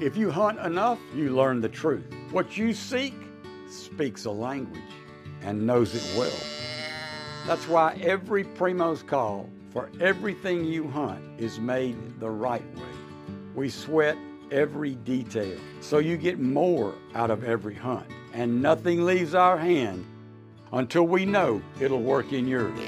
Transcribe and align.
If 0.00 0.16
you 0.16 0.30
hunt 0.30 0.60
enough, 0.60 1.00
you 1.12 1.34
learn 1.34 1.60
the 1.60 1.68
truth. 1.68 2.04
What 2.30 2.56
you 2.56 2.72
seek 2.72 3.14
speaks 3.68 4.26
a 4.26 4.30
language 4.30 4.80
and 5.42 5.66
knows 5.66 5.92
it 5.92 6.16
well. 6.16 6.38
That's 7.48 7.66
why 7.66 7.98
every 8.00 8.44
Primos 8.44 9.04
call 9.04 9.50
for 9.72 9.90
everything 10.00 10.64
you 10.64 10.86
hunt 10.86 11.20
is 11.36 11.58
made 11.58 11.96
the 12.20 12.30
right 12.30 12.62
way. 12.76 12.82
We 13.56 13.70
sweat 13.70 14.16
every 14.52 14.94
detail 14.94 15.58
so 15.80 15.98
you 15.98 16.16
get 16.16 16.38
more 16.38 16.94
out 17.16 17.32
of 17.32 17.42
every 17.42 17.74
hunt, 17.74 18.06
and 18.32 18.62
nothing 18.62 19.04
leaves 19.04 19.34
our 19.34 19.58
hand 19.58 20.06
until 20.72 21.08
we 21.08 21.26
know 21.26 21.60
it'll 21.80 22.02
work 22.02 22.32
in 22.32 22.46
yours. 22.46 22.78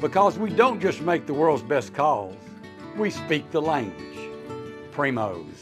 Because 0.00 0.38
we 0.38 0.50
don't 0.50 0.80
just 0.80 1.00
make 1.00 1.26
the 1.26 1.34
world's 1.34 1.64
best 1.64 1.94
calls, 1.94 2.36
we 2.96 3.10
speak 3.10 3.50
the 3.50 3.60
language. 3.60 4.30
Primos. 4.92 5.53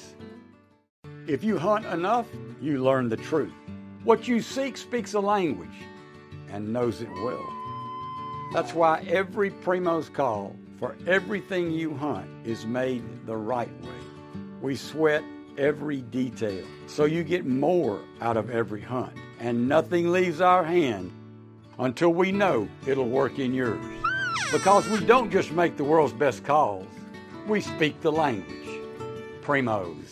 If 1.29 1.45
you 1.45 1.57
hunt 1.57 1.87
enough, 1.87 2.27
you 2.61 2.83
learn 2.83 3.09
the 3.09 3.17
truth. 3.17 3.53
What 4.03 4.27
you 4.27 4.43
seek 4.43 4.77
speaks 4.77 5.15
a 5.15 5.21
language 5.21 5.69
and 6.51 6.73
knows 6.73 7.01
it 7.01 7.11
well. 7.23 7.49
That's 8.53 8.75
why 8.75 9.05
every 9.09 9.51
Primos 9.51 10.13
call 10.13 10.57
for 10.81 10.97
everything 11.07 11.71
you 11.71 11.95
hunt 11.95 12.29
is 12.45 12.67
made 12.67 13.05
the 13.25 13.37
right 13.37 13.71
way. 13.83 14.41
We 14.61 14.75
sweat 14.75 15.23
every 15.57 16.01
detail 16.03 16.65
so 16.89 17.05
you 17.05 17.23
get 17.23 17.47
more 17.47 18.01
out 18.21 18.37
of 18.37 18.51
every 18.51 18.81
hunt, 18.81 19.17
and 19.39 19.69
nothing 19.69 20.11
leaves 20.11 20.41
our 20.41 20.65
hand 20.65 21.13
until 21.79 22.13
we 22.13 22.33
know 22.33 22.69
it'll 22.85 23.09
work 23.09 23.39
in 23.39 23.55
yours. 23.55 23.85
Because 24.51 24.89
we 24.89 24.99
don't 25.07 25.31
just 25.31 25.53
make 25.53 25.77
the 25.77 25.85
world's 25.85 26.13
best 26.13 26.43
calls, 26.43 26.87
we 27.47 27.61
speak 27.61 28.01
the 28.01 28.11
language. 28.11 28.81
Primos. 29.43 30.12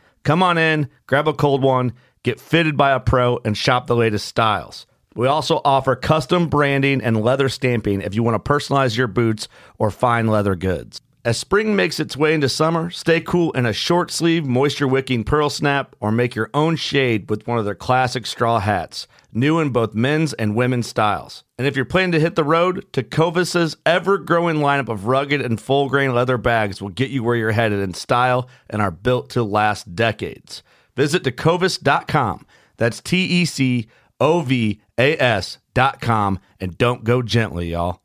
Come 0.23 0.43
on 0.43 0.57
in, 0.57 0.89
grab 1.07 1.27
a 1.27 1.33
cold 1.33 1.63
one, 1.63 1.93
get 2.23 2.39
fitted 2.39 2.77
by 2.77 2.91
a 2.91 2.99
pro, 2.99 3.39
and 3.43 3.57
shop 3.57 3.87
the 3.87 3.95
latest 3.95 4.27
styles. 4.27 4.85
We 5.15 5.27
also 5.27 5.61
offer 5.65 5.95
custom 5.95 6.47
branding 6.47 7.01
and 7.01 7.21
leather 7.21 7.49
stamping 7.49 8.01
if 8.01 8.15
you 8.15 8.23
want 8.23 8.43
to 8.43 8.51
personalize 8.51 8.95
your 8.95 9.07
boots 9.07 9.47
or 9.77 9.91
fine 9.91 10.27
leather 10.27 10.55
goods. 10.55 11.01
As 11.25 11.37
spring 11.37 11.75
makes 11.75 11.99
its 11.99 12.17
way 12.17 12.33
into 12.33 12.49
summer, 12.49 12.89
stay 12.89 13.19
cool 13.19 13.51
in 13.51 13.65
a 13.65 13.73
short 13.73 14.09
sleeve, 14.09 14.45
moisture 14.45 14.87
wicking 14.87 15.23
pearl 15.23 15.49
snap 15.49 15.95
or 15.99 16.11
make 16.11 16.33
your 16.33 16.49
own 16.53 16.75
shade 16.75 17.29
with 17.29 17.45
one 17.45 17.59
of 17.59 17.65
their 17.65 17.75
classic 17.75 18.25
straw 18.25 18.59
hats, 18.59 19.07
new 19.33 19.59
in 19.59 19.69
both 19.69 19.93
men's 19.93 20.33
and 20.33 20.55
women's 20.55 20.87
styles. 20.87 21.43
And 21.57 21.67
if 21.67 21.75
you're 21.75 21.85
planning 21.85 22.11
to 22.13 22.19
hit 22.19 22.35
the 22.35 22.43
road, 22.43 22.85
Tecovas' 22.91 23.75
ever 23.85 24.17
growing 24.17 24.57
lineup 24.57 24.89
of 24.89 25.07
rugged 25.07 25.41
and 25.41 25.59
full 25.59 25.89
grain 25.89 26.13
leather 26.13 26.37
bags 26.37 26.81
will 26.81 26.89
get 26.89 27.09
you 27.09 27.23
where 27.23 27.35
you're 27.35 27.51
headed 27.51 27.79
in 27.79 27.93
style 27.93 28.49
and 28.69 28.81
are 28.81 28.91
built 28.91 29.29
to 29.31 29.43
last 29.43 29.95
decades. 29.95 30.63
Visit 30.95 31.23
tecovas.com. 31.23 32.45
That's 32.77 33.01
T 33.01 33.17
E 33.17 33.45
C 33.45 33.87
O 34.19 34.41
V 34.41 34.81
A 34.97 35.17
S.com. 35.17 36.39
And 36.59 36.77
don't 36.77 37.03
go 37.03 37.21
gently, 37.21 37.71
y'all. 37.71 38.01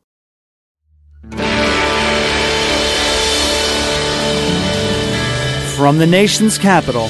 From 5.76 5.98
the 5.98 6.06
nation's 6.06 6.56
capital, 6.56 7.08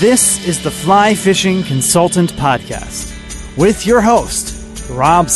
this 0.00 0.46
is 0.46 0.62
the 0.62 0.70
Fly 0.70 1.14
Fishing 1.14 1.62
Consultant 1.62 2.32
Podcast 2.34 3.15
with 3.56 3.86
your 3.86 4.02
host, 4.02 4.52
Rob 4.90 5.30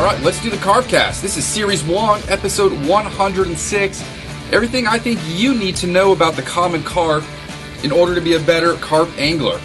right, 0.00 0.20
let's 0.22 0.40
do 0.40 0.48
the 0.48 0.56
Carpcast. 0.58 1.20
This 1.20 1.36
is 1.36 1.44
Series 1.44 1.82
1, 1.82 2.22
Episode 2.28 2.72
106. 2.86 4.00
Everything 4.52 4.86
I 4.86 5.00
think 5.00 5.18
you 5.26 5.52
need 5.52 5.74
to 5.76 5.88
know 5.88 6.12
about 6.12 6.34
the 6.34 6.42
common 6.42 6.84
carp 6.84 7.24
in 7.82 7.92
order 7.92 8.14
to 8.14 8.20
be 8.20 8.34
a 8.34 8.40
better 8.40 8.74
carp 8.74 9.08
angler. 9.18 9.60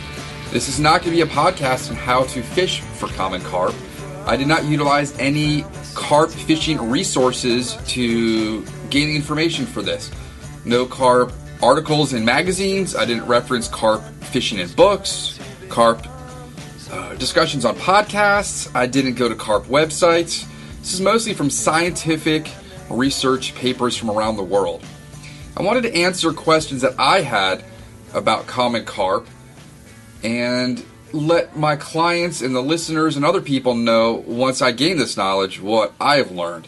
This 0.52 0.68
is 0.68 0.80
not 0.80 1.02
going 1.02 1.16
to 1.16 1.24
be 1.26 1.32
a 1.32 1.34
podcast 1.34 1.90
on 1.90 1.96
how 1.96 2.24
to 2.24 2.42
fish 2.42 2.82
for 2.82 3.08
common 3.08 3.42
carp. 3.42 3.74
I 4.26 4.36
did 4.36 4.48
not 4.48 4.66
utilize 4.66 5.18
any 5.18 5.66
carp 5.96 6.30
fishing 6.30 6.90
resources 6.90 7.78
to 7.88 8.66
gain 8.90 9.16
information 9.16 9.66
for 9.66 9.82
this. 9.82 10.12
No 10.66 10.86
carp 10.86 11.32
articles 11.62 12.14
in 12.14 12.26
magazines. 12.26 12.96
I 12.96 13.06
didn't 13.06 13.26
reference 13.26 13.68
carp 13.68 14.04
fishing 14.32 14.60
in 14.60 14.70
books, 14.74 15.40
carp 15.70 16.06
uh, 16.92 17.16
discussions 17.16 17.66
on 17.66 17.76
podcasts. 17.76 18.70
I 18.76 18.86
didn't 18.86 19.16
go 19.16 19.30
to 19.30 19.36
carp 19.36 19.66
websites. 19.66 20.48
This 20.80 20.94
is 20.94 21.02
mostly 21.02 21.34
from 21.34 21.50
scientific 21.50 22.52
research 22.90 23.56
papers 23.56 23.96
from 23.96 24.10
around 24.10 24.36
the 24.36 24.44
world. 24.44 24.84
I 25.56 25.62
wanted 25.62 25.84
to 25.84 25.96
answer 25.96 26.34
questions 26.34 26.82
that 26.82 26.96
I 27.00 27.22
had 27.22 27.64
about 28.14 28.48
common 28.48 28.86
carp 28.86 29.28
and 30.24 30.84
let 31.14 31.58
my 31.58 31.76
clients 31.76 32.42
and 32.42 32.56
the 32.56 32.62
listeners 32.62 33.16
and 33.16 33.26
other 33.26 33.42
people 33.42 33.76
know 33.76 34.24
once 34.26 34.62
I 34.62 34.72
gain 34.72 34.98
this 34.98 35.18
knowledge 35.18 35.62
what 35.62 35.94
I 36.00 36.18
have 36.18 36.32
learned. 36.32 36.68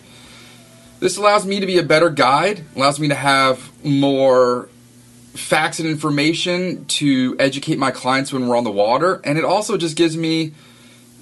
This 1.00 1.18
allows 1.18 1.46
me 1.46 1.60
to 1.60 1.66
be 1.66 1.78
a 1.78 1.84
better 1.84 2.10
guide, 2.10 2.64
allows 2.76 3.00
me 3.00 3.10
to 3.10 3.16
have 3.16 3.72
more 3.84 4.70
facts 5.34 5.80
and 5.80 5.90
information 5.90 6.86
to 6.86 7.36
educate 7.40 7.78
my 7.78 7.92
clients 7.92 8.32
when 8.32 8.48
we're 8.48 8.56
on 8.56 8.64
the 8.64 8.72
water, 8.72 9.20
and 9.24 9.38
it 9.38 9.44
also 9.44 9.78
just 9.78 9.98
gives 9.98 10.16
me 10.16 10.54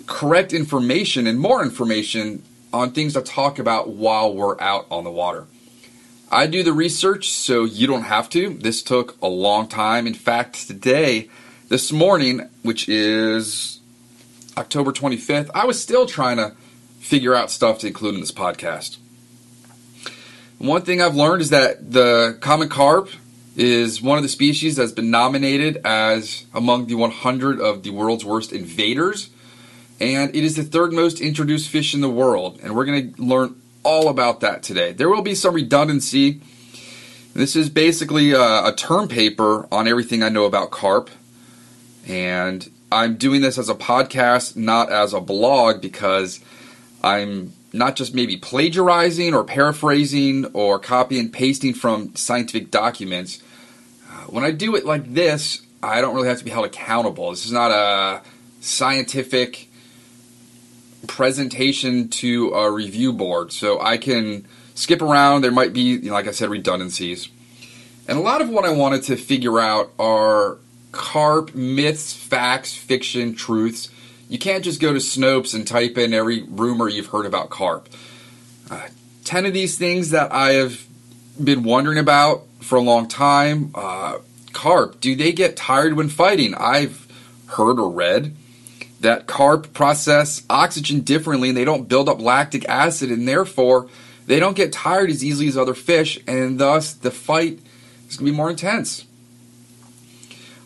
correct 0.05 0.53
information 0.53 1.27
and 1.27 1.39
more 1.39 1.63
information 1.63 2.43
on 2.73 2.91
things 2.91 3.13
to 3.13 3.21
talk 3.21 3.59
about 3.59 3.89
while 3.89 4.33
we're 4.33 4.59
out 4.59 4.85
on 4.91 5.03
the 5.03 5.11
water. 5.11 5.47
I 6.33 6.47
do 6.47 6.63
the 6.63 6.71
research 6.71 7.29
so 7.29 7.65
you 7.65 7.87
don't 7.87 8.03
have 8.03 8.29
to. 8.29 8.53
This 8.53 8.81
took 8.81 9.21
a 9.21 9.27
long 9.27 9.67
time. 9.67 10.07
In 10.07 10.13
fact, 10.13 10.65
today, 10.65 11.29
this 11.67 11.91
morning, 11.91 12.47
which 12.61 12.87
is 12.87 13.81
October 14.57 14.93
25th, 14.93 15.49
I 15.53 15.65
was 15.65 15.81
still 15.81 16.05
trying 16.05 16.37
to 16.37 16.55
figure 17.01 17.35
out 17.35 17.51
stuff 17.51 17.79
to 17.79 17.87
include 17.87 18.15
in 18.15 18.21
this 18.21 18.31
podcast. 18.31 18.97
One 20.57 20.83
thing 20.83 21.01
I've 21.01 21.15
learned 21.15 21.41
is 21.41 21.49
that 21.49 21.91
the 21.91 22.37
common 22.39 22.69
carp 22.69 23.09
is 23.57 24.01
one 24.01 24.17
of 24.17 24.23
the 24.23 24.29
species 24.29 24.77
that's 24.77 24.93
been 24.93 25.11
nominated 25.11 25.81
as 25.83 26.45
among 26.53 26.87
the 26.87 26.95
100 26.95 27.59
of 27.59 27.83
the 27.83 27.89
world's 27.89 28.23
worst 28.23 28.53
invaders. 28.53 29.31
And 29.99 30.33
it 30.33 30.45
is 30.45 30.55
the 30.55 30.63
third 30.63 30.93
most 30.93 31.19
introduced 31.19 31.67
fish 31.67 31.93
in 31.93 31.99
the 31.99 32.09
world. 32.09 32.61
And 32.63 32.73
we're 32.73 32.85
going 32.85 33.13
to 33.13 33.21
learn 33.21 33.61
all 33.83 34.09
about 34.09 34.39
that 34.41 34.63
today. 34.63 34.93
There 34.93 35.09
will 35.09 35.21
be 35.21 35.35
some 35.35 35.53
redundancy. 35.53 36.41
This 37.33 37.55
is 37.55 37.69
basically 37.69 38.31
a, 38.31 38.67
a 38.67 38.73
term 38.75 39.07
paper 39.07 39.67
on 39.71 39.87
everything 39.87 40.23
I 40.23 40.29
know 40.29 40.45
about 40.45 40.71
carp. 40.71 41.09
And 42.07 42.69
I'm 42.91 43.15
doing 43.15 43.41
this 43.41 43.57
as 43.57 43.69
a 43.69 43.75
podcast, 43.75 44.55
not 44.55 44.91
as 44.91 45.13
a 45.13 45.21
blog, 45.21 45.81
because 45.81 46.41
I'm 47.03 47.53
not 47.73 47.95
just 47.95 48.13
maybe 48.13 48.37
plagiarizing 48.37 49.33
or 49.33 49.43
paraphrasing 49.43 50.45
or 50.53 50.77
copy 50.77 51.19
and 51.19 51.31
pasting 51.31 51.73
from 51.73 52.13
scientific 52.15 52.69
documents. 52.69 53.41
Uh, 54.09 54.25
when 54.25 54.43
I 54.43 54.51
do 54.51 54.75
it 54.75 54.85
like 54.85 55.13
this, 55.13 55.61
I 55.81 56.01
don't 56.01 56.13
really 56.13 56.27
have 56.27 56.39
to 56.39 56.43
be 56.43 56.51
held 56.51 56.65
accountable. 56.65 57.29
This 57.31 57.45
is 57.45 57.51
not 57.51 57.71
a 57.71 58.21
scientific 58.59 59.69
presentation 61.15 62.07
to 62.09 62.53
a 62.53 62.71
review 62.71 63.13
board, 63.13 63.51
so 63.51 63.79
I 63.81 63.97
can 63.97 64.47
skip 64.75 65.01
around. 65.01 65.41
There 65.41 65.51
might 65.51 65.73
be, 65.73 65.81
you 65.81 66.01
know, 66.09 66.13
like 66.13 66.27
I 66.27 66.31
said, 66.31 66.49
redundancies. 66.49 67.29
And 68.07 68.17
a 68.17 68.21
lot 68.21 68.41
of 68.41 68.49
what 68.49 68.65
I 68.65 68.71
wanted 68.71 69.03
to 69.03 69.15
figure 69.15 69.59
out 69.59 69.91
are 69.99 70.57
carp 70.91 71.53
myths, 71.53 72.13
facts, 72.13 72.73
fiction, 72.73 73.35
truths 73.35 73.89
you 74.31 74.39
can't 74.39 74.63
just 74.63 74.79
go 74.79 74.93
to 74.93 74.99
Snopes 74.99 75.53
and 75.53 75.67
type 75.67 75.97
in 75.97 76.13
every 76.13 76.43
rumor 76.43 76.87
you've 76.87 77.07
heard 77.07 77.25
about 77.25 77.49
carp. 77.49 77.89
Uh, 78.69 78.87
10 79.25 79.45
of 79.45 79.53
these 79.53 79.77
things 79.77 80.11
that 80.11 80.31
I 80.31 80.53
have 80.53 80.85
been 81.43 81.63
wondering 81.63 81.97
about 81.97 82.43
for 82.61 82.77
a 82.77 82.81
long 82.81 83.09
time. 83.09 83.71
Uh, 83.75 84.19
carp, 84.53 85.01
do 85.01 85.17
they 85.17 85.33
get 85.33 85.57
tired 85.57 85.97
when 85.97 86.07
fighting? 86.07 86.55
I've 86.55 87.11
heard 87.47 87.77
or 87.77 87.91
read 87.91 88.33
that 89.01 89.27
carp 89.27 89.73
process 89.73 90.43
oxygen 90.49 91.01
differently 91.01 91.49
and 91.49 91.57
they 91.57 91.65
don't 91.65 91.89
build 91.89 92.07
up 92.07 92.21
lactic 92.21 92.67
acid 92.69 93.11
and 93.11 93.27
therefore 93.27 93.89
they 94.27 94.39
don't 94.39 94.55
get 94.55 94.71
tired 94.71 95.09
as 95.09 95.23
easily 95.23 95.47
as 95.47 95.57
other 95.57 95.73
fish 95.73 96.19
and 96.27 96.59
thus 96.59 96.93
the 96.93 97.11
fight 97.11 97.59
is 98.07 98.17
going 98.17 98.27
to 98.27 98.31
be 98.31 98.37
more 98.37 98.49
intense. 98.49 99.05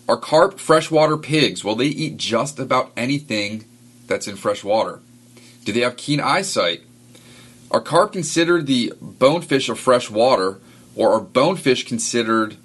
Are 0.07 0.17
carp 0.17 0.59
freshwater 0.59 1.17
pigs? 1.17 1.63
Well, 1.63 1.75
they 1.75 1.87
eat 1.87 2.17
just 2.17 2.59
about 2.59 2.91
anything 2.95 3.65
that's 4.05 4.27
in 4.27 4.35
fresh 4.35 4.63
water. 4.63 4.99
Do 5.63 5.71
they 5.71 5.79
have 5.79 5.97
keen 5.97 6.19
eyesight? 6.19 6.81
Are 7.71 7.81
carp 7.81 8.13
considered 8.13 8.67
the 8.67 8.93
bonefish 9.01 9.67
of 9.67 9.79
fresh 9.79 10.11
water, 10.11 10.59
or 10.95 11.13
are 11.13 11.21
bonefish 11.21 11.87
considered 11.87 12.57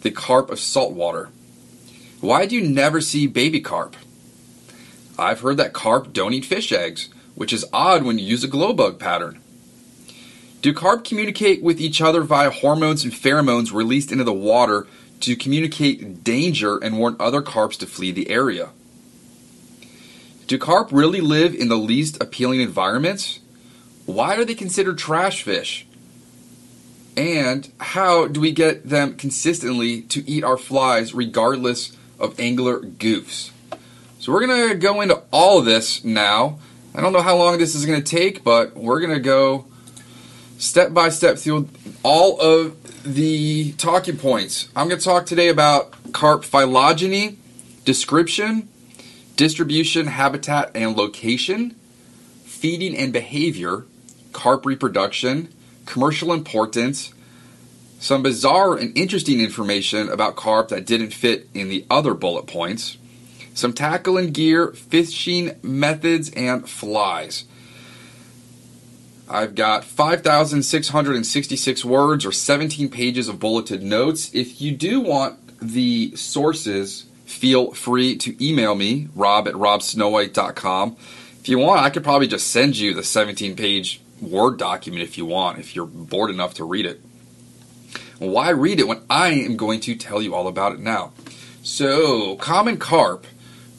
the 0.00 0.10
carp 0.10 0.48
of 0.48 0.58
salt 0.58 0.94
water? 0.94 1.28
Why 2.20 2.46
do 2.46 2.56
you 2.56 2.66
never 2.66 3.02
see 3.02 3.26
baby 3.26 3.60
carp? 3.60 3.94
I've 5.18 5.40
heard 5.40 5.56
that 5.56 5.72
carp 5.72 6.12
don't 6.12 6.34
eat 6.34 6.44
fish 6.44 6.72
eggs, 6.72 7.08
which 7.34 7.52
is 7.52 7.64
odd 7.72 8.04
when 8.04 8.18
you 8.18 8.24
use 8.24 8.44
a 8.44 8.48
glow 8.48 8.72
bug 8.72 8.98
pattern. 8.98 9.40
Do 10.62 10.72
carp 10.72 11.04
communicate 11.04 11.62
with 11.62 11.80
each 11.80 12.00
other 12.00 12.22
via 12.22 12.50
hormones 12.50 13.04
and 13.04 13.12
pheromones 13.12 13.72
released 13.72 14.10
into 14.10 14.24
the 14.24 14.32
water 14.32 14.86
to 15.20 15.36
communicate 15.36 16.24
danger 16.24 16.76
and 16.78 16.98
warn 16.98 17.16
other 17.20 17.40
carps 17.40 17.76
to 17.78 17.86
flee 17.86 18.10
the 18.10 18.28
area? 18.28 18.70
Do 20.46 20.58
carp 20.58 20.88
really 20.92 21.20
live 21.20 21.54
in 21.54 21.68
the 21.68 21.76
least 21.76 22.22
appealing 22.22 22.60
environments? 22.60 23.40
Why 24.06 24.36
are 24.36 24.44
they 24.44 24.54
considered 24.54 24.98
trash 24.98 25.42
fish? 25.42 25.86
And 27.16 27.70
how 27.78 28.28
do 28.28 28.40
we 28.40 28.52
get 28.52 28.88
them 28.88 29.16
consistently 29.16 30.02
to 30.02 30.28
eat 30.28 30.44
our 30.44 30.58
flies 30.58 31.14
regardless 31.14 31.96
of 32.18 32.38
angler 32.38 32.80
goofs? 32.80 33.50
So 34.26 34.32
we're 34.32 34.44
going 34.44 34.70
to 34.70 34.74
go 34.74 35.02
into 35.02 35.22
all 35.32 35.60
of 35.60 35.66
this 35.66 36.04
now. 36.04 36.58
I 36.96 37.00
don't 37.00 37.12
know 37.12 37.22
how 37.22 37.36
long 37.36 37.58
this 37.58 37.76
is 37.76 37.86
going 37.86 38.02
to 38.02 38.04
take, 38.04 38.42
but 38.42 38.74
we're 38.74 38.98
going 38.98 39.14
to 39.14 39.20
go 39.20 39.66
step 40.58 40.92
by 40.92 41.10
step 41.10 41.38
through 41.38 41.68
all 42.02 42.40
of 42.40 43.04
the 43.04 43.70
talking 43.74 44.16
points. 44.16 44.68
I'm 44.74 44.88
going 44.88 44.98
to 44.98 45.04
talk 45.04 45.26
today 45.26 45.46
about 45.46 46.12
carp 46.12 46.44
phylogeny, 46.44 47.38
description, 47.84 48.68
distribution, 49.36 50.08
habitat, 50.08 50.72
and 50.74 50.96
location, 50.96 51.76
feeding 52.42 52.96
and 52.96 53.12
behavior, 53.12 53.84
carp 54.32 54.66
reproduction, 54.66 55.54
commercial 55.84 56.32
importance, 56.32 57.14
some 58.00 58.24
bizarre 58.24 58.74
and 58.74 58.90
interesting 58.98 59.40
information 59.40 60.08
about 60.08 60.34
carp 60.34 60.70
that 60.70 60.84
didn't 60.84 61.12
fit 61.12 61.48
in 61.54 61.68
the 61.68 61.86
other 61.88 62.12
bullet 62.12 62.48
points, 62.48 62.96
some 63.56 63.72
tackle 63.72 64.18
and 64.18 64.34
gear, 64.34 64.72
fishing 64.72 65.58
methods, 65.62 66.30
and 66.30 66.68
flies. 66.68 67.44
I've 69.28 69.54
got 69.54 69.82
5,666 69.82 71.84
words 71.84 72.26
or 72.26 72.32
17 72.32 72.90
pages 72.90 73.28
of 73.28 73.40
bulleted 73.40 73.82
notes. 73.82 74.32
If 74.34 74.60
you 74.60 74.72
do 74.72 75.00
want 75.00 75.38
the 75.60 76.14
sources, 76.14 77.06
feel 77.24 77.72
free 77.72 78.16
to 78.18 78.46
email 78.46 78.74
me, 78.74 79.08
rob 79.16 79.48
at 79.48 79.54
robsnowhite.com. 79.54 80.96
If 81.40 81.48
you 81.48 81.58
want, 81.58 81.80
I 81.80 81.90
could 81.90 82.04
probably 82.04 82.28
just 82.28 82.48
send 82.48 82.76
you 82.76 82.92
the 82.92 83.02
17 83.02 83.56
page 83.56 84.02
Word 84.20 84.58
document 84.58 85.02
if 85.02 85.18
you 85.18 85.26
want, 85.26 85.58
if 85.58 85.74
you're 85.74 85.86
bored 85.86 86.30
enough 86.30 86.54
to 86.54 86.64
read 86.64 86.86
it. 86.86 87.00
Why 88.18 88.50
read 88.50 88.80
it 88.80 88.88
when 88.88 89.02
I 89.10 89.28
am 89.28 89.56
going 89.56 89.80
to 89.80 89.94
tell 89.94 90.22
you 90.22 90.34
all 90.34 90.46
about 90.46 90.72
it 90.72 90.78
now? 90.78 91.12
So, 91.62 92.36
common 92.36 92.78
carp 92.78 93.26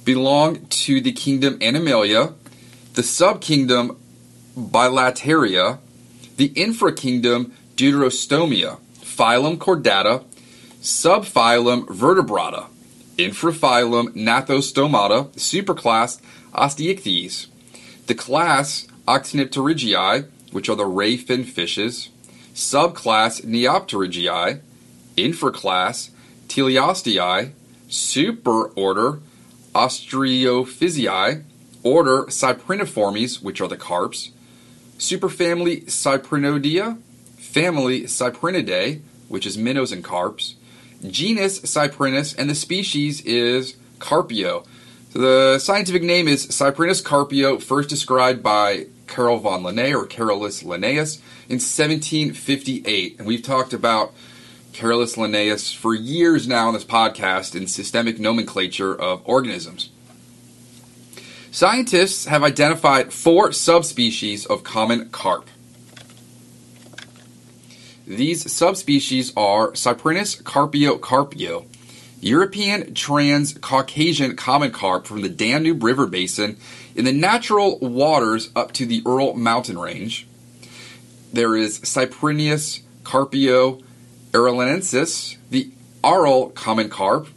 belong 0.07 0.65
to 0.67 1.01
the 1.01 1.11
kingdom 1.11 1.59
Animalia, 1.59 2.33
the 2.93 3.01
subkingdom 3.01 3.97
Bilateria, 4.57 5.79
the 6.37 6.47
infrakingdom 6.51 7.51
Deuterostomia, 7.75 8.79
phylum 9.01 9.57
Chordata, 9.57 10.23
subphylum 10.81 11.85
Vertebrata, 11.87 12.67
infraphylum 13.17 14.07
Gnathostomata, 14.15 15.29
superclass 15.35 16.21
Osteichthyes, 16.53 17.47
the 18.05 18.15
class 18.15 18.87
Actinopterygii, 19.09 20.29
which 20.53 20.69
are 20.69 20.77
the 20.77 20.85
ray 20.85 21.17
fin 21.17 21.43
fishes, 21.43 22.07
subclass 22.53 23.41
Neopterygii, 23.43 24.61
infraclass 25.17 26.11
Teleostei, 26.47 27.51
superorder 27.89 29.19
Ostariophysi, 29.73 31.43
order 31.83 32.23
Cypriniformes, 32.23 33.41
which 33.41 33.61
are 33.61 33.67
the 33.67 33.77
carps, 33.77 34.31
superfamily 34.97 35.85
Cyprinoidea, 35.85 36.99
family 37.37 38.03
Cyprinidae, 38.03 39.01
which 39.27 39.45
is 39.45 39.57
minnows 39.57 39.91
and 39.91 40.03
carps, 40.03 40.55
genus 41.07 41.59
Cyprinus, 41.61 42.35
and 42.37 42.49
the 42.49 42.55
species 42.55 43.21
is 43.21 43.75
Carpio. 43.99 44.63
So 45.09 45.19
the 45.19 45.59
scientific 45.59 46.03
name 46.03 46.27
is 46.27 46.47
Cyprinus 46.47 47.03
carpio, 47.03 47.57
first 47.59 47.89
described 47.89 48.43
by 48.43 48.87
Carol 49.07 49.39
von 49.39 49.63
Linné 49.63 49.95
or 49.95 50.05
Carolus 50.05 50.63
Linnaeus 50.63 51.17
in 51.47 51.59
1758. 51.59 53.17
And 53.17 53.27
we've 53.27 53.41
talked 53.41 53.73
about 53.73 54.13
Carolus 54.77 55.17
Linnaeus 55.17 55.73
for 55.73 55.95
years 55.95 56.47
now 56.47 56.67
on 56.67 56.75
this 56.75 56.85
podcast 56.85 57.55
in 57.55 57.65
systemic 57.65 58.19
nomenclature 58.19 58.93
of 58.93 59.23
organisms. 59.25 59.89
Scientists 61.49 62.25
have 62.25 62.43
identified 62.43 63.11
four 63.11 63.51
subspecies 63.51 64.45
of 64.45 64.63
common 64.63 65.09
carp. 65.09 65.49
These 68.05 68.51
subspecies 68.51 69.33
are 69.35 69.71
Cyprinus 69.71 70.43
carpio 70.43 71.65
European 72.21 72.93
trans 72.93 73.53
Caucasian 73.53 74.35
common 74.35 74.69
carp 74.69 75.07
from 75.07 75.23
the 75.23 75.29
Danube 75.29 75.81
River 75.81 76.05
basin 76.05 76.55
in 76.95 77.03
the 77.03 77.11
natural 77.11 77.79
waters 77.79 78.51
up 78.55 78.73
to 78.73 78.85
the 78.85 79.01
Ural 79.03 79.33
mountain 79.33 79.79
range. 79.79 80.27
There 81.33 81.55
is 81.55 81.79
Cyprinus 81.79 82.83
carpio 83.03 83.81
aralensis, 84.31 85.37
the 85.49 85.71
Aral 86.03 86.49
common 86.49 86.89
carp 86.89 87.29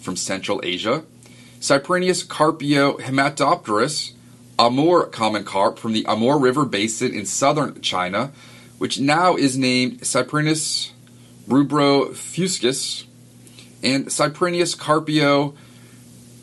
from 0.00 0.14
Central 0.16 0.60
Asia. 0.62 1.02
Cyprinus 1.60 2.28
carpio 2.28 2.98
hematopterus, 2.98 4.12
Amur 4.58 5.06
common 5.06 5.44
carp 5.44 5.78
from 5.78 5.92
the 5.92 6.06
Amur 6.06 6.38
River 6.38 6.64
basin 6.64 7.12
in 7.12 7.26
southern 7.26 7.82
China, 7.82 8.32
which 8.78 8.98
now 8.98 9.36
is 9.36 9.58
named 9.58 10.00
Cyprinus 10.00 10.92
rubrofuscus, 11.48 13.04
and 13.82 14.06
Cyprinus 14.06 14.78
carpio 14.78 15.54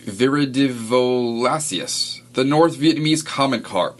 viridiviolaceus, 0.05 2.21
the 2.33 2.43
North 2.43 2.77
Vietnamese 2.77 3.25
common 3.25 3.63
carp. 3.63 3.99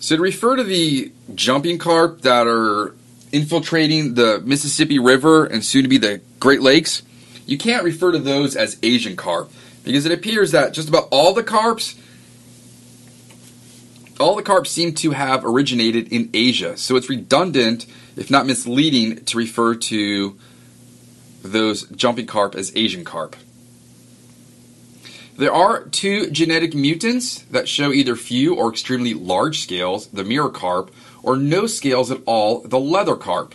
So 0.00 0.14
to 0.16 0.22
refer 0.22 0.56
to 0.56 0.62
the 0.62 1.10
jumping 1.34 1.78
carp 1.78 2.20
that 2.22 2.46
are 2.46 2.94
infiltrating 3.32 4.14
the 4.14 4.40
Mississippi 4.44 4.98
River 4.98 5.44
and 5.44 5.64
soon 5.64 5.82
to 5.82 5.88
be 5.88 5.98
the 5.98 6.20
Great 6.40 6.62
Lakes, 6.62 7.02
you 7.46 7.58
can't 7.58 7.84
refer 7.84 8.12
to 8.12 8.18
those 8.18 8.56
as 8.56 8.78
Asian 8.82 9.16
carp 9.16 9.50
because 9.84 10.06
it 10.06 10.12
appears 10.12 10.52
that 10.52 10.72
just 10.72 10.88
about 10.88 11.08
all 11.10 11.34
the 11.34 11.42
carps 11.42 11.94
all 14.20 14.34
the 14.34 14.42
carps 14.42 14.70
seem 14.70 14.94
to 14.94 15.12
have 15.12 15.44
originated 15.44 16.12
in 16.12 16.28
Asia. 16.34 16.76
So 16.76 16.96
it's 16.96 17.08
redundant, 17.08 17.86
if 18.16 18.30
not 18.30 18.46
misleading, 18.46 19.24
to 19.26 19.38
refer 19.38 19.74
to 19.74 20.36
those 21.42 21.84
jumping 21.88 22.26
carp 22.26 22.54
as 22.54 22.72
Asian 22.74 23.04
carp. 23.04 23.36
There 25.36 25.52
are 25.52 25.84
two 25.84 26.30
genetic 26.30 26.74
mutants 26.74 27.42
that 27.42 27.68
show 27.68 27.92
either 27.92 28.16
few 28.16 28.56
or 28.56 28.70
extremely 28.70 29.14
large 29.14 29.60
scales, 29.60 30.08
the 30.08 30.24
mirror 30.24 30.50
carp, 30.50 30.90
or 31.22 31.36
no 31.36 31.66
scales 31.66 32.10
at 32.10 32.20
all, 32.26 32.60
the 32.60 32.80
leather 32.80 33.16
carp. 33.16 33.54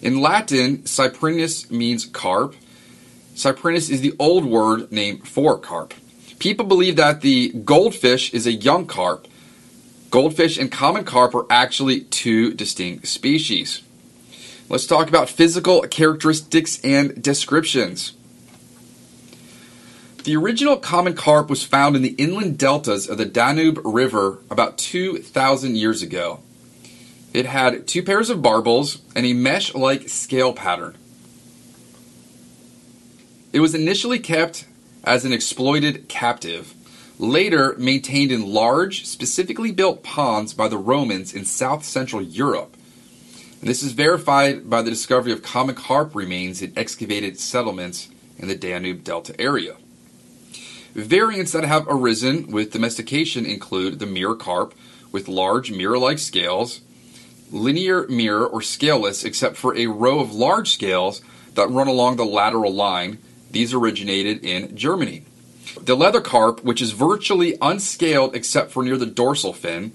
In 0.00 0.20
Latin, 0.20 0.78
cyprinus 0.78 1.70
means 1.70 2.06
carp. 2.06 2.54
Cyprinus 3.34 3.90
is 3.90 4.00
the 4.00 4.14
old 4.18 4.44
word 4.44 4.90
name 4.92 5.18
for 5.18 5.58
carp. 5.58 5.94
People 6.38 6.66
believe 6.66 6.96
that 6.96 7.20
the 7.20 7.50
goldfish 7.50 8.32
is 8.32 8.46
a 8.46 8.52
young 8.52 8.86
carp. 8.86 9.26
Goldfish 10.10 10.56
and 10.56 10.70
common 10.70 11.04
carp 11.04 11.34
are 11.34 11.46
actually 11.50 12.02
two 12.02 12.54
distinct 12.54 13.08
species. 13.08 13.82
Let's 14.68 14.86
talk 14.86 15.08
about 15.08 15.28
physical 15.28 15.80
characteristics 15.82 16.80
and 16.84 17.22
descriptions. 17.22 18.12
The 20.24 20.36
original 20.36 20.76
common 20.76 21.14
carp 21.14 21.48
was 21.48 21.64
found 21.64 21.96
in 21.96 22.02
the 22.02 22.14
inland 22.18 22.58
deltas 22.58 23.08
of 23.08 23.18
the 23.18 23.24
Danube 23.24 23.80
River 23.84 24.38
about 24.50 24.76
2,000 24.76 25.76
years 25.76 26.02
ago. 26.02 26.40
It 27.32 27.46
had 27.46 27.86
two 27.86 28.02
pairs 28.02 28.30
of 28.30 28.42
barbels 28.42 29.00
and 29.14 29.26
a 29.26 29.32
mesh 29.32 29.74
like 29.74 30.08
scale 30.08 30.52
pattern. 30.52 30.96
It 33.52 33.60
was 33.60 33.74
initially 33.74 34.18
kept 34.18 34.66
as 35.04 35.24
an 35.24 35.32
exploited 35.32 36.08
captive, 36.08 36.74
later 37.18 37.74
maintained 37.78 38.30
in 38.32 38.52
large, 38.52 39.06
specifically 39.06 39.72
built 39.72 40.02
ponds 40.02 40.54
by 40.54 40.68
the 40.68 40.78
Romans 40.78 41.34
in 41.34 41.44
south 41.44 41.84
central 41.84 42.22
Europe. 42.22 42.76
And 43.60 43.68
this 43.68 43.82
is 43.82 43.92
verified 43.92 44.68
by 44.68 44.82
the 44.82 44.90
discovery 44.90 45.32
of 45.32 45.42
common 45.42 45.74
carp 45.74 46.14
remains 46.14 46.62
in 46.62 46.72
excavated 46.76 47.40
settlements 47.40 48.08
in 48.38 48.48
the 48.48 48.54
Danube 48.54 49.02
Delta 49.02 49.38
area. 49.40 49.76
Variants 50.94 51.52
that 51.52 51.64
have 51.64 51.86
arisen 51.88 52.50
with 52.50 52.72
domestication 52.72 53.44
include 53.44 53.98
the 53.98 54.06
mirror 54.06 54.36
carp 54.36 54.74
with 55.10 55.28
large 55.28 55.70
mirror 55.70 55.98
like 55.98 56.18
scales, 56.18 56.80
linear 57.50 58.06
mirror 58.08 58.46
or 58.46 58.62
scaleless 58.62 59.24
except 59.24 59.56
for 59.56 59.76
a 59.76 59.86
row 59.86 60.20
of 60.20 60.34
large 60.34 60.72
scales 60.72 61.22
that 61.54 61.70
run 61.70 61.88
along 61.88 62.16
the 62.16 62.24
lateral 62.24 62.72
line. 62.72 63.18
These 63.50 63.72
originated 63.72 64.44
in 64.44 64.76
Germany. 64.76 65.24
The 65.80 65.96
leather 65.96 66.20
carp, 66.20 66.62
which 66.64 66.82
is 66.82 66.92
virtually 66.92 67.56
unscaled 67.60 68.34
except 68.34 68.70
for 68.70 68.82
near 68.82 68.96
the 68.96 69.06
dorsal 69.06 69.52
fin. 69.52 69.92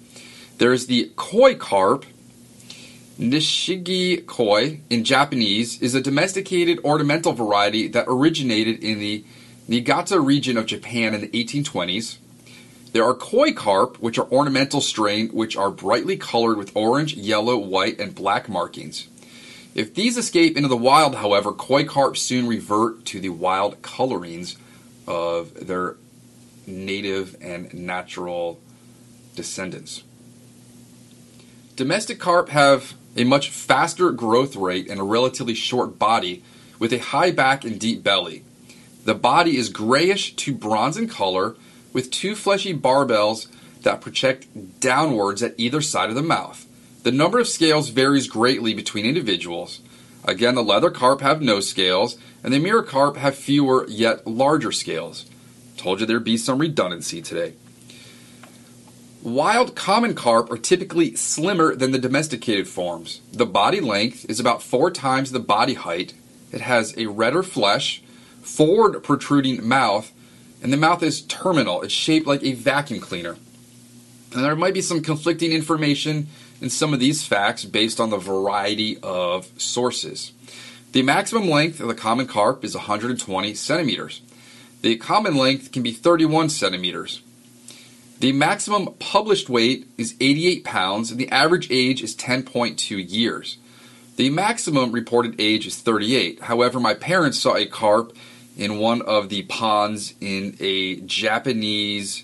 There's 0.58 0.88
the 0.88 1.12
koi 1.16 1.56
carp. 1.56 2.06
Nishikigoi 3.20 4.80
in 4.90 5.04
Japanese 5.04 5.82
is 5.82 5.94
a 5.94 6.02
domesticated 6.02 6.80
ornamental 6.84 7.34
variety 7.34 7.88
that 7.90 8.06
originated 8.08 8.84
in 8.84 9.00
the 9.00 9.24
Niigata 9.68 10.20
region 10.20 10.58
of 10.58 10.66
Japan 10.66 11.14
in 11.14 11.22
the 11.22 11.28
1820s. 11.28 12.18
There 12.94 13.04
are 13.04 13.16
koi 13.16 13.54
carp, 13.54 13.98
which 13.98 14.20
are 14.20 14.32
ornamental 14.32 14.80
strain, 14.80 15.30
which 15.30 15.58
are 15.58 15.72
brightly 15.72 16.16
colored 16.16 16.58
with 16.58 16.76
orange, 16.76 17.16
yellow, 17.16 17.58
white, 17.58 18.00
and 18.00 18.14
black 18.14 18.48
markings. 18.48 19.08
If 19.74 19.96
these 19.96 20.16
escape 20.16 20.56
into 20.56 20.70
the 20.70 20.78
wild, 20.78 21.16
however, 21.16 21.52
koi 21.52 21.86
carp 21.86 22.18
soon 22.18 22.48
revert 22.48 23.04
to 23.06 23.20
the 23.20 23.30
wild 23.30 23.82
colorings 23.82 24.58
of 25.08 25.68
their 25.68 25.96
native 26.68 27.36
and 27.42 27.74
natural 27.74 28.60
descendants. 29.36 30.04
Domestic 31.76 32.20
carp 32.20 32.50
have 32.50 32.94
a 33.18 33.24
much 33.24 33.50
faster 33.50 34.12
growth 34.12 34.56
rate 34.56 34.88
and 34.88 35.00
a 35.00 35.04
relatively 35.04 35.56
short 35.56 35.98
body 35.98 36.44
with 36.78 36.94
a 36.94 37.00
high 37.00 37.32
back 37.32 37.66
and 37.66 37.80
deep 37.80 38.04
belly. 38.04 38.44
The 39.06 39.16
body 39.16 39.58
is 39.58 39.70
grayish 39.70 40.36
to 40.36 40.54
bronze 40.54 40.96
in 40.96 41.08
color 41.08 41.56
with 41.94 42.12
two 42.12 42.36
fleshy 42.36 42.74
barbels 42.74 43.48
that 43.84 44.02
project 44.02 44.48
downwards 44.80 45.42
at 45.44 45.56
either 45.58 45.82
side 45.82 46.10
of 46.10 46.16
the 46.16 46.22
mouth. 46.22 46.66
The 47.04 47.12
number 47.12 47.40
of 47.40 47.48
scales 47.48 47.90
varies 47.90 48.28
greatly 48.28 48.74
between 48.74 49.06
individuals. 49.06 49.82
Again, 50.26 50.56
the 50.56 50.64
leather 50.64 50.90
carp 50.90 51.22
have 51.22 51.42
no 51.42 51.60
scales, 51.60 52.18
and 52.44 52.54
the 52.54 52.60
mirror 52.60 52.84
carp 52.84 53.18
have 53.18 53.36
fewer 53.36 53.86
yet 53.90 54.26
larger 54.26 54.72
scales. 54.72 55.26
Told 55.76 56.00
you 56.00 56.06
there'd 56.06 56.24
be 56.24 56.38
some 56.38 56.60
redundancy 56.60 57.22
today. 57.22 57.54
Wild 59.22 59.76
common 59.76 60.16
carp 60.16 60.50
are 60.50 60.58
typically 60.58 61.16
slimmer 61.16 61.76
than 61.76 61.92
the 61.92 62.00
domesticated 62.00 62.68
forms. 62.68 63.20
The 63.34 63.46
body 63.46 63.82
length 63.82 64.26
is 64.30 64.40
about 64.40 64.64
four 64.64 64.92
times 64.92 65.32
the 65.32 65.40
body 65.40 65.74
height. 65.74 66.14
It 66.54 66.62
has 66.62 66.98
a 66.98 67.08
redder 67.08 67.44
flesh, 67.44 68.02
forward 68.42 69.02
protruding 69.04 69.68
mouth, 69.68 70.13
and 70.64 70.72
the 70.72 70.78
mouth 70.78 71.04
is 71.04 71.22
terminal. 71.24 71.82
It's 71.82 71.94
shaped 71.94 72.26
like 72.26 72.42
a 72.42 72.54
vacuum 72.54 73.02
cleaner. 73.02 73.36
And 74.34 74.44
there 74.44 74.56
might 74.56 74.74
be 74.74 74.82
some 74.82 75.02
conflicting 75.02 75.52
information 75.52 76.28
in 76.62 76.70
some 76.70 76.94
of 76.94 77.00
these 77.00 77.26
facts 77.26 77.66
based 77.66 78.00
on 78.00 78.10
the 78.10 78.18
variety 78.18 78.98
of 79.04 79.52
sources. 79.62 80.32
The 80.94 81.04
maximum 81.04 81.50
length 81.50 81.82
of 81.82 81.88
the 81.88 81.94
common 81.94 82.28
carp 82.28 82.64
is 82.64 82.76
120 82.76 83.54
centimeters. 83.54 84.22
The 84.82 84.96
common 84.96 85.36
length 85.36 85.72
can 85.72 85.84
be 85.84 85.92
31 85.92 86.50
centimeters. 86.50 87.22
The 88.20 88.32
maximum 88.32 88.94
published 89.00 89.50
weight 89.50 89.88
is 89.98 90.16
88 90.22 90.64
pounds, 90.64 91.12
and 91.12 91.20
the 91.20 91.30
average 91.30 91.70
age 91.70 92.02
is 92.02 92.16
10.2 92.16 93.12
years. 93.12 93.58
The 94.16 94.30
maximum 94.30 94.92
reported 94.92 95.36
age 95.40 95.68
is 95.68 95.80
38. 95.80 96.44
However, 96.44 96.80
my 96.80 96.94
parents 96.94 97.40
saw 97.40 97.56
a 97.56 97.66
carp 97.66 98.16
in 98.58 98.78
one 98.78 99.02
of 99.02 99.30
the 99.30 99.44
ponds 99.44 100.14
in 100.22 100.56
a 100.60 100.98
Japanese 101.02 102.24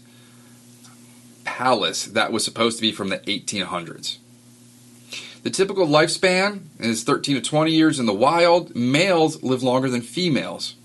palace 1.43 2.05
that 2.05 2.31
was 2.31 2.45
supposed 2.45 2.77
to 2.77 2.81
be 2.81 2.91
from 2.91 3.09
the 3.09 3.19
1800s. 3.19 4.17
The 5.41 5.49
typical 5.49 5.87
lifespan 5.87 6.63
is 6.79 7.03
13 7.03 7.35
to 7.35 7.41
20 7.41 7.71
years 7.71 7.99
in 7.99 8.05
the 8.05 8.13
wild. 8.13 8.75
Males 8.75 9.41
live 9.41 9.63
longer 9.63 9.89
than 9.89 10.01
females. 10.01 10.75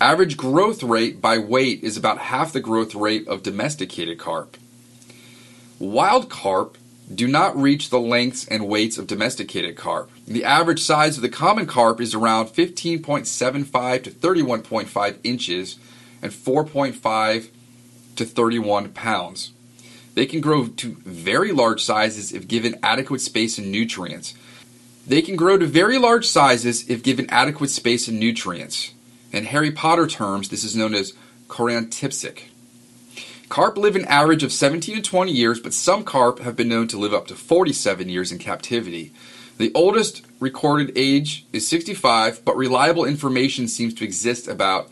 Average 0.00 0.36
growth 0.36 0.82
rate 0.82 1.20
by 1.20 1.38
weight 1.38 1.84
is 1.84 1.96
about 1.96 2.18
half 2.18 2.52
the 2.52 2.60
growth 2.60 2.94
rate 2.94 3.28
of 3.28 3.42
domesticated 3.42 4.18
carp. 4.18 4.56
Wild 5.78 6.28
carp 6.28 6.78
do 7.14 7.26
not 7.26 7.56
reach 7.56 7.90
the 7.90 8.00
lengths 8.00 8.46
and 8.48 8.68
weights 8.68 8.98
of 8.98 9.06
domesticated 9.06 9.76
carp. 9.76 10.10
The 10.30 10.44
average 10.44 10.80
size 10.80 11.16
of 11.16 11.22
the 11.22 11.28
common 11.28 11.66
carp 11.66 12.00
is 12.00 12.14
around 12.14 12.50
15.75 12.50 14.04
to 14.04 14.10
31.5 14.12 15.16
inches 15.24 15.76
and 16.22 16.30
4.5 16.30 17.48
to 18.14 18.24
31 18.24 18.90
pounds. 18.90 19.50
They 20.14 20.26
can 20.26 20.40
grow 20.40 20.68
to 20.68 20.96
very 21.04 21.50
large 21.50 21.82
sizes 21.82 22.32
if 22.32 22.46
given 22.46 22.78
adequate 22.80 23.22
space 23.22 23.58
and 23.58 23.72
nutrients. 23.72 24.34
They 25.04 25.20
can 25.20 25.34
grow 25.34 25.58
to 25.58 25.66
very 25.66 25.98
large 25.98 26.26
sizes 26.26 26.88
if 26.88 27.02
given 27.02 27.28
adequate 27.28 27.70
space 27.70 28.06
and 28.06 28.20
nutrients. 28.20 28.92
In 29.32 29.46
Harry 29.46 29.72
Potter 29.72 30.06
terms, 30.06 30.48
this 30.48 30.62
is 30.62 30.76
known 30.76 30.94
as 30.94 31.12
Corantipsic. 31.48 32.42
Carp 33.48 33.76
live 33.76 33.96
an 33.96 34.04
average 34.04 34.44
of 34.44 34.52
17 34.52 34.94
to 34.94 35.02
20 35.02 35.32
years, 35.32 35.58
but 35.58 35.74
some 35.74 36.04
carp 36.04 36.38
have 36.38 36.54
been 36.54 36.68
known 36.68 36.86
to 36.86 36.98
live 36.98 37.12
up 37.12 37.26
to 37.26 37.34
47 37.34 38.08
years 38.08 38.30
in 38.30 38.38
captivity. 38.38 39.12
The 39.60 39.72
oldest 39.74 40.24
recorded 40.40 40.90
age 40.96 41.44
is 41.52 41.68
65, 41.68 42.46
but 42.46 42.56
reliable 42.56 43.04
information 43.04 43.68
seems 43.68 43.92
to 43.92 44.04
exist 44.04 44.48
about 44.48 44.88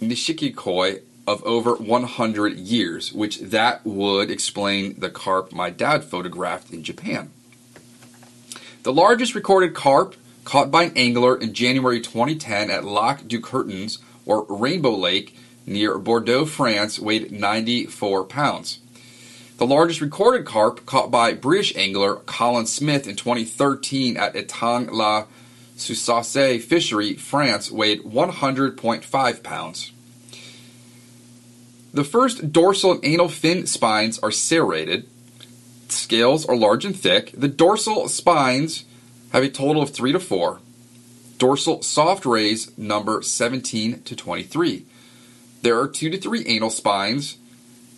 Nishikikoi 0.00 1.02
of 1.26 1.44
over 1.44 1.74
100 1.74 2.56
years, 2.56 3.12
which 3.12 3.40
that 3.40 3.84
would 3.84 4.30
explain 4.30 4.98
the 4.98 5.10
carp 5.10 5.52
my 5.52 5.68
dad 5.68 6.04
photographed 6.04 6.72
in 6.72 6.82
Japan. 6.82 7.32
The 8.82 8.94
largest 8.94 9.34
recorded 9.34 9.74
carp 9.74 10.16
caught 10.44 10.70
by 10.70 10.84
an 10.84 10.96
angler 10.96 11.36
in 11.36 11.52
January 11.52 12.00
2010 12.00 12.70
at 12.70 12.86
Lac 12.86 13.28
du 13.28 13.42
Curtons 13.42 13.98
or 14.24 14.46
Rainbow 14.48 14.96
Lake 14.96 15.36
near 15.66 15.98
Bordeaux, 15.98 16.46
France, 16.46 16.98
weighed 16.98 17.30
94 17.30 18.24
pounds. 18.24 18.78
The 19.56 19.66
largest 19.66 20.00
recorded 20.00 20.44
carp 20.44 20.84
caught 20.84 21.12
by 21.12 21.32
British 21.32 21.76
angler 21.76 22.16
Colin 22.16 22.66
Smith 22.66 23.06
in 23.06 23.14
2013 23.14 24.16
at 24.16 24.34
Etang 24.34 24.90
la 24.90 25.26
Saussaie 25.76 26.60
Fishery, 26.60 27.14
France, 27.14 27.70
weighed 27.70 28.02
100.5 28.02 29.42
pounds. 29.44 29.92
The 31.92 32.02
first 32.02 32.50
dorsal 32.50 32.92
and 32.92 33.04
anal 33.04 33.28
fin 33.28 33.66
spines 33.66 34.18
are 34.18 34.32
serrated. 34.32 35.06
Scales 35.88 36.44
are 36.46 36.56
large 36.56 36.84
and 36.84 36.98
thick. 36.98 37.32
The 37.36 37.46
dorsal 37.46 38.08
spines 38.08 38.84
have 39.30 39.44
a 39.44 39.48
total 39.48 39.82
of 39.82 39.90
3 39.90 40.10
to 40.12 40.20
4. 40.20 40.60
Dorsal 41.38 41.82
soft 41.82 42.26
rays 42.26 42.76
number 42.76 43.22
17 43.22 44.02
to 44.02 44.16
23. 44.16 44.84
There 45.62 45.78
are 45.78 45.86
2 45.86 46.10
to 46.10 46.18
3 46.18 46.44
anal 46.46 46.70
spines 46.70 47.38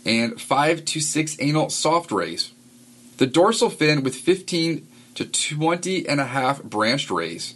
and 0.07 0.41
5 0.41 0.85
to 0.85 1.01
6 1.01 1.37
anal 1.41 1.69
soft 1.69 2.13
rays. 2.13 2.53
The 3.19 3.27
dorsal 3.27 3.71
fin 3.71 4.03
with 4.03 4.15
15 4.15 4.87
to 5.15 5.25
20 5.25 6.09
and 6.09 6.21
a 6.21 6.27
half 6.27 6.63
branched 6.63 7.11
rays. 7.11 7.55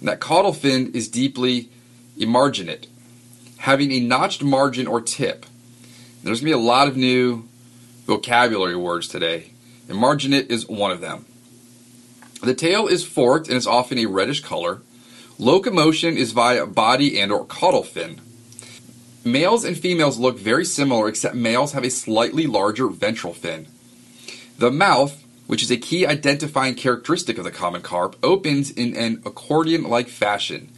And 0.00 0.08
that 0.08 0.20
caudal 0.20 0.52
fin 0.52 0.92
is 0.92 1.08
deeply 1.08 1.70
emarginate, 2.18 2.86
having 3.58 3.92
a 3.92 4.00
notched 4.00 4.42
margin 4.42 4.86
or 4.86 5.00
tip. 5.00 5.46
There's 6.22 6.40
going 6.40 6.52
to 6.52 6.56
be 6.56 6.62
a 6.62 6.66
lot 6.66 6.88
of 6.88 6.96
new 6.96 7.48
vocabulary 8.06 8.76
words 8.76 9.08
today. 9.08 9.52
Emarginate 9.88 10.50
is 10.50 10.68
one 10.68 10.90
of 10.90 11.00
them. 11.00 11.24
The 12.42 12.54
tail 12.54 12.86
is 12.86 13.04
forked 13.04 13.48
and 13.48 13.56
is 13.56 13.66
often 13.66 13.98
a 13.98 14.06
reddish 14.06 14.40
color. 14.40 14.82
Locomotion 15.38 16.16
is 16.16 16.32
via 16.32 16.66
body 16.66 17.20
and 17.20 17.30
or 17.30 17.44
caudal 17.44 17.82
fin. 17.82 18.20
Males 19.26 19.64
and 19.64 19.76
females 19.76 20.20
look 20.20 20.38
very 20.38 20.64
similar 20.64 21.08
except 21.08 21.34
males 21.34 21.72
have 21.72 21.82
a 21.82 21.90
slightly 21.90 22.46
larger 22.46 22.86
ventral 22.86 23.34
fin. 23.34 23.66
The 24.58 24.70
mouth, 24.70 25.24
which 25.48 25.64
is 25.64 25.70
a 25.72 25.76
key 25.76 26.06
identifying 26.06 26.76
characteristic 26.76 27.36
of 27.36 27.42
the 27.42 27.50
common 27.50 27.82
carp, 27.82 28.14
opens 28.22 28.70
in 28.70 28.94
an 28.94 29.20
accordion-like 29.26 30.06
fashion. 30.06 30.70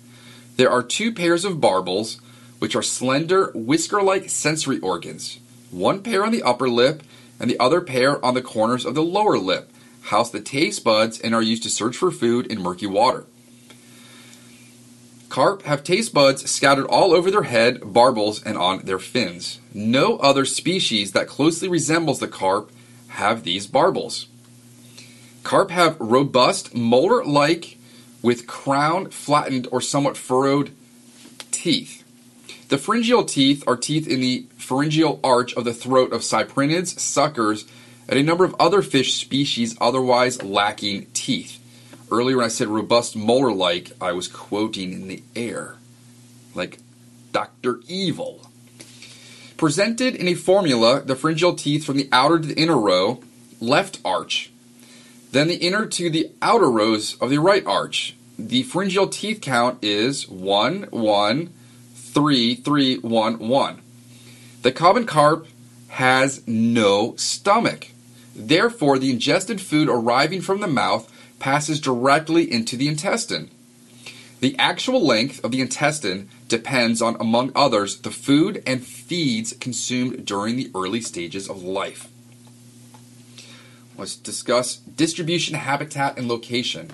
There 0.56 0.70
are 0.70 0.82
two 0.82 1.12
pairs 1.12 1.44
of 1.44 1.60
barbels, 1.60 2.22
which 2.58 2.74
are 2.74 2.82
slender, 2.82 3.52
whisker 3.54 4.02
like 4.02 4.30
sensory 4.30 4.78
organs. 4.78 5.40
One 5.70 6.02
pair 6.02 6.24
on 6.24 6.32
the 6.32 6.42
upper 6.42 6.70
lip 6.70 7.02
and 7.38 7.50
the 7.50 7.60
other 7.60 7.82
pair 7.82 8.24
on 8.24 8.32
the 8.32 8.40
corners 8.40 8.86
of 8.86 8.94
the 8.94 9.02
lower 9.02 9.36
lip 9.36 9.70
house 10.04 10.30
the 10.30 10.40
taste 10.40 10.82
buds 10.82 11.20
and 11.20 11.34
are 11.34 11.42
used 11.42 11.64
to 11.64 11.68
search 11.68 11.98
for 11.98 12.10
food 12.10 12.46
in 12.46 12.62
murky 12.62 12.86
water. 12.86 13.26
Carp 15.28 15.62
have 15.62 15.84
taste 15.84 16.14
buds 16.14 16.50
scattered 16.50 16.86
all 16.86 17.12
over 17.12 17.30
their 17.30 17.42
head, 17.42 17.80
barbels, 17.80 18.42
and 18.42 18.56
on 18.56 18.80
their 18.80 18.98
fins. 18.98 19.60
No 19.74 20.16
other 20.18 20.44
species 20.44 21.12
that 21.12 21.28
closely 21.28 21.68
resembles 21.68 22.18
the 22.18 22.28
carp 22.28 22.70
have 23.08 23.44
these 23.44 23.66
barbels. 23.66 24.26
Carp 25.42 25.70
have 25.70 26.00
robust, 26.00 26.74
molar 26.74 27.24
like, 27.24 27.76
with 28.22 28.46
crown, 28.46 29.10
flattened, 29.10 29.68
or 29.70 29.80
somewhat 29.80 30.16
furrowed 30.16 30.72
teeth. 31.50 32.04
The 32.68 32.78
pharyngeal 32.78 33.24
teeth 33.24 33.64
are 33.66 33.76
teeth 33.76 34.06
in 34.06 34.20
the 34.20 34.46
pharyngeal 34.56 35.20
arch 35.24 35.54
of 35.54 35.64
the 35.64 35.74
throat 35.74 36.12
of 36.12 36.22
cyprinids, 36.22 36.98
suckers, 36.98 37.66
and 38.08 38.18
a 38.18 38.22
number 38.22 38.44
of 38.44 38.54
other 38.58 38.82
fish 38.82 39.14
species 39.14 39.76
otherwise 39.80 40.42
lacking 40.42 41.06
teeth. 41.12 41.57
Earlier, 42.10 42.36
when 42.36 42.46
I 42.46 42.48
said 42.48 42.68
robust 42.68 43.16
molar 43.16 43.52
like, 43.52 43.92
I 44.00 44.12
was 44.12 44.28
quoting 44.28 44.92
in 44.92 45.08
the 45.08 45.22
air, 45.36 45.76
like 46.54 46.78
Dr. 47.32 47.80
Evil. 47.86 48.48
Presented 49.58 50.14
in 50.14 50.28
a 50.28 50.34
formula, 50.34 51.02
the 51.02 51.16
pharyngeal 51.16 51.54
teeth 51.54 51.84
from 51.84 51.96
the 51.96 52.08
outer 52.12 52.38
to 52.38 52.46
the 52.46 52.60
inner 52.60 52.78
row, 52.78 53.20
left 53.60 54.00
arch, 54.04 54.50
then 55.32 55.48
the 55.48 55.56
inner 55.56 55.84
to 55.84 56.08
the 56.08 56.30
outer 56.40 56.70
rows 56.70 57.16
of 57.20 57.28
the 57.28 57.38
right 57.38 57.66
arch. 57.66 58.16
The 58.38 58.62
pharyngeal 58.62 59.08
teeth 59.08 59.40
count 59.40 59.78
is 59.82 60.28
1, 60.28 60.84
1, 60.90 61.52
3, 61.94 62.54
3, 62.54 62.98
1, 62.98 63.38
1. 63.38 63.82
The 64.62 64.72
common 64.72 65.06
carp 65.06 65.46
has 65.88 66.46
no 66.46 67.14
stomach. 67.16 67.88
Therefore, 68.34 68.98
the 68.98 69.10
ingested 69.10 69.60
food 69.60 69.88
arriving 69.88 70.40
from 70.40 70.60
the 70.60 70.66
mouth 70.66 71.12
passes 71.38 71.80
directly 71.80 72.50
into 72.50 72.76
the 72.76 72.88
intestine. 72.88 73.50
The 74.40 74.56
actual 74.58 75.04
length 75.04 75.44
of 75.44 75.50
the 75.50 75.60
intestine 75.60 76.28
depends 76.46 77.02
on, 77.02 77.16
among 77.18 77.50
others, 77.54 78.00
the 78.00 78.10
food 78.10 78.62
and 78.66 78.84
feeds 78.84 79.52
consumed 79.54 80.24
during 80.24 80.56
the 80.56 80.70
early 80.74 81.00
stages 81.00 81.48
of 81.48 81.62
life. 81.62 82.08
Let's 83.96 84.14
discuss 84.14 84.76
distribution, 84.76 85.56
habitat, 85.56 86.16
and 86.16 86.28
location. 86.28 86.92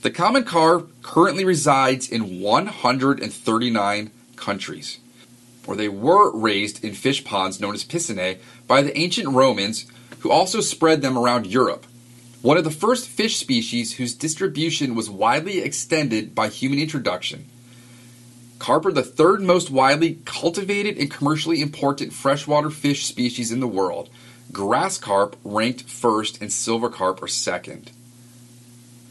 The 0.00 0.10
common 0.10 0.44
carp 0.44 0.90
currently 1.02 1.44
resides 1.44 2.08
in 2.08 2.40
139 2.40 4.10
countries, 4.36 4.98
where 5.66 5.76
they 5.76 5.90
were 5.90 6.34
raised 6.34 6.82
in 6.82 6.94
fish 6.94 7.22
ponds 7.24 7.60
known 7.60 7.74
as 7.74 7.84
piscinae 7.84 8.38
by 8.66 8.80
the 8.80 8.96
ancient 8.96 9.28
Romans, 9.28 9.84
who 10.20 10.30
also 10.30 10.62
spread 10.62 11.02
them 11.02 11.18
around 11.18 11.46
Europe. 11.46 11.84
One 12.42 12.56
of 12.56 12.64
the 12.64 12.70
first 12.70 13.06
fish 13.06 13.36
species 13.36 13.96
whose 13.96 14.14
distribution 14.14 14.94
was 14.94 15.10
widely 15.10 15.58
extended 15.58 16.34
by 16.34 16.48
human 16.48 16.78
introduction. 16.78 17.44
Carp 18.58 18.86
are 18.86 18.92
the 18.92 19.02
third 19.02 19.42
most 19.42 19.70
widely 19.70 20.20
cultivated 20.24 20.96
and 20.96 21.10
commercially 21.10 21.60
important 21.60 22.14
freshwater 22.14 22.70
fish 22.70 23.04
species 23.04 23.52
in 23.52 23.60
the 23.60 23.68
world. 23.68 24.08
Grass 24.52 24.96
carp 24.96 25.36
ranked 25.44 25.82
first 25.82 26.40
and 26.40 26.50
silver 26.50 26.88
carp 26.88 27.22
are 27.22 27.28
second. 27.28 27.90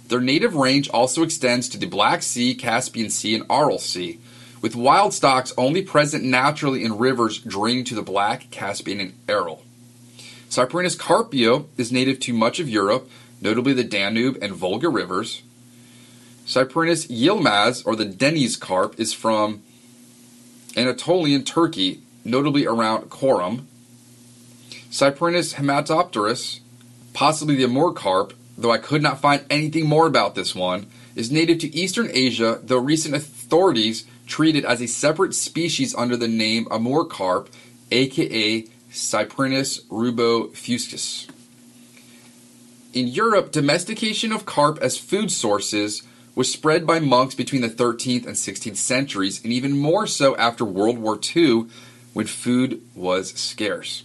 Their 0.08 0.22
native 0.22 0.56
range 0.56 0.90
also 0.90 1.22
extends 1.22 1.70
to 1.70 1.78
the 1.78 1.86
Black 1.86 2.24
Sea, 2.24 2.56
Caspian 2.56 3.12
Sea, 3.12 3.36
and 3.36 3.46
Aral 3.48 3.78
Sea, 3.78 4.20
with 4.60 4.76
wild 4.76 5.14
stocks 5.14 5.54
only 5.56 5.84
present 5.84 6.24
naturally 6.24 6.84
in 6.84 6.98
rivers 6.98 7.38
draining 7.38 7.84
to 7.86 7.96
the 7.96 8.02
Black, 8.02 8.50
Caspian, 8.50 9.00
and 9.00 9.14
Aral. 9.28 9.64
Cyprinus 10.50 10.98
carpio 10.98 11.68
is 11.78 11.92
native 11.92 12.20
to 12.22 12.34
much 12.34 12.60
of 12.60 12.68
Europe, 12.68 13.08
notably 13.40 13.72
the 13.72 13.84
Danube 13.84 14.38
and 14.42 14.52
Volga 14.52 14.90
rivers. 14.90 15.44
Cyprinus 16.48 17.08
yilmaz, 17.08 17.86
or 17.86 17.96
the 17.96 18.06
Deniz 18.06 18.60
carp, 18.60 19.00
is 19.00 19.14
from 19.14 19.62
Anatolian 20.76 21.44
Turkey, 21.44 22.02
notably 22.26 22.66
around 22.66 23.12
Corum. 23.12 23.66
Cyprinus 24.90 25.54
hematopterus, 25.54 26.62
possibly 27.14 27.56
the 27.56 27.66
Amur 27.66 27.94
carp, 27.94 28.34
though 28.58 28.72
I 28.72 28.80
could 28.80 29.04
not 29.04 29.22
find 29.22 29.46
anything 29.52 29.86
more 29.86 30.08
about 30.08 30.34
this 30.34 30.56
one, 30.56 30.88
is 31.16 31.32
native 31.32 31.60
to 31.60 31.76
Eastern 31.76 32.10
Asia, 32.12 32.60
though 32.64 32.80
recent 32.80 33.14
authorities 33.14 34.06
treat 34.26 34.56
it 34.56 34.66
as 34.66 34.82
a 34.82 34.88
separate 34.88 35.36
species 35.36 35.94
under 35.94 36.18
the 36.18 36.28
name 36.28 36.68
Amur 36.72 37.06
carp, 37.06 37.50
aka 37.92 38.66
Cyprinus 38.92 39.82
rubrofuscus. 39.86 41.30
In 42.92 43.08
Europe, 43.08 43.52
domestication 43.52 44.32
of 44.32 44.46
carp 44.46 44.80
as 44.82 44.98
food 44.98 45.32
sources 45.32 46.02
was 46.34 46.52
spread 46.52 46.88
by 46.88 47.00
monks 47.00 47.36
between 47.36 47.62
the 47.62 47.70
13th 47.70 48.26
and 48.26 48.36
16th 48.36 48.78
centuries, 48.78 49.44
and 49.44 49.54
even 49.54 49.78
more 49.78 50.08
so 50.08 50.36
after 50.38 50.66
World 50.66 50.98
War 50.98 51.20
II 51.36 51.68
when 52.14 52.26
food 52.26 52.82
was 52.96 53.32
scarce. 53.34 54.04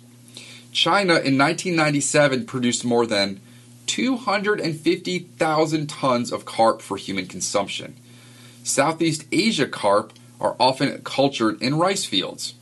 China 0.70 1.14
in 1.14 1.38
1997 1.38 2.44
produced 2.44 2.84
more 2.84 3.06
than 3.06 3.40
250,000 3.86 5.88
tons 5.88 6.32
of 6.32 6.44
carp 6.44 6.82
for 6.82 6.96
human 6.96 7.26
consumption. 7.26 7.94
Southeast 8.64 9.24
Asia 9.30 9.66
carp 9.66 10.12
are 10.40 10.56
often 10.58 11.00
cultured 11.02 11.60
in 11.62 11.76
rice 11.76 12.04
fields. 12.04 12.54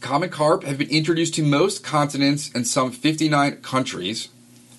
Common 0.00 0.30
carp 0.30 0.62
have 0.62 0.78
been 0.78 0.90
introduced 0.90 1.34
to 1.34 1.42
most 1.42 1.82
continents 1.82 2.52
and 2.54 2.66
some 2.66 2.92
59 2.92 3.56
countries. 3.62 4.28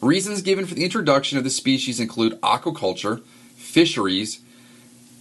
Reasons 0.01 0.41
given 0.41 0.65
for 0.65 0.75
the 0.75 0.85
introduction 0.85 1.37
of 1.37 1.43
the 1.43 1.49
species 1.49 1.99
include 1.99 2.39
aquaculture, 2.41 3.21
fisheries, 3.57 4.39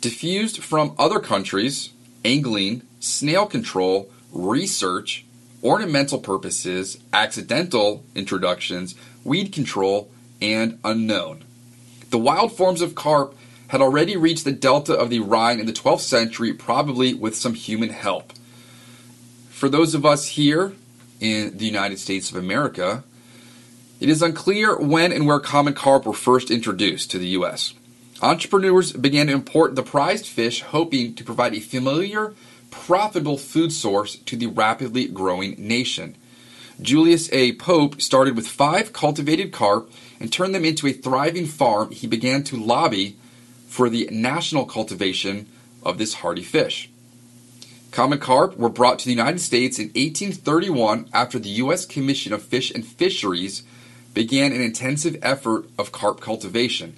diffused 0.00 0.62
from 0.62 0.94
other 0.98 1.18
countries, 1.18 1.90
angling, 2.24 2.82
snail 3.00 3.44
control, 3.44 4.08
research, 4.32 5.24
ornamental 5.64 6.20
purposes, 6.20 6.98
accidental 7.12 8.04
introductions, 8.14 8.94
weed 9.24 9.52
control, 9.52 10.08
and 10.40 10.78
unknown. 10.84 11.42
The 12.10 12.18
wild 12.18 12.56
forms 12.56 12.80
of 12.80 12.94
carp 12.94 13.34
had 13.68 13.82
already 13.82 14.16
reached 14.16 14.44
the 14.44 14.52
delta 14.52 14.94
of 14.94 15.10
the 15.10 15.18
Rhine 15.18 15.58
in 15.58 15.66
the 15.66 15.72
12th 15.72 16.00
century, 16.00 16.52
probably 16.52 17.12
with 17.14 17.34
some 17.34 17.54
human 17.54 17.90
help. 17.90 18.32
For 19.58 19.68
those 19.68 19.96
of 19.96 20.06
us 20.06 20.24
here 20.24 20.74
in 21.18 21.58
the 21.58 21.66
United 21.66 21.98
States 21.98 22.30
of 22.30 22.36
America, 22.36 23.02
it 23.98 24.08
is 24.08 24.22
unclear 24.22 24.78
when 24.78 25.10
and 25.10 25.26
where 25.26 25.40
common 25.40 25.74
carp 25.74 26.06
were 26.06 26.12
first 26.12 26.52
introduced 26.52 27.10
to 27.10 27.18
the 27.18 27.26
U.S. 27.30 27.74
Entrepreneurs 28.22 28.92
began 28.92 29.26
to 29.26 29.32
import 29.32 29.74
the 29.74 29.82
prized 29.82 30.26
fish, 30.26 30.60
hoping 30.60 31.12
to 31.16 31.24
provide 31.24 31.54
a 31.54 31.60
familiar, 31.60 32.34
profitable 32.70 33.36
food 33.36 33.72
source 33.72 34.14
to 34.14 34.36
the 34.36 34.46
rapidly 34.46 35.08
growing 35.08 35.56
nation. 35.58 36.14
Julius 36.80 37.28
A. 37.32 37.50
Poppe 37.54 38.00
started 38.00 38.36
with 38.36 38.46
five 38.46 38.92
cultivated 38.92 39.50
carp 39.50 39.90
and 40.20 40.32
turned 40.32 40.54
them 40.54 40.64
into 40.64 40.86
a 40.86 40.92
thriving 40.92 41.46
farm. 41.46 41.90
He 41.90 42.06
began 42.06 42.44
to 42.44 42.56
lobby 42.56 43.16
for 43.66 43.90
the 43.90 44.08
national 44.12 44.66
cultivation 44.66 45.48
of 45.82 45.98
this 45.98 46.14
hardy 46.14 46.44
fish. 46.44 46.88
Common 47.90 48.18
carp 48.18 48.56
were 48.56 48.68
brought 48.68 48.98
to 48.98 49.06
the 49.06 49.12
United 49.12 49.40
States 49.40 49.78
in 49.78 49.86
1831 49.86 51.08
after 51.12 51.38
the 51.38 51.48
U.S. 51.48 51.86
Commission 51.86 52.32
of 52.32 52.42
Fish 52.42 52.70
and 52.70 52.86
Fisheries 52.86 53.62
began 54.14 54.52
an 54.52 54.60
intensive 54.60 55.16
effort 55.22 55.66
of 55.78 55.92
carp 55.92 56.20
cultivation. 56.20 56.94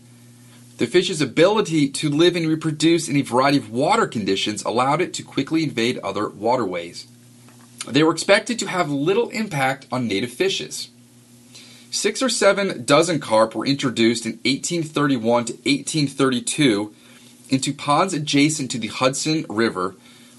The 0.79 0.87
fish's 0.87 1.21
ability 1.21 1.91
to 1.91 2.09
live 2.09 2.37
and 2.37 2.47
reproduce 2.47 3.09
in 3.09 3.17
a 3.17 3.23
variety 3.23 3.59
of 3.59 3.71
water 3.71 4.07
conditions 4.07 4.63
allowed 4.63 5.01
it 5.03 5.13
to 5.15 5.23
quickly 5.23 5.63
invade 5.63 5.99
other 5.99 6.29
waterways. 6.29 7.07
They 7.87 8.03
were 8.03 8.13
expected 8.13 8.59
to 8.59 8.67
have 8.67 8.91
little 8.91 9.29
impact 9.31 9.87
on 9.93 10.09
native 10.09 10.33
fishes. 10.33 10.89
Six 11.91 12.23
or 12.23 12.29
seven 12.29 12.85
dozen 12.85 13.21
carp 13.21 13.55
were 13.55 13.67
introduced 13.67 14.25
in 14.25 14.33
1831 14.45 15.45
to 15.47 15.53
1832 15.53 16.95
into 17.49 17.75
ponds 17.75 18.15
adjacent 18.15 18.71
to 18.71 18.79
the 18.79 18.87
Hudson 18.87 19.45
River, 19.49 19.97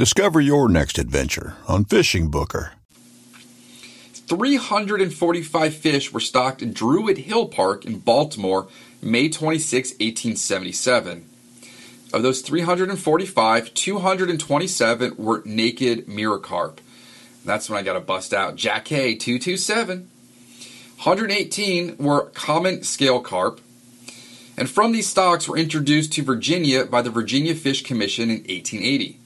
Discover 0.00 0.40
your 0.40 0.70
next 0.70 0.98
adventure 0.98 1.56
on 1.68 1.84
Fishing 1.84 2.30
Booker. 2.30 2.72
345 4.14 5.74
fish 5.74 6.10
were 6.10 6.20
stocked 6.20 6.62
in 6.62 6.72
Druid 6.72 7.18
Hill 7.18 7.48
Park 7.48 7.84
in 7.84 7.98
Baltimore 7.98 8.66
May 9.02 9.28
26, 9.28 9.90
1877. 9.90 11.28
Of 12.14 12.22
those 12.22 12.40
345, 12.40 13.74
227 13.74 15.16
were 15.18 15.42
naked 15.44 16.08
mirror 16.08 16.38
carp. 16.38 16.80
That's 17.44 17.68
when 17.68 17.78
I 17.78 17.82
got 17.82 17.92
to 17.92 18.00
bust 18.00 18.32
out 18.32 18.56
Jack 18.56 18.86
K 18.86 19.14
227. 19.14 20.08
118 20.96 21.98
were 21.98 22.30
common 22.30 22.84
scale 22.84 23.20
carp. 23.20 23.60
And 24.56 24.70
from 24.70 24.92
these 24.92 25.08
stocks 25.08 25.46
were 25.46 25.58
introduced 25.58 26.14
to 26.14 26.22
Virginia 26.22 26.86
by 26.86 27.02
the 27.02 27.10
Virginia 27.10 27.54
Fish 27.54 27.82
Commission 27.82 28.30
in 28.30 28.38
1880. 28.38 29.19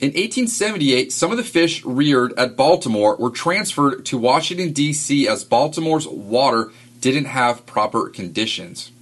In 0.00 0.10
1878, 0.10 1.12
some 1.12 1.32
of 1.32 1.36
the 1.36 1.42
fish 1.42 1.84
reared 1.84 2.32
at 2.38 2.56
Baltimore 2.56 3.16
were 3.16 3.30
transferred 3.30 4.06
to 4.06 4.16
Washington, 4.16 4.72
D.C. 4.72 5.26
as 5.26 5.42
Baltimore's 5.42 6.06
water 6.06 6.70
didn't 7.00 7.24
have 7.24 7.66
proper 7.66 8.08
conditions. 8.08 8.92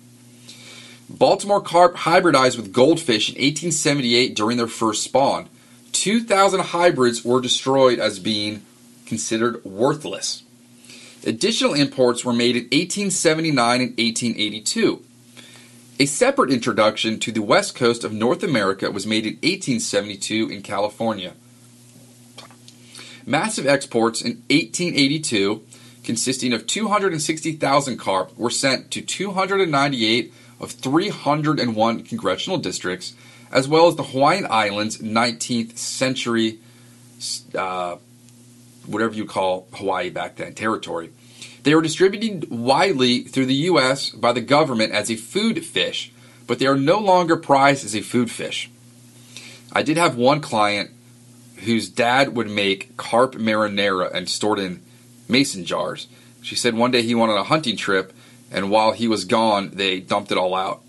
Baltimore 1.11 1.61
carp 1.61 1.97
hybridized 1.97 2.57
with 2.57 2.73
goldfish 2.73 3.29
in 3.29 3.35
1878 3.35 4.35
during 4.35 4.57
their 4.57 4.67
first 4.67 5.05
spawn. 5.05 5.51
2,000 5.93 6.61
hybrids 6.61 7.23
were 7.23 7.43
destroyed 7.43 7.99
as 7.99 8.19
being 8.19 8.65
considered 9.05 9.63
worthless. 9.67 10.45
Additional 11.27 11.75
imports 11.75 12.25
were 12.25 12.33
made 12.33 12.57
in 12.57 12.65
1879 12.65 13.81
and 13.81 13.91
1882. 13.91 15.05
A 15.99 16.05
separate 16.05 16.51
introduction 16.51 17.19
to 17.21 17.33
the 17.33 17.41
west 17.41 17.75
coast 17.75 18.05
of 18.05 18.13
North 18.13 18.43
America 18.43 18.91
was 18.91 19.07
made 19.07 19.25
in 19.25 19.37
1872 19.37 20.51
in 20.51 20.61
California. 20.61 21.33
Massive 23.25 23.67
exports 23.67 24.21
in 24.21 24.43
1882, 24.51 25.65
consisting 26.05 26.53
of 26.53 26.67
260,000 26.67 27.97
carp, 27.97 28.37
were 28.37 28.51
sent 28.51 28.91
to 28.91 29.01
298 29.01 30.35
of 30.61 30.73
301 30.73 32.03
congressional 32.03 32.59
districts, 32.59 33.15
as 33.51 33.67
well 33.67 33.89
as 33.89 33.97
the 33.97 34.03
Hawaiian 34.03 34.47
Islands 34.51 34.99
19th 34.99 35.79
century, 35.79 36.59
uh, 37.55 37.97
whatever 38.85 39.15
you 39.15 39.25
call 39.25 39.67
Hawaii 39.73 40.11
back 40.11 40.37
then, 40.37 40.53
territory. 40.53 41.11
They 41.67 41.75
were 41.75 41.83
distributed 41.83 42.49
widely 42.49 43.23
through 43.23 43.47
the 43.47 43.65
U.S. 43.71 44.11
by 44.11 44.31
the 44.31 44.41
government 44.41 44.93
as 44.93 45.11
a 45.11 45.17
food 45.17 45.65
fish, 45.67 46.13
but 46.47 46.61
they 46.61 46.67
are 46.69 46.77
no 46.77 47.01
longer 47.01 47.37
prized 47.37 47.85
as 47.85 47.97
a 47.97 48.03
food 48.03 48.31
fish. 48.31 48.71
I 49.73 49.83
did 49.83 49.97
have 49.97 50.15
one 50.15 50.41
client 50.41 50.93
whose 51.65 51.89
dad 51.89 52.37
would 52.37 52.49
make 52.49 52.97
carp 52.97 53.35
marinara 53.35 54.15
and 54.15 54.29
stored 54.29 54.61
in 54.61 54.81
mason 55.29 55.65
jars. 55.65 56.07
She 56.41 56.55
said 56.55 56.77
one 56.77 56.93
day 56.93 57.03
he 57.03 57.17
went 57.17 57.33
on 57.33 57.39
a 57.39 57.43
hunting 57.43 57.77
trip, 57.77 58.13
and 58.53 58.71
while 58.71 58.93
he 58.93 59.09
was 59.09 59.25
gone, 59.25 59.73
they 59.75 59.99
dumped 59.99 60.31
it 60.31 60.39
all 60.39 60.55
out. 60.55 60.83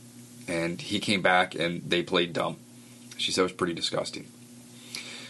And 0.47 0.79
he 0.79 0.99
came 0.99 1.23
back 1.23 1.55
and 1.55 1.81
they 1.89 2.03
played 2.03 2.33
dumb. 2.33 2.57
She 3.17 3.31
said 3.31 3.41
it 3.41 3.45
was 3.45 3.51
pretty 3.53 3.73
disgusting. 3.73 4.27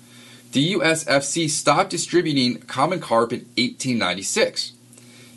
The 0.52 0.74
USFC 0.74 1.50
stopped 1.50 1.90
distributing 1.90 2.60
common 2.60 3.00
carp 3.00 3.32
in 3.32 3.40
1896. 3.56 4.70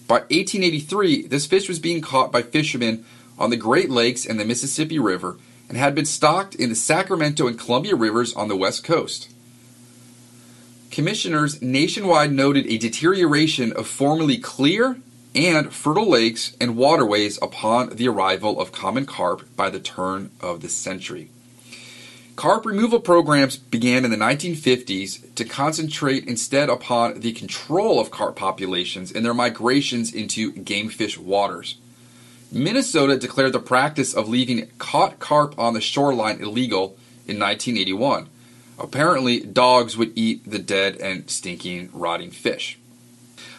By 0.08 0.20
1883, 0.20 1.26
this 1.28 1.48
fish 1.48 1.68
was 1.68 1.80
being 1.80 2.02
caught 2.02 2.32
by 2.32 2.44
fishermen 2.44 3.04
on 3.38 3.50
the 3.50 3.58
Great 3.58 3.90
Lakes 3.90 4.26
and 4.26 4.40
the 4.40 4.46
Mississippi 4.46 5.00
River 5.00 5.38
and 5.68 5.78
had 5.78 5.96
been 5.96 6.06
stocked 6.06 6.56
in 6.56 6.70
the 6.70 6.76
Sacramento 6.76 7.46
and 7.48 7.60
Columbia 7.60 7.96
rivers 7.96 8.34
on 8.36 8.48
the 8.48 8.56
west 8.56 8.84
coast. 8.84 9.30
Commissioners 10.92 11.62
nationwide 11.62 12.32
noted 12.32 12.66
a 12.68 12.78
deterioration 12.78 13.72
of 13.74 13.88
formerly 13.88 14.38
clear 14.38 14.98
and 15.36 15.74
fertile 15.74 16.10
lakes 16.10 16.56
and 16.60 16.76
waterways 16.76 17.38
upon 17.42 17.96
the 17.96 18.08
arrival 18.08 18.60
of 18.60 18.72
common 18.72 19.06
carp 19.06 19.56
by 19.56 19.70
the 19.70 19.80
turn 19.80 20.32
of 20.42 20.62
the 20.62 20.70
century. 20.70 21.30
Carp 22.36 22.66
removal 22.66 23.00
programs 23.00 23.58
began 23.58 24.06
in 24.06 24.12
the 24.12 24.18
1950s 24.18 25.34
to 25.36 25.44
concentrate 25.44 26.28
instead 26.28 26.70
upon 26.70 27.20
the 27.20 27.34
control 27.34 28.00
of 28.00 28.12
carp 28.12 28.36
populations 28.36 29.12
and 29.12 29.26
their 29.26 29.34
migrations 29.34 30.14
into 30.14 30.52
game 30.52 30.90
fish 30.90 31.18
waters. 31.18 31.78
Minnesota 32.52 33.18
declared 33.18 33.54
the 33.54 33.60
practice 33.60 34.14
of 34.14 34.30
leaving 34.30 34.70
caught 34.78 35.20
carp 35.20 35.58
on 35.60 35.74
the 35.74 35.82
shoreline 35.82 36.40
illegal 36.40 36.96
in 37.28 37.40
1981. 37.40 38.30
Apparently, 38.80 39.40
dogs 39.40 39.98
would 39.98 40.12
eat 40.16 40.50
the 40.50 40.60
dead 40.60 40.98
and 40.98 41.30
stinking, 41.30 41.90
rotting 41.94 42.32
fish. 42.32 42.78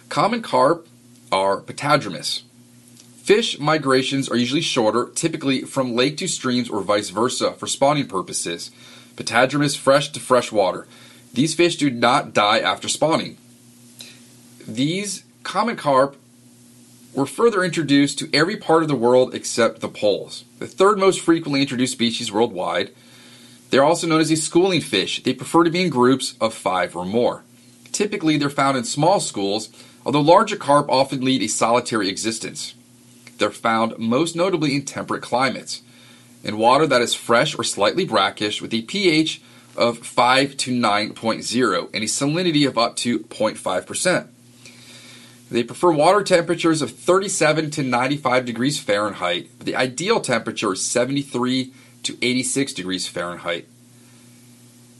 Common 0.08 0.42
carp 0.42 0.86
are 1.32 1.60
potamodromous. 1.60 2.42
Fish 3.22 3.58
migrations 3.58 4.28
are 4.28 4.36
usually 4.36 4.62
shorter, 4.62 5.10
typically 5.14 5.62
from 5.62 5.94
lake 5.94 6.16
to 6.16 6.26
streams 6.26 6.70
or 6.70 6.80
vice 6.80 7.10
versa 7.10 7.52
for 7.52 7.66
spawning 7.66 8.06
purposes. 8.06 8.70
Potamodromous 9.16 9.76
fresh 9.76 10.10
to 10.10 10.20
fresh 10.20 10.50
water. 10.50 10.86
These 11.34 11.54
fish 11.54 11.76
do 11.76 11.90
not 11.90 12.32
die 12.32 12.60
after 12.60 12.88
spawning. 12.88 13.36
These 14.66 15.24
common 15.42 15.76
carp 15.76 16.16
were 17.12 17.26
further 17.26 17.64
introduced 17.64 18.18
to 18.18 18.30
every 18.32 18.56
part 18.56 18.82
of 18.82 18.88
the 18.88 18.94
world 18.94 19.34
except 19.34 19.80
the 19.80 19.88
poles. 19.88 20.44
The 20.58 20.66
third 20.66 20.98
most 20.98 21.20
frequently 21.20 21.60
introduced 21.60 21.92
species 21.92 22.32
worldwide. 22.32 22.90
They're 23.70 23.84
also 23.84 24.06
known 24.06 24.20
as 24.20 24.30
a 24.30 24.36
schooling 24.36 24.80
fish. 24.80 25.22
They 25.22 25.34
prefer 25.34 25.64
to 25.64 25.70
be 25.70 25.82
in 25.82 25.90
groups 25.90 26.34
of 26.40 26.54
five 26.54 26.96
or 26.96 27.04
more. 27.04 27.44
Typically, 27.92 28.36
they're 28.36 28.50
found 28.50 28.76
in 28.76 28.84
small 28.84 29.20
schools, 29.20 29.68
although 30.06 30.20
larger 30.20 30.56
carp 30.56 30.88
often 30.88 31.20
lead 31.20 31.42
a 31.42 31.48
solitary 31.48 32.08
existence. 32.08 32.74
They're 33.38 33.50
found 33.50 33.98
most 33.98 34.34
notably 34.34 34.74
in 34.74 34.84
temperate 34.84 35.22
climates, 35.22 35.82
in 36.42 36.58
water 36.58 36.86
that 36.86 37.02
is 37.02 37.14
fresh 37.14 37.58
or 37.58 37.64
slightly 37.64 38.04
brackish 38.04 38.62
with 38.62 38.72
a 38.72 38.82
pH 38.82 39.42
of 39.76 39.98
5 39.98 40.56
to 40.56 40.72
9.0 40.72 41.90
and 41.94 42.04
a 42.04 42.06
salinity 42.06 42.66
of 42.66 42.78
up 42.78 42.96
to 42.96 43.20
0.5%. 43.20 44.28
They 45.50 45.62
prefer 45.62 45.90
water 45.92 46.22
temperatures 46.22 46.82
of 46.82 46.90
37 46.90 47.70
to 47.72 47.82
95 47.82 48.44
degrees 48.44 48.78
Fahrenheit, 48.78 49.48
but 49.56 49.66
the 49.66 49.76
ideal 49.76 50.20
temperature 50.20 50.72
is 50.72 50.84
73 50.84 51.72
to 52.02 52.16
86 52.22 52.72
degrees 52.72 53.08
Fahrenheit. 53.08 53.66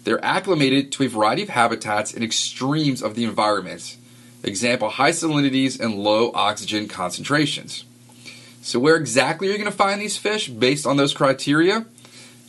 They're 0.04 0.24
acclimated 0.24 0.90
to 0.92 1.04
a 1.04 1.08
variety 1.08 1.42
of 1.42 1.50
habitats 1.50 2.14
and 2.14 2.24
extremes 2.24 3.02
of 3.02 3.14
the 3.14 3.24
environment. 3.24 3.96
Example, 4.42 4.88
high 4.88 5.10
salinities 5.10 5.78
and 5.78 5.96
low 5.96 6.30
oxygen 6.32 6.88
concentrations. 6.88 7.84
So, 8.62 8.78
where 8.78 8.96
exactly 8.96 9.48
are 9.48 9.52
you 9.52 9.58
going 9.58 9.70
to 9.70 9.76
find 9.76 10.00
these 10.00 10.16
fish 10.16 10.48
based 10.48 10.86
on 10.86 10.96
those 10.96 11.14
criteria? 11.14 11.86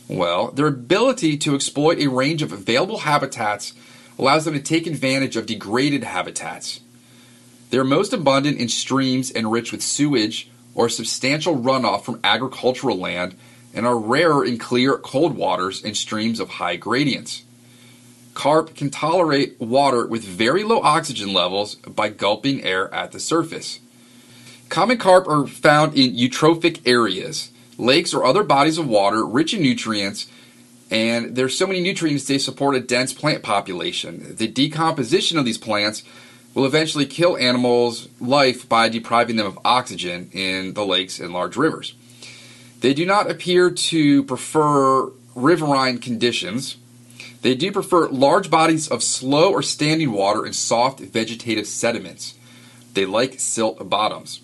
Well, 0.08 0.50
their 0.50 0.66
ability 0.66 1.36
to 1.38 1.54
exploit 1.54 1.98
a 1.98 2.08
range 2.08 2.42
of 2.42 2.52
available 2.52 2.98
habitats 2.98 3.74
allows 4.18 4.44
them 4.44 4.54
to 4.54 4.60
take 4.60 4.86
advantage 4.86 5.36
of 5.36 5.46
degraded 5.46 6.04
habitats. 6.04 6.80
They 7.70 7.78
are 7.78 7.84
most 7.84 8.12
abundant 8.12 8.58
in 8.58 8.68
streams 8.68 9.30
enriched 9.30 9.70
with 9.70 9.82
sewage 9.82 10.50
or 10.74 10.88
substantial 10.88 11.56
runoff 11.56 12.04
from 12.04 12.20
agricultural 12.24 12.98
land 12.98 13.36
and 13.74 13.86
are 13.86 13.98
rarer 13.98 14.44
in 14.44 14.58
clear, 14.58 14.96
cold 14.98 15.36
waters 15.36 15.82
and 15.82 15.96
streams 15.96 16.40
of 16.40 16.48
high 16.50 16.76
gradients. 16.76 17.44
Carp 18.34 18.74
can 18.74 18.90
tolerate 18.90 19.60
water 19.60 20.06
with 20.06 20.24
very 20.24 20.62
low 20.64 20.80
oxygen 20.82 21.32
levels 21.32 21.74
by 21.74 22.08
gulping 22.08 22.62
air 22.62 22.92
at 22.94 23.12
the 23.12 23.20
surface. 23.20 23.80
Common 24.68 24.98
carp 24.98 25.26
are 25.26 25.46
found 25.46 25.94
in 25.94 26.14
eutrophic 26.14 26.80
areas, 26.86 27.50
lakes 27.76 28.14
or 28.14 28.24
other 28.24 28.44
bodies 28.44 28.78
of 28.78 28.86
water 28.86 29.24
rich 29.26 29.52
in 29.52 29.62
nutrients, 29.62 30.26
and 30.90 31.36
there's 31.36 31.56
so 31.56 31.66
many 31.66 31.80
nutrients 31.80 32.24
they 32.24 32.38
support 32.38 32.76
a 32.76 32.80
dense 32.80 33.12
plant 33.12 33.42
population. 33.42 34.36
The 34.36 34.48
decomposition 34.48 35.38
of 35.38 35.44
these 35.44 35.58
plants 35.58 36.02
will 36.54 36.66
eventually 36.66 37.06
kill 37.06 37.36
animals' 37.36 38.08
life 38.20 38.68
by 38.68 38.88
depriving 38.88 39.36
them 39.36 39.46
of 39.46 39.58
oxygen 39.64 40.30
in 40.32 40.74
the 40.74 40.84
lakes 40.84 41.20
and 41.20 41.32
large 41.32 41.56
rivers. 41.56 41.94
They 42.80 42.94
do 42.94 43.04
not 43.04 43.30
appear 43.30 43.70
to 43.70 44.24
prefer 44.24 45.10
riverine 45.34 45.98
conditions. 45.98 46.76
They 47.42 47.54
do 47.54 47.72
prefer 47.72 48.08
large 48.08 48.50
bodies 48.50 48.88
of 48.88 49.02
slow 49.02 49.52
or 49.52 49.62
standing 49.62 50.12
water 50.12 50.44
and 50.44 50.54
soft 50.54 51.00
vegetative 51.00 51.66
sediments. 51.66 52.34
They 52.94 53.06
like 53.06 53.38
silt 53.38 53.88
bottoms. 53.88 54.40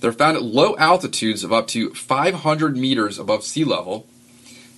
They're 0.00 0.12
found 0.12 0.38
at 0.38 0.42
low 0.42 0.76
altitudes 0.78 1.44
of 1.44 1.52
up 1.52 1.66
to 1.68 1.94
500 1.94 2.76
meters 2.76 3.18
above 3.18 3.44
sea 3.44 3.64
level. 3.64 4.06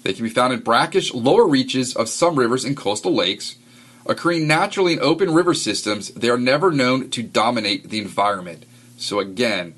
They 0.02 0.12
can 0.12 0.24
be 0.24 0.30
found 0.30 0.52
in 0.52 0.60
brackish 0.60 1.14
lower 1.14 1.46
reaches 1.46 1.94
of 1.94 2.08
some 2.08 2.36
rivers 2.36 2.64
and 2.64 2.76
coastal 2.76 3.14
lakes. 3.14 3.56
Occurring 4.04 4.48
naturally 4.48 4.94
in 4.94 5.00
open 5.00 5.32
river 5.32 5.54
systems, 5.54 6.08
they 6.08 6.28
are 6.28 6.38
never 6.38 6.72
known 6.72 7.08
to 7.10 7.22
dominate 7.22 7.88
the 7.88 8.00
environment. 8.00 8.64
So, 8.96 9.20
again, 9.20 9.74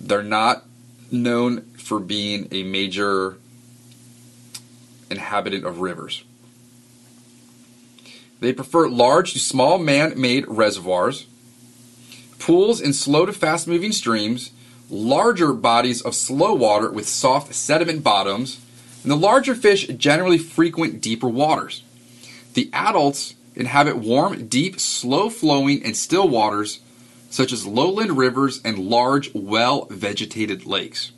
they're 0.00 0.24
not 0.24 0.64
known 1.22 1.62
for 1.76 2.00
being 2.00 2.48
a 2.50 2.62
major 2.62 3.38
inhabitant 5.10 5.64
of 5.64 5.80
rivers. 5.80 6.24
They 8.40 8.52
prefer 8.52 8.88
large 8.88 9.32
to 9.32 9.38
small 9.38 9.78
man 9.78 10.20
made 10.20 10.44
reservoirs, 10.48 11.26
pools 12.38 12.80
in 12.80 12.92
slow 12.92 13.24
to 13.24 13.32
fast 13.32 13.66
moving 13.66 13.92
streams, 13.92 14.50
larger 14.90 15.52
bodies 15.52 16.02
of 16.02 16.14
slow 16.14 16.52
water 16.52 16.90
with 16.90 17.08
soft 17.08 17.54
sediment 17.54 18.02
bottoms, 18.02 18.60
and 19.02 19.10
the 19.10 19.16
larger 19.16 19.54
fish 19.54 19.86
generally 19.86 20.38
frequent 20.38 21.00
deeper 21.00 21.28
waters. 21.28 21.82
The 22.54 22.70
adults 22.72 23.34
inhabit 23.54 23.96
warm, 23.96 24.46
deep, 24.46 24.80
slow 24.80 25.30
flowing, 25.30 25.82
and 25.84 25.96
still 25.96 26.28
waters 26.28 26.80
such 27.34 27.52
as 27.52 27.66
lowland 27.66 28.16
rivers 28.16 28.60
and 28.64 28.78
large, 28.78 29.34
well 29.34 29.86
vegetated 29.90 30.66
lakes. 30.66 31.10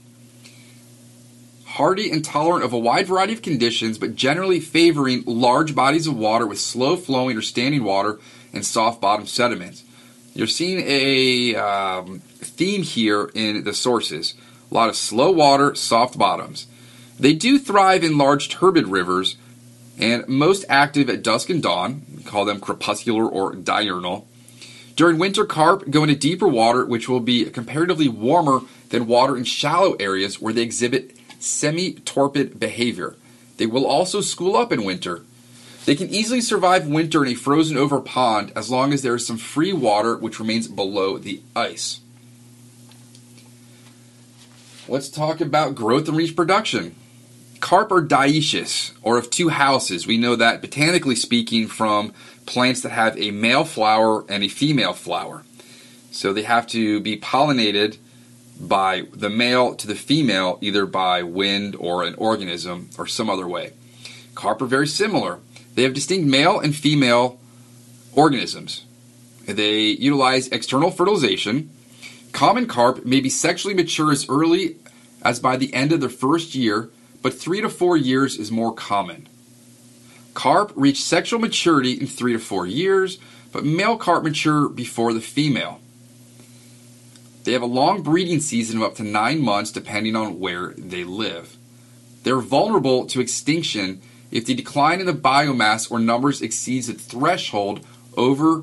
Hardy 1.66 2.11
and 2.11 2.24
tolerant 2.24 2.64
of 2.64 2.72
a 2.72 2.79
wide 2.79 3.07
variety 3.07 3.35
of 3.35 3.42
conditions, 3.42 3.98
but 3.98 4.16
generally 4.16 4.59
favoring 4.59 5.22
large 5.26 5.74
bodies 5.74 6.07
of 6.07 6.16
water 6.16 6.46
with 6.46 6.59
slow 6.59 6.96
flowing 6.96 7.37
or 7.37 7.42
standing 7.42 7.85
water 7.85 8.18
and 8.55 8.64
soft 8.64 8.98
bottom 8.98 9.26
sediments. 9.26 9.85
You're 10.33 10.46
seeing 10.46 10.83
a 10.87 11.55
um, 11.57 12.20
theme 12.20 12.83
here 12.83 13.31
in 13.35 13.64
the 13.64 13.74
sources 13.74 14.33
a 14.70 14.74
lot 14.74 14.88
of 14.88 14.96
slow 14.96 15.31
water, 15.31 15.74
soft 15.74 16.16
bottoms. 16.16 16.66
They 17.20 17.35
do 17.35 17.59
thrive 17.59 18.02
in 18.02 18.16
large 18.16 18.48
turbid 18.48 18.88
rivers 18.88 19.37
and 19.98 20.26
most 20.26 20.64
active 20.70 21.11
at 21.11 21.22
dusk 21.22 21.50
and 21.50 21.62
dawn. 21.62 22.07
We 22.16 22.22
call 22.22 22.46
them 22.46 22.59
crepuscular 22.59 23.29
or 23.29 23.55
diurnal. 23.55 24.26
During 24.96 25.18
winter, 25.18 25.44
carp 25.44 25.90
go 25.90 26.02
into 26.02 26.16
deeper 26.16 26.48
water, 26.48 26.87
which 26.87 27.06
will 27.06 27.20
be 27.20 27.44
comparatively 27.44 28.09
warmer 28.09 28.62
than 28.88 29.06
water 29.06 29.37
in 29.37 29.44
shallow 29.44 29.92
areas 30.00 30.40
where 30.40 30.54
they 30.54 30.62
exhibit 30.62 31.14
semi 31.38 31.92
torpid 31.92 32.59
behavior. 32.59 33.16
They 33.59 33.66
will 33.66 33.87
also 33.87 34.22
school 34.22 34.56
up 34.56 34.72
in 34.72 34.85
winter. 34.85 35.22
They 35.85 35.94
can 35.94 36.09
easily 36.09 36.40
survive 36.40 36.88
winter 36.88 37.24
in 37.24 37.30
a 37.30 37.35
frozen 37.35 37.76
over 37.76 38.00
pond 38.00 38.52
as 38.56 38.70
long 38.70 38.92
as 38.92 39.02
there 39.02 39.14
is 39.14 39.26
some 39.26 39.37
free 39.37 39.72
water 39.72 40.16
which 40.16 40.40
remains 40.40 40.66
below 40.66 41.18
the 41.18 41.42
ice. 41.54 42.00
Let's 44.88 45.11
talk 45.11 45.40
about 45.40 45.74
growth 45.74 46.09
and 46.09 46.16
reproduction. 46.16 46.96
Carp 47.61 47.90
are 47.90 48.02
dioecious, 48.02 48.92
or 49.02 49.18
of 49.18 49.30
two 49.30 49.48
houses. 49.48 50.06
We 50.06 50.18
know 50.18 50.37
that 50.37 50.61
botanically 50.61 51.16
speaking 51.16 51.66
from 51.66 52.12
plants 52.46 52.80
that 52.82 52.92
have 52.92 53.18
a 53.18 53.30
male 53.30 53.64
flower 53.64 54.24
and 54.28 54.42
a 54.42 54.48
female 54.48 54.92
flower. 54.92 55.42
So 56.11 56.32
they 56.32 56.42
have 56.42 56.66
to 56.68 57.00
be 57.00 57.18
pollinated 57.18 57.98
by 58.59 59.02
the 59.12 59.28
male 59.28 59.74
to 59.74 59.87
the 59.87 59.94
female, 59.94 60.59
either 60.62 60.87
by 60.87 61.22
wind 61.22 61.76
or 61.78 62.04
an 62.04 62.14
organism 62.14 62.88
or 62.96 63.06
some 63.06 63.28
other 63.28 63.46
way. 63.46 63.72
Carp 64.35 64.62
are 64.62 64.66
very 64.66 64.87
similar. 64.87 65.40
They 65.74 65.82
have 65.82 65.92
distinct 65.94 66.26
male 66.26 66.59
and 66.59 66.74
female 66.74 67.38
organisms. 68.14 68.87
They 69.46 69.80
utilize 69.80 70.48
external 70.48 70.90
fertilization. 70.90 71.70
Common 72.32 72.66
carp 72.66 73.04
may 73.04 73.20
be 73.20 73.28
sexually 73.28 73.74
mature 73.74 74.11
as 74.11 74.28
early 74.28 74.76
as 75.22 75.38
by 75.38 75.56
the 75.56 75.72
end 75.74 75.92
of 75.92 76.00
their 76.00 76.09
first 76.09 76.54
year, 76.54 76.90
but 77.22 77.35
three 77.35 77.61
to 77.61 77.68
four 77.68 77.96
years 77.96 78.37
is 78.37 78.50
more 78.50 78.74
common. 78.74 79.28
Carp 80.37 80.70
reach 80.77 81.03
sexual 81.03 81.40
maturity 81.40 81.92
in 81.92 82.07
three 82.07 82.35
to 82.35 82.38
four 82.38 82.66
years, 82.66 83.18
but 83.53 83.64
male 83.64 83.96
carp 83.96 84.22
mature 84.22 84.68
before 84.68 85.14
the 85.14 85.20
female. 85.22 85.81
They 87.44 87.53
have 87.53 87.62
a 87.62 87.66
long 87.66 88.03
breeding 88.03 88.40
season 88.40 88.77
of 88.77 88.83
up 88.83 88.94
to 88.96 89.03
nine 89.03 89.40
months 89.40 89.72
depending 89.72 90.14
on 90.14 90.38
where 90.38 90.75
they 90.77 91.05
live. 91.05 91.57
They're 92.22 92.40
vulnerable 92.40 93.07
to 93.07 93.20
extinction 93.20 94.03
if 94.31 94.44
the 94.44 94.53
decline 94.53 95.01
in 95.01 95.07
the 95.07 95.14
biomass 95.14 95.90
or 95.90 95.99
numbers 95.99 96.42
exceeds 96.42 96.88
the 96.88 96.92
threshold 96.92 97.81
over 98.14 98.62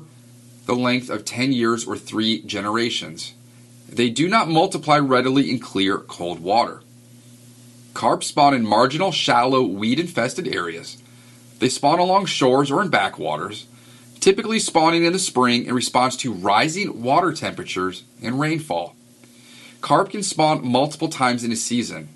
the 0.66 0.76
length 0.76 1.10
of 1.10 1.24
10 1.24 1.52
years 1.52 1.84
or 1.84 1.96
three 1.96 2.40
generations. 2.42 3.34
They 3.88 4.10
do 4.10 4.28
not 4.28 4.48
multiply 4.48 4.98
readily 4.98 5.50
in 5.50 5.58
clear, 5.58 5.98
cold 5.98 6.38
water. 6.38 6.82
Carp 7.94 8.22
spawn 8.22 8.54
in 8.54 8.64
marginal, 8.64 9.10
shallow, 9.10 9.62
weed 9.62 9.98
infested 9.98 10.46
areas. 10.46 10.98
They 11.58 11.68
spawn 11.68 11.98
along 11.98 12.26
shores 12.26 12.70
or 12.70 12.82
in 12.82 12.88
backwaters, 12.88 13.66
typically 14.20 14.58
spawning 14.58 15.04
in 15.04 15.12
the 15.12 15.18
spring 15.18 15.66
in 15.66 15.74
response 15.74 16.16
to 16.16 16.32
rising 16.32 17.02
water 17.02 17.32
temperatures 17.32 18.04
and 18.22 18.40
rainfall. 18.40 18.96
Carp 19.80 20.10
can 20.10 20.22
spawn 20.22 20.66
multiple 20.66 21.08
times 21.08 21.44
in 21.44 21.52
a 21.52 21.56
season. 21.56 22.08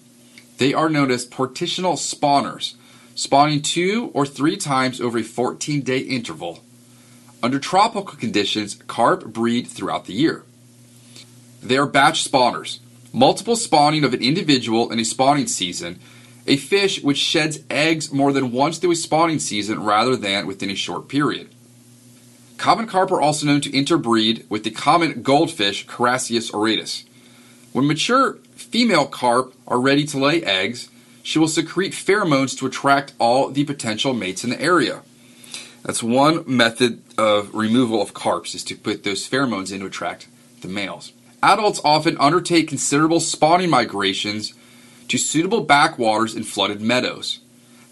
They 0.56 0.72
are 0.74 0.88
known 0.88 1.10
as 1.10 1.28
portational 1.28 1.94
spawners, 1.94 2.74
spawning 3.14 3.62
two 3.62 4.10
or 4.14 4.24
three 4.24 4.56
times 4.56 5.00
over 5.00 5.18
a 5.18 5.22
14 5.22 5.82
day 5.82 5.98
interval. 5.98 6.60
Under 7.42 7.58
tropical 7.58 8.16
conditions, 8.16 8.74
carp 8.86 9.26
breed 9.26 9.66
throughout 9.68 10.06
the 10.06 10.14
year. 10.14 10.44
They 11.62 11.76
are 11.76 11.86
batch 11.86 12.28
spawners, 12.28 12.78
multiple 13.12 13.54
spawning 13.54 14.02
of 14.02 14.14
an 14.14 14.22
individual 14.22 14.90
in 14.90 14.98
a 14.98 15.04
spawning 15.04 15.46
season, 15.46 16.00
a 16.48 16.56
fish 16.56 17.02
which 17.02 17.18
sheds 17.18 17.60
eggs 17.70 18.12
more 18.12 18.32
than 18.32 18.52
once 18.52 18.78
through 18.78 18.92
a 18.92 18.96
spawning 18.96 19.38
season 19.38 19.82
rather 19.82 20.16
than 20.16 20.46
within 20.46 20.70
a 20.70 20.74
short 20.74 21.08
period. 21.08 21.48
Common 22.56 22.86
carp 22.86 23.12
are 23.12 23.20
also 23.20 23.46
known 23.46 23.60
to 23.60 23.76
interbreed 23.76 24.44
with 24.48 24.64
the 24.64 24.70
common 24.70 25.22
goldfish 25.22 25.86
Carassius 25.86 26.50
auratus. 26.50 27.04
When 27.72 27.86
mature 27.86 28.34
female 28.56 29.06
carp 29.06 29.54
are 29.66 29.78
ready 29.78 30.04
to 30.06 30.18
lay 30.18 30.42
eggs, 30.42 30.88
she 31.22 31.38
will 31.38 31.46
secrete 31.46 31.92
pheromones 31.92 32.58
to 32.58 32.66
attract 32.66 33.12
all 33.18 33.50
the 33.50 33.64
potential 33.64 34.14
mates 34.14 34.42
in 34.42 34.50
the 34.50 34.60
area. 34.60 35.02
That's 35.84 36.02
one 36.02 36.42
method 36.46 37.02
of 37.16 37.54
removal 37.54 38.02
of 38.02 38.14
carps 38.14 38.54
is 38.54 38.64
to 38.64 38.74
put 38.74 39.04
those 39.04 39.28
pheromones 39.28 39.72
in 39.72 39.80
to 39.80 39.86
attract 39.86 40.26
the 40.62 40.68
males. 40.68 41.12
Adults 41.42 41.80
often 41.84 42.16
undertake 42.18 42.66
considerable 42.66 43.20
spawning 43.20 43.70
migrations 43.70 44.54
to 45.08 45.18
suitable 45.18 45.62
backwaters 45.62 46.34
and 46.34 46.46
flooded 46.46 46.80
meadows. 46.80 47.40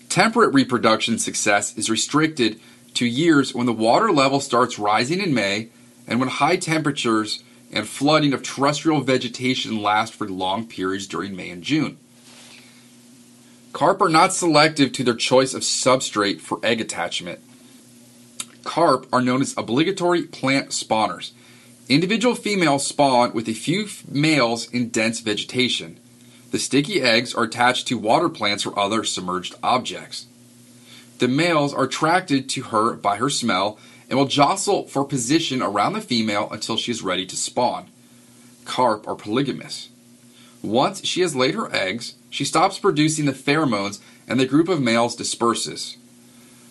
Temperate 0.08 0.54
reproduction 0.54 1.18
success 1.18 1.76
is 1.76 1.90
restricted 1.90 2.60
to 2.94 3.06
years 3.06 3.54
when 3.54 3.66
the 3.66 3.72
water 3.72 4.10
level 4.10 4.40
starts 4.40 4.78
rising 4.78 5.20
in 5.20 5.34
May 5.34 5.68
and 6.06 6.20
when 6.20 6.28
high 6.28 6.56
temperatures 6.56 7.42
and 7.72 7.88
flooding 7.88 8.32
of 8.32 8.42
terrestrial 8.42 9.00
vegetation 9.00 9.82
last 9.82 10.14
for 10.14 10.28
long 10.28 10.66
periods 10.66 11.06
during 11.06 11.34
May 11.34 11.50
and 11.50 11.62
June. 11.62 11.98
Carp 13.72 14.00
are 14.00 14.08
not 14.08 14.32
selective 14.32 14.92
to 14.92 15.04
their 15.04 15.14
choice 15.14 15.52
of 15.52 15.62
substrate 15.62 16.40
for 16.40 16.60
egg 16.62 16.80
attachment. 16.80 17.40
Carp 18.64 19.06
are 19.12 19.20
known 19.20 19.42
as 19.42 19.54
obligatory 19.58 20.22
plant 20.22 20.70
spawners. 20.70 21.32
Individual 21.88 22.34
females 22.34 22.86
spawn 22.86 23.32
with 23.34 23.48
a 23.48 23.52
few 23.52 23.86
males 24.08 24.70
in 24.70 24.88
dense 24.88 25.20
vegetation. 25.20 26.00
The 26.50 26.58
sticky 26.58 27.02
eggs 27.02 27.34
are 27.34 27.44
attached 27.44 27.88
to 27.88 27.98
water 27.98 28.28
plants 28.28 28.64
or 28.64 28.78
other 28.78 29.04
submerged 29.04 29.54
objects. 29.62 30.26
The 31.18 31.28
males 31.28 31.74
are 31.74 31.84
attracted 31.84 32.48
to 32.50 32.62
her 32.64 32.94
by 32.94 33.16
her 33.16 33.30
smell 33.30 33.78
and 34.08 34.18
will 34.18 34.26
jostle 34.26 34.86
for 34.86 35.04
position 35.04 35.62
around 35.62 35.94
the 35.94 36.00
female 36.00 36.48
until 36.50 36.76
she 36.76 36.92
is 36.92 37.02
ready 37.02 37.26
to 37.26 37.36
spawn. 37.36 37.88
Carp 38.64 39.06
are 39.08 39.16
polygamous. 39.16 39.88
Once 40.62 41.04
she 41.04 41.20
has 41.20 41.36
laid 41.36 41.54
her 41.54 41.74
eggs, 41.74 42.14
she 42.30 42.44
stops 42.44 42.78
producing 42.78 43.24
the 43.24 43.32
pheromones 43.32 44.00
and 44.28 44.38
the 44.38 44.46
group 44.46 44.68
of 44.68 44.82
males 44.82 45.16
disperses. 45.16 45.96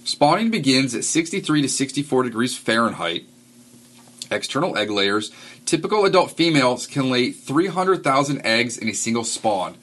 Spawning 0.03 0.51
begins 0.51 0.93
at 0.93 1.03
63 1.03 1.63
to 1.63 1.69
64 1.69 2.23
degrees 2.23 2.57
Fahrenheit. 2.57 3.25
External 4.31 4.77
egg 4.77 4.89
layers. 4.89 5.31
Typical 5.65 6.05
adult 6.05 6.31
females 6.31 6.88
can 6.88 7.09
lay 7.09 7.31
300,000 7.31 8.45
eggs 8.45 8.77
in 8.77 8.89
a 8.89 8.93
single 8.93 9.23
spawn. 9.23 9.75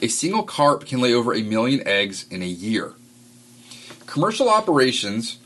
A 0.00 0.08
single 0.08 0.42
carp 0.42 0.86
can 0.86 1.00
lay 1.00 1.14
over 1.14 1.34
a 1.34 1.42
million 1.42 1.86
eggs 1.86 2.26
in 2.30 2.42
a 2.42 2.46
year. 2.46 2.94
Commercial 4.06 4.48
operations 4.48 5.38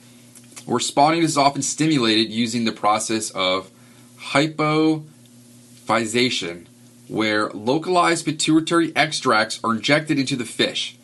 where 0.64 0.80
spawning 0.80 1.22
is 1.22 1.38
often 1.38 1.62
stimulated 1.62 2.32
using 2.32 2.64
the 2.64 2.72
process 2.72 3.30
of 3.30 3.70
hypophysation, 4.32 6.66
where 7.06 7.50
localized 7.50 8.24
pituitary 8.24 8.92
extracts 8.96 9.61
are 9.62 9.72
injected 9.72 10.18
into 10.18 10.35
the 10.35 10.44
fish. 10.44 10.96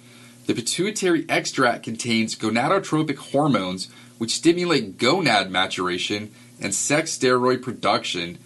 The 0.47 0.55
pituitary 0.55 1.25
extract 1.29 1.85
contains 1.85 2.35
gonadotropic 2.35 3.17
hormones 3.17 3.89
which 4.19 4.35
stimulate 4.35 4.99
gonad 4.99 5.51
maturation 5.51 6.33
and 6.63 6.75
sex 6.75 7.17
steroid 7.17 7.63
production, 7.63 8.39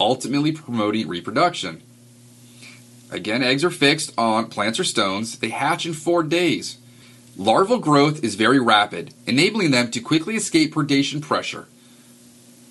ultimately 0.00 0.52
promoting 0.52 1.08
reproduction. 1.08 1.82
Again, 3.10 3.42
eggs 3.42 3.64
are 3.64 3.70
fixed 3.70 4.12
on 4.16 4.48
plants 4.48 4.80
or 4.80 4.84
stones. 4.84 5.38
They 5.38 5.50
hatch 5.50 5.84
in 5.86 5.92
four 5.92 6.22
days. 6.22 6.78
Larval 7.36 7.78
growth 7.78 8.22
is 8.22 8.36
very 8.36 8.60
rapid, 8.60 9.12
enabling 9.26 9.72
them 9.72 9.90
to 9.90 10.00
quickly 10.00 10.36
escape 10.36 10.74
predation 10.74 11.20
pressure. 11.20 11.66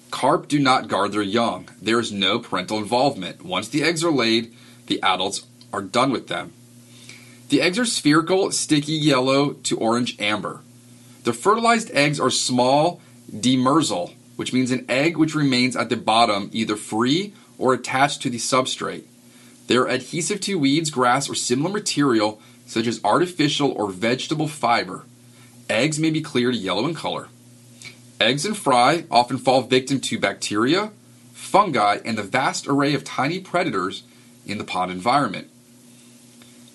Carp 0.10 0.48
do 0.48 0.60
not 0.60 0.88
guard 0.88 1.12
their 1.12 1.22
young. 1.22 1.68
There 1.82 2.00
is 2.00 2.12
no 2.12 2.40
parental 2.40 2.78
involvement. 2.78 3.44
Once 3.44 3.68
the 3.68 3.84
eggs 3.84 4.04
are 4.04 4.12
laid, 4.12 4.54
the 4.88 5.02
adults 5.02 5.46
are 5.74 5.82
done 5.82 6.12
with 6.12 6.28
them. 6.28 6.54
The 7.50 7.62
eggs 7.62 7.80
are 7.80 7.86
spherical, 7.86 8.52
sticky 8.52 8.94
yellow 8.94 9.54
to 9.54 9.78
orange 9.78 10.20
amber. 10.20 10.62
The 11.24 11.34
fertilized 11.34 11.92
eggs 11.92 12.20
are 12.20 12.30
small 12.30 13.02
demersal, 13.32 14.14
which 14.36 14.54
means 14.54 14.72
an 14.72 14.86
egg 14.90 15.18
which 15.18 15.36
remains 15.36 15.76
at 15.76 15.90
the 15.90 15.98
bottom 15.98 16.50
either 16.52 16.76
free 16.76 17.34
or 17.58 17.74
attached 17.74 18.22
to 18.22 18.30
the 18.30 18.38
substrate. 18.38 19.04
They 19.68 19.76
are 19.76 19.88
adhesive 19.88 20.42
to 20.42 20.60
weeds, 20.60 20.90
grass, 20.90 21.30
or 21.30 21.36
similar 21.36 21.72
material 21.72 22.42
such 22.66 22.88
as 22.88 23.04
artificial 23.04 23.72
or 23.72 23.90
vegetable 23.92 24.48
fiber. 24.48 25.06
Eggs 25.70 26.00
may 26.00 26.10
be 26.10 26.22
clear 26.22 26.52
to 26.52 26.58
yellow 26.58 26.86
in 26.86 26.94
color. 26.94 27.28
Eggs 28.20 28.46
and 28.46 28.58
fry 28.58 29.06
often 29.12 29.38
fall 29.38 29.62
victim 29.62 30.00
to 30.00 30.20
bacteria, 30.20 30.92
fungi, 31.34 32.00
and 32.06 32.18
the 32.18 32.24
vast 32.24 32.68
array 32.68 32.94
of 32.94 33.04
tiny 33.04 33.40
predators 33.40 34.04
in 34.46 34.58
the 34.58 34.64
pond 34.64 34.92
environment. 34.92 35.50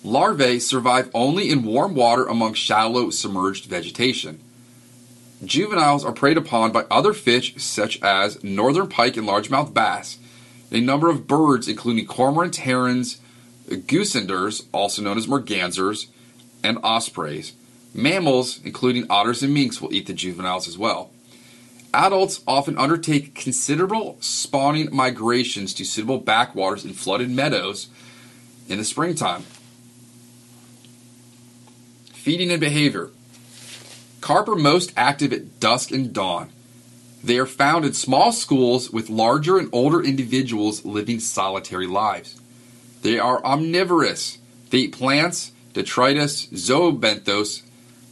Larvae 0.03 0.59
survive 0.59 1.09
only 1.13 1.49
in 1.49 1.63
warm 1.63 1.93
water 1.93 2.25
among 2.25 2.53
shallow 2.53 3.09
submerged 3.09 3.65
vegetation. 3.65 4.39
Juveniles 5.43 6.03
are 6.03 6.11
preyed 6.11 6.37
upon 6.37 6.71
by 6.71 6.85
other 6.91 7.13
fish 7.13 7.55
such 7.57 8.01
as 8.01 8.43
northern 8.43 8.89
pike 8.89 9.15
and 9.15 9.27
largemouth 9.27 9.73
bass, 9.73 10.17
a 10.71 10.81
number 10.81 11.09
of 11.09 11.27
birds 11.27 11.67
including 11.67 12.05
cormorants, 12.05 12.57
herons, 12.57 13.21
goosanders, 13.69 14.65
also 14.73 15.01
known 15.01 15.17
as 15.17 15.27
mergansers, 15.27 16.07
and 16.63 16.77
ospreys. 16.83 17.53
Mammals, 17.93 18.59
including 18.63 19.05
otters 19.09 19.41
and 19.41 19.53
minks, 19.53 19.81
will 19.81 19.93
eat 19.93 20.07
the 20.07 20.13
juveniles 20.13 20.67
as 20.67 20.77
well. 20.77 21.09
Adults 21.93 22.41
often 22.47 22.77
undertake 22.77 23.33
considerable 23.33 24.17
spawning 24.19 24.89
migrations 24.91 25.73
to 25.73 25.83
suitable 25.83 26.19
backwaters 26.19 26.83
and 26.83 26.95
flooded 26.95 27.31
meadows 27.31 27.87
in 28.67 28.77
the 28.77 28.83
springtime. 28.83 29.43
Feeding 32.13 32.51
and 32.51 32.59
behavior. 32.59 33.09
Carp 34.29 34.47
are 34.47 34.55
most 34.55 34.93
active 34.95 35.33
at 35.33 35.59
dusk 35.59 35.89
and 35.89 36.13
dawn. 36.13 36.51
They 37.23 37.39
are 37.39 37.47
found 37.47 37.83
in 37.83 37.93
small 37.93 38.31
schools 38.31 38.91
with 38.91 39.09
larger 39.09 39.57
and 39.57 39.69
older 39.71 40.03
individuals 40.03 40.85
living 40.85 41.19
solitary 41.19 41.87
lives. 41.87 42.39
They 43.01 43.17
are 43.17 43.43
omnivorous. 43.43 44.37
They 44.69 44.77
eat 44.81 44.91
plants, 44.91 45.51
detritus, 45.73 46.45
zoobenthos 46.45 47.63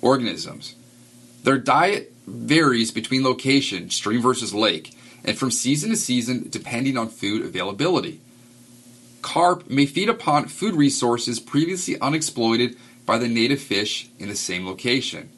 organisms. 0.02 0.74
Their 1.44 1.60
diet 1.60 2.12
varies 2.26 2.90
between 2.90 3.24
location, 3.24 3.92
stream 3.92 4.24
versus 4.24 4.56
lake, 4.56 4.98
and 5.24 5.38
from 5.38 5.52
season 5.52 5.92
to 5.92 5.96
season 5.96 6.48
depending 6.50 6.98
on 6.98 7.10
food 7.10 7.46
availability. 7.46 8.22
Carp 9.22 9.70
may 9.70 9.86
feed 9.86 10.10
upon 10.10 10.48
food 10.48 10.74
resources 10.74 11.40
previously 11.40 12.02
unexploited 12.02 12.76
by 13.06 13.20
the 13.20 13.28
native 13.28 13.62
fish 13.62 14.10
in 14.18 14.30
the 14.30 14.36
same 14.36 14.66
location. 14.66 15.30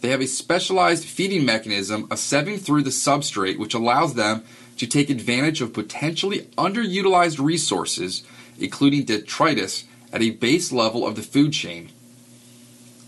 They 0.00 0.08
have 0.08 0.20
a 0.20 0.26
specialized 0.26 1.04
feeding 1.04 1.44
mechanism 1.44 2.04
of 2.04 2.18
seving 2.18 2.60
through 2.60 2.82
the 2.82 2.90
substrate, 2.90 3.58
which 3.58 3.74
allows 3.74 4.14
them 4.14 4.44
to 4.76 4.86
take 4.86 5.10
advantage 5.10 5.60
of 5.60 5.72
potentially 5.72 6.42
underutilized 6.56 7.44
resources, 7.44 8.22
including 8.58 9.04
detritus, 9.04 9.84
at 10.12 10.22
a 10.22 10.30
base 10.30 10.72
level 10.72 11.06
of 11.06 11.16
the 11.16 11.22
food 11.22 11.52
chain. 11.52 11.90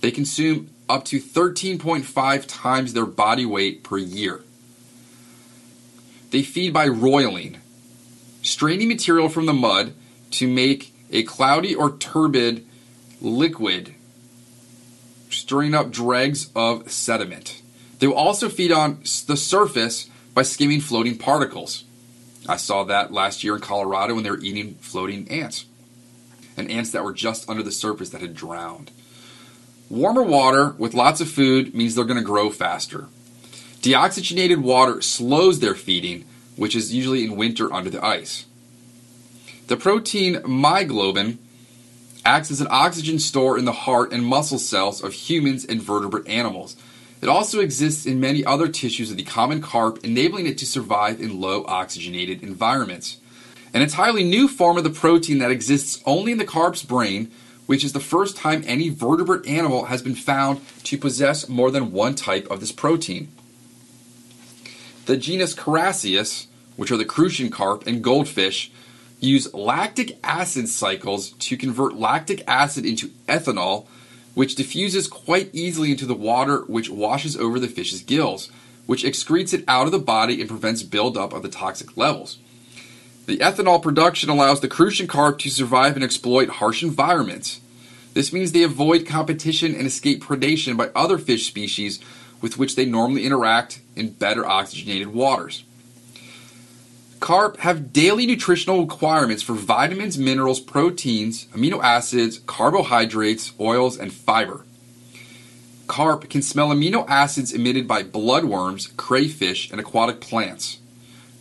They 0.00 0.10
consume 0.10 0.70
up 0.88 1.04
to 1.06 1.20
13.5 1.20 2.44
times 2.48 2.92
their 2.92 3.06
body 3.06 3.46
weight 3.46 3.82
per 3.84 3.96
year. 3.96 4.42
They 6.30 6.42
feed 6.42 6.72
by 6.72 6.88
roiling, 6.88 7.58
straining 8.42 8.88
material 8.88 9.28
from 9.28 9.46
the 9.46 9.52
mud 9.52 9.94
to 10.32 10.48
make 10.48 10.92
a 11.10 11.22
cloudy 11.22 11.74
or 11.74 11.96
turbid 11.96 12.66
liquid, 13.20 13.94
stirring 15.30 15.74
up 15.74 15.90
dregs 15.90 16.50
of 16.54 16.90
sediment. 16.90 17.62
They 17.98 18.06
will 18.06 18.14
also 18.14 18.48
feed 18.48 18.72
on 18.72 19.00
the 19.26 19.36
surface 19.36 20.08
by 20.34 20.42
skimming 20.42 20.80
floating 20.80 21.18
particles. 21.18 21.84
I 22.48 22.56
saw 22.56 22.84
that 22.84 23.12
last 23.12 23.44
year 23.44 23.54
in 23.54 23.60
Colorado 23.60 24.14
when 24.14 24.24
they 24.24 24.30
were 24.30 24.40
eating 24.40 24.74
floating 24.76 25.30
ants, 25.30 25.66
and 26.56 26.70
ants 26.70 26.90
that 26.92 27.04
were 27.04 27.12
just 27.12 27.48
under 27.48 27.62
the 27.62 27.72
surface 27.72 28.10
that 28.10 28.22
had 28.22 28.34
drowned. 28.34 28.90
Warmer 29.88 30.22
water 30.22 30.74
with 30.78 30.94
lots 30.94 31.20
of 31.20 31.28
food 31.28 31.74
means 31.74 31.94
they're 31.94 32.04
going 32.04 32.18
to 32.18 32.24
grow 32.24 32.50
faster. 32.50 33.08
Deoxygenated 33.80 34.58
water 34.58 35.02
slows 35.02 35.60
their 35.60 35.74
feeding, 35.74 36.24
which 36.56 36.76
is 36.76 36.94
usually 36.94 37.24
in 37.24 37.36
winter 37.36 37.72
under 37.72 37.90
the 37.90 38.04
ice. 38.04 38.46
The 39.66 39.76
protein 39.76 40.36
myoglobin 40.36 41.38
acts 42.24 42.50
as 42.50 42.60
an 42.60 42.68
oxygen 42.70 43.18
store 43.18 43.58
in 43.58 43.64
the 43.64 43.72
heart 43.72 44.12
and 44.12 44.24
muscle 44.24 44.58
cells 44.58 45.02
of 45.02 45.12
humans 45.12 45.64
and 45.64 45.82
vertebrate 45.82 46.28
animals. 46.28 46.76
It 47.22 47.28
also 47.28 47.60
exists 47.60 48.06
in 48.06 48.20
many 48.20 48.44
other 48.44 48.68
tissues 48.68 49.10
of 49.10 49.16
the 49.16 49.22
common 49.22 49.60
carp, 49.60 50.02
enabling 50.04 50.46
it 50.46 50.56
to 50.58 50.66
survive 50.66 51.20
in 51.20 51.40
low 51.40 51.64
oxygenated 51.66 52.42
environments. 52.42 53.18
An 53.74 53.82
entirely 53.82 54.24
new 54.24 54.48
form 54.48 54.78
of 54.78 54.84
the 54.84 54.90
protein 54.90 55.38
that 55.38 55.50
exists 55.50 56.02
only 56.06 56.32
in 56.32 56.38
the 56.38 56.44
carp's 56.44 56.82
brain, 56.82 57.30
which 57.66 57.84
is 57.84 57.92
the 57.92 58.00
first 58.00 58.36
time 58.36 58.64
any 58.66 58.88
vertebrate 58.88 59.46
animal 59.46 59.84
has 59.84 60.02
been 60.02 60.14
found 60.14 60.60
to 60.84 60.98
possess 60.98 61.48
more 61.48 61.70
than 61.70 61.92
one 61.92 62.14
type 62.14 62.50
of 62.50 62.60
this 62.60 62.72
protein. 62.72 63.28
The 65.06 65.16
genus 65.16 65.54
Carassius, 65.54 66.46
which 66.76 66.90
are 66.90 66.96
the 66.96 67.04
crucian 67.04 67.50
carp 67.50 67.86
and 67.86 68.02
goldfish, 68.02 68.72
use 69.20 69.52
lactic 69.54 70.18
acid 70.24 70.68
cycles 70.68 71.30
to 71.32 71.56
convert 71.56 71.94
lactic 71.94 72.42
acid 72.48 72.84
into 72.84 73.08
ethanol 73.28 73.86
which 74.34 74.54
diffuses 74.54 75.08
quite 75.08 75.50
easily 75.52 75.90
into 75.90 76.06
the 76.06 76.14
water 76.14 76.62
which 76.62 76.88
washes 76.88 77.36
over 77.36 77.58
the 77.58 77.68
fish's 77.68 78.02
gills, 78.02 78.50
which 78.86 79.04
excretes 79.04 79.52
it 79.52 79.64
out 79.68 79.86
of 79.86 79.92
the 79.92 79.98
body 79.98 80.40
and 80.40 80.48
prevents 80.48 80.82
buildup 80.82 81.32
of 81.32 81.42
the 81.42 81.48
toxic 81.48 81.96
levels. 81.96 82.38
The 83.26 83.38
ethanol 83.38 83.82
production 83.82 84.30
allows 84.30 84.60
the 84.60 84.68
crucian 84.68 85.06
carp 85.06 85.38
to 85.40 85.50
survive 85.50 85.94
and 85.94 86.04
exploit 86.04 86.48
harsh 86.48 86.82
environments. 86.82 87.60
This 88.14 88.32
means 88.32 88.52
they 88.52 88.62
avoid 88.62 89.06
competition 89.06 89.74
and 89.74 89.86
escape 89.86 90.24
predation 90.24 90.76
by 90.76 90.90
other 90.96 91.18
fish 91.18 91.46
species 91.46 92.00
with 92.40 92.58
which 92.58 92.74
they 92.74 92.86
normally 92.86 93.24
interact 93.24 93.82
in 93.94 94.10
better 94.10 94.46
oxygenated 94.46 95.08
waters. 95.08 95.64
Carp 97.20 97.58
have 97.58 97.92
daily 97.92 98.24
nutritional 98.24 98.80
requirements 98.80 99.42
for 99.42 99.52
vitamins, 99.52 100.18
minerals, 100.18 100.58
proteins, 100.58 101.46
amino 101.48 101.82
acids, 101.82 102.40
carbohydrates, 102.46 103.52
oils, 103.60 103.98
and 103.98 104.12
fiber. 104.12 104.64
Carp 105.86 106.28
can 106.30 106.40
smell 106.40 106.70
amino 106.70 107.04
acids 107.08 107.52
emitted 107.52 107.86
by 107.86 108.02
bloodworms, 108.02 108.96
crayfish, 108.96 109.70
and 109.70 109.78
aquatic 109.78 110.20
plants. 110.20 110.78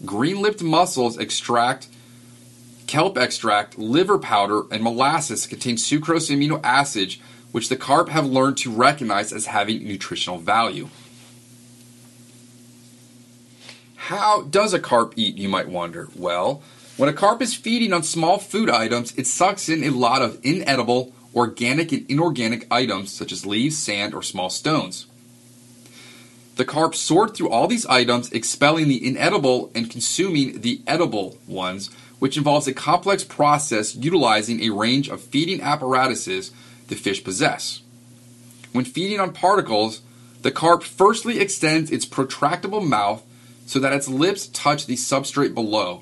Green 0.05 0.41
lipped 0.41 0.61
mussels 0.61 1.17
extract 1.17 1.87
kelp 2.89 3.19
extract, 3.19 3.77
liver 3.77 4.17
powder, 4.17 4.63
and 4.71 4.83
molasses 4.83 5.45
contain 5.45 5.75
sucrose 5.75 6.35
amino 6.35 6.59
acids, 6.63 7.19
which 7.51 7.69
the 7.69 7.75
carp 7.75 8.09
have 8.09 8.25
learned 8.25 8.57
to 8.57 8.71
recognize 8.71 9.31
as 9.31 9.45
having 9.45 9.87
nutritional 9.87 10.39
value. 10.39 10.89
How 14.09 14.41
does 14.41 14.73
a 14.73 14.79
carp 14.79 15.13
eat, 15.17 15.37
you 15.37 15.47
might 15.47 15.69
wonder? 15.69 16.07
Well, 16.15 16.63
when 16.97 17.09
a 17.09 17.13
carp 17.13 17.43
is 17.43 17.53
feeding 17.53 17.93
on 17.93 18.01
small 18.01 18.39
food 18.39 18.67
items, 18.67 19.13
it 19.15 19.27
sucks 19.27 19.69
in 19.69 19.83
a 19.83 19.91
lot 19.91 20.23
of 20.23 20.39
inedible, 20.41 21.13
organic, 21.35 21.91
and 21.91 22.09
inorganic 22.09 22.65
items 22.71 23.11
such 23.11 23.31
as 23.31 23.45
leaves, 23.45 23.77
sand, 23.77 24.15
or 24.15 24.23
small 24.23 24.49
stones. 24.49 25.05
The 26.55 26.65
carp 26.65 26.95
sort 26.95 27.37
through 27.37 27.51
all 27.51 27.67
these 27.67 27.85
items, 27.85 28.31
expelling 28.31 28.87
the 28.87 29.07
inedible 29.07 29.69
and 29.75 29.91
consuming 29.91 30.61
the 30.61 30.81
edible 30.87 31.37
ones, 31.45 31.91
which 32.17 32.35
involves 32.35 32.67
a 32.67 32.73
complex 32.73 33.23
process 33.23 33.93
utilizing 33.95 34.63
a 34.63 34.71
range 34.71 35.07
of 35.07 35.21
feeding 35.21 35.61
apparatuses 35.61 36.51
the 36.87 36.95
fish 36.95 37.23
possess. 37.23 37.83
When 38.71 38.85
feeding 38.85 39.19
on 39.19 39.33
particles, 39.33 40.01
the 40.41 40.49
carp 40.49 40.81
firstly 40.81 41.39
extends 41.39 41.91
its 41.91 42.07
protractable 42.07 42.83
mouth 42.83 43.23
so 43.69 43.77
that 43.77 43.93
its 43.93 44.07
lips 44.07 44.47
touch 44.47 44.87
the 44.87 44.95
substrate 44.95 45.53
below. 45.53 46.01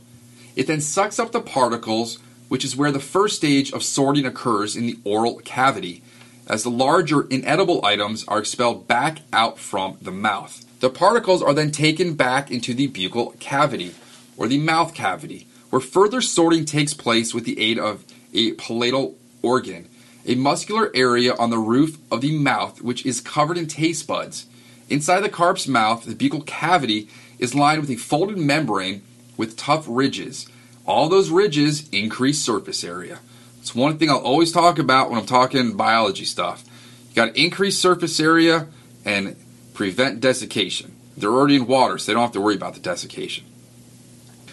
It 0.55 0.67
then 0.67 0.79
sucks 0.79 1.19
up 1.19 1.33
the 1.33 1.41
particles, 1.41 2.17
which 2.47 2.63
is 2.63 2.77
where 2.77 2.93
the 2.93 3.01
first 3.01 3.35
stage 3.35 3.73
of 3.73 3.83
sorting 3.83 4.25
occurs 4.25 4.77
in 4.77 4.85
the 4.85 4.97
oral 5.03 5.41
cavity, 5.43 6.01
as 6.47 6.63
the 6.63 6.69
larger 6.69 7.23
inedible 7.23 7.83
items 7.83 8.23
are 8.29 8.39
expelled 8.39 8.87
back 8.87 9.17
out 9.33 9.59
from 9.59 9.97
the 10.01 10.13
mouth. 10.13 10.63
The 10.79 10.89
particles 10.89 11.43
are 11.43 11.53
then 11.53 11.71
taken 11.71 12.13
back 12.13 12.49
into 12.49 12.73
the 12.73 12.87
buccal 12.87 13.37
cavity, 13.41 13.93
or 14.37 14.47
the 14.47 14.59
mouth 14.59 14.93
cavity, 14.93 15.45
where 15.69 15.81
further 15.81 16.21
sorting 16.21 16.63
takes 16.63 16.93
place 16.93 17.33
with 17.33 17.43
the 17.43 17.59
aid 17.59 17.77
of 17.77 18.05
a 18.33 18.53
palatal 18.53 19.17
organ, 19.41 19.89
a 20.25 20.35
muscular 20.35 20.89
area 20.95 21.35
on 21.35 21.49
the 21.49 21.59
roof 21.59 21.97
of 22.09 22.21
the 22.21 22.31
mouth 22.31 22.81
which 22.81 23.05
is 23.05 23.19
covered 23.19 23.57
in 23.57 23.67
taste 23.67 24.07
buds. 24.07 24.45
Inside 24.89 25.19
the 25.19 25.27
carp's 25.27 25.67
mouth, 25.67 26.05
the 26.05 26.15
buccal 26.15 26.45
cavity 26.45 27.09
is 27.39 27.55
lined 27.55 27.81
with 27.81 27.89
a 27.89 27.95
folded 27.95 28.37
membrane 28.37 29.01
with 29.37 29.57
tough 29.57 29.85
ridges. 29.87 30.47
All 30.85 31.09
those 31.09 31.29
ridges 31.29 31.87
increase 31.89 32.41
surface 32.41 32.83
area. 32.83 33.19
It's 33.59 33.75
one 33.75 33.97
thing 33.97 34.09
I'll 34.09 34.17
always 34.17 34.51
talk 34.51 34.79
about 34.79 35.09
when 35.09 35.19
I'm 35.19 35.25
talking 35.25 35.75
biology 35.75 36.25
stuff. 36.25 36.63
You 37.09 37.15
got 37.15 37.35
to 37.35 37.41
increase 37.41 37.77
surface 37.77 38.19
area 38.19 38.67
and 39.03 39.35
prevent 39.73 40.19
desiccation. 40.19 40.95
They're 41.17 41.31
already 41.31 41.57
in 41.57 41.67
water, 41.67 41.97
so 41.97 42.05
they 42.05 42.13
don't 42.13 42.23
have 42.23 42.31
to 42.33 42.41
worry 42.41 42.55
about 42.55 42.75
the 42.75 42.79
desiccation. 42.79 43.45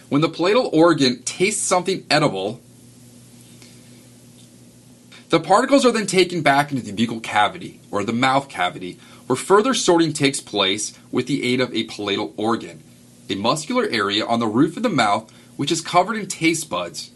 When 0.08 0.20
the 0.20 0.28
palatal 0.28 0.70
organ 0.72 1.22
tastes 1.22 1.62
something 1.62 2.04
edible, 2.10 2.60
the 5.30 5.40
particles 5.40 5.84
are 5.84 5.92
then 5.92 6.06
taken 6.06 6.42
back 6.42 6.72
into 6.72 6.84
the 6.84 6.92
buccal 6.92 7.22
cavity 7.22 7.80
or 7.90 8.04
the 8.04 8.12
mouth 8.12 8.48
cavity, 8.48 8.98
where 9.26 9.36
further 9.36 9.74
sorting 9.74 10.12
takes 10.12 10.40
place 10.40 10.98
with 11.10 11.26
the 11.26 11.44
aid 11.44 11.60
of 11.60 11.74
a 11.74 11.84
palatal 11.84 12.34
organ, 12.36 12.82
a 13.28 13.34
muscular 13.34 13.86
area 13.90 14.24
on 14.24 14.38
the 14.38 14.46
roof 14.46 14.76
of 14.76 14.82
the 14.82 14.88
mouth 14.88 15.32
which 15.56 15.72
is 15.72 15.80
covered 15.80 16.16
in 16.16 16.26
taste 16.26 16.68
buds. 16.68 17.10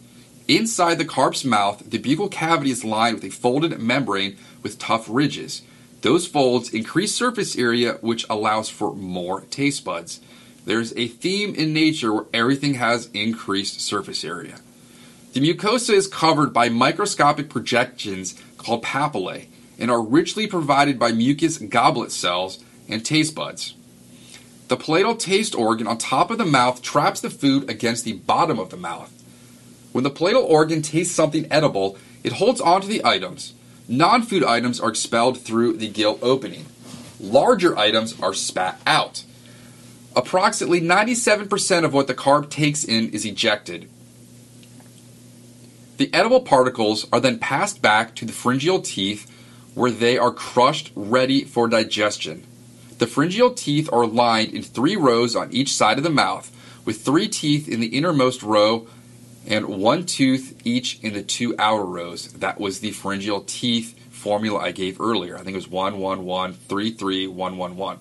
Inside 0.47 0.97
the 0.97 1.05
carp's 1.05 1.45
mouth, 1.45 1.91
the 1.91 1.99
buccal 1.99 2.31
cavity 2.31 2.71
is 2.71 2.85
lined 2.85 3.17
with 3.17 3.25
a 3.25 3.31
folded 3.31 3.79
membrane 3.79 4.37
with 4.63 4.79
tough 4.79 5.07
ridges. 5.09 5.63
Those 6.01 6.27
folds 6.27 6.73
increase 6.73 7.15
surface 7.15 7.57
area, 7.59 7.95
which 8.01 8.25
allows 8.31 8.69
for 8.69 8.95
more 8.95 9.43
taste 9.43 9.85
buds. 9.85 10.21
There's 10.65 10.97
a 10.97 11.09
theme 11.09 11.55
in 11.55 11.73
nature 11.73 12.13
where 12.13 12.27
everything 12.33 12.75
has 12.75 13.11
increased 13.13 13.81
surface 13.81 14.25
area. 14.25 14.61
The 15.33 15.41
mucosa 15.41 15.95
is 15.95 16.07
covered 16.07 16.55
by 16.55 16.69
microscopic 16.69 17.51
projections 17.51 18.41
called 18.57 18.83
papillae 18.83 19.49
and 19.79 19.91
are 19.91 20.03
richly 20.03 20.47
provided 20.47 20.99
by 20.99 21.13
mucus 21.13 21.59
goblet 21.59 22.13
cells 22.13 22.63
and 22.89 23.05
taste 23.05 23.35
buds. 23.35 23.75
The 24.69 24.77
palatal 24.77 25.17
taste 25.17 25.55
organ 25.55 25.87
on 25.87 25.97
top 25.99 26.31
of 26.31 26.39
the 26.39 26.45
mouth 26.45 26.83
traps 26.83 27.21
the 27.21 27.31
food 27.31 27.71
against 27.71 28.05
the 28.05 28.15
bottom 28.15 28.59
of 28.59 28.71
the 28.71 28.77
mouth. 28.77 29.13
When 29.93 30.05
the 30.05 30.11
palatal 30.11 30.43
organ 30.43 30.83
tastes 30.83 31.15
something 31.15 31.51
edible, 31.51 31.97
it 32.23 32.35
holds 32.35 32.61
onto 32.61 32.87
the 32.87 33.05
items. 33.05 33.55
Non 33.89 34.23
food 34.23 34.45
items 34.45 34.81
are 34.81 34.91
expelled 34.91 35.41
through 35.41 35.79
the 35.79 35.89
gill 35.89 36.19
opening. 36.21 36.67
Larger 37.19 37.77
items 37.79 38.21
are 38.21 38.35
spat 38.35 38.81
out. 38.87 39.25
Approximately 40.15 40.83
97% 40.83 41.85
of 41.85 41.95
what 41.95 42.07
the 42.07 42.15
carp 42.15 42.51
takes 42.51 42.85
in 42.85 43.11
is 43.11 43.25
ejected. 43.25 43.89
The 45.97 46.13
edible 46.13 46.43
particles 46.43 47.07
are 47.13 47.21
then 47.21 47.39
passed 47.39 47.81
back 47.81 48.15
to 48.17 48.25
the 48.25 48.33
pharyngeal 48.33 48.83
teeth 48.83 49.27
where 49.79 49.91
they 49.93 50.19
are 50.19 50.33
crushed 50.33 50.91
ready 50.97 51.45
for 51.45 51.69
digestion. 51.69 52.45
The 52.99 53.07
pharyngeal 53.07 53.55
teeth 53.55 53.89
are 53.93 54.07
lined 54.07 54.53
in 54.53 54.63
three 54.63 54.97
rows 54.97 55.37
on 55.37 55.53
each 55.53 55.73
side 55.73 55.99
of 55.99 56.05
the 56.05 56.11
mouth, 56.11 56.51
with 56.85 57.03
three 57.03 57.29
teeth 57.29 57.69
in 57.69 57.79
the 57.79 57.97
innermost 57.97 58.43
row 58.43 58.89
and 59.47 59.67
one 59.67 60.05
tooth 60.05 60.61
each 60.65 60.99
in 61.01 61.15
the 61.15 61.23
two 61.23 61.55
outer 61.61 61.85
rows. 61.85 62.33
That 62.33 62.59
was 62.59 62.81
the 62.81 62.91
pharyngeal 62.91 63.43
teeth 63.43 63.97
formula 64.11 64.59
I 64.59 64.73
gave 64.73 65.01
earlier. 65.01 65.37
I 65.37 65.43
think 65.43 65.55
it 65.55 65.55
was 65.55 65.69
1, 65.69 65.99
1, 65.99 66.25
1, 66.25 66.53
3, 66.55 66.91
3, 66.91 67.27
1, 67.29 67.57
1, 67.57 67.77
1. 67.77 67.99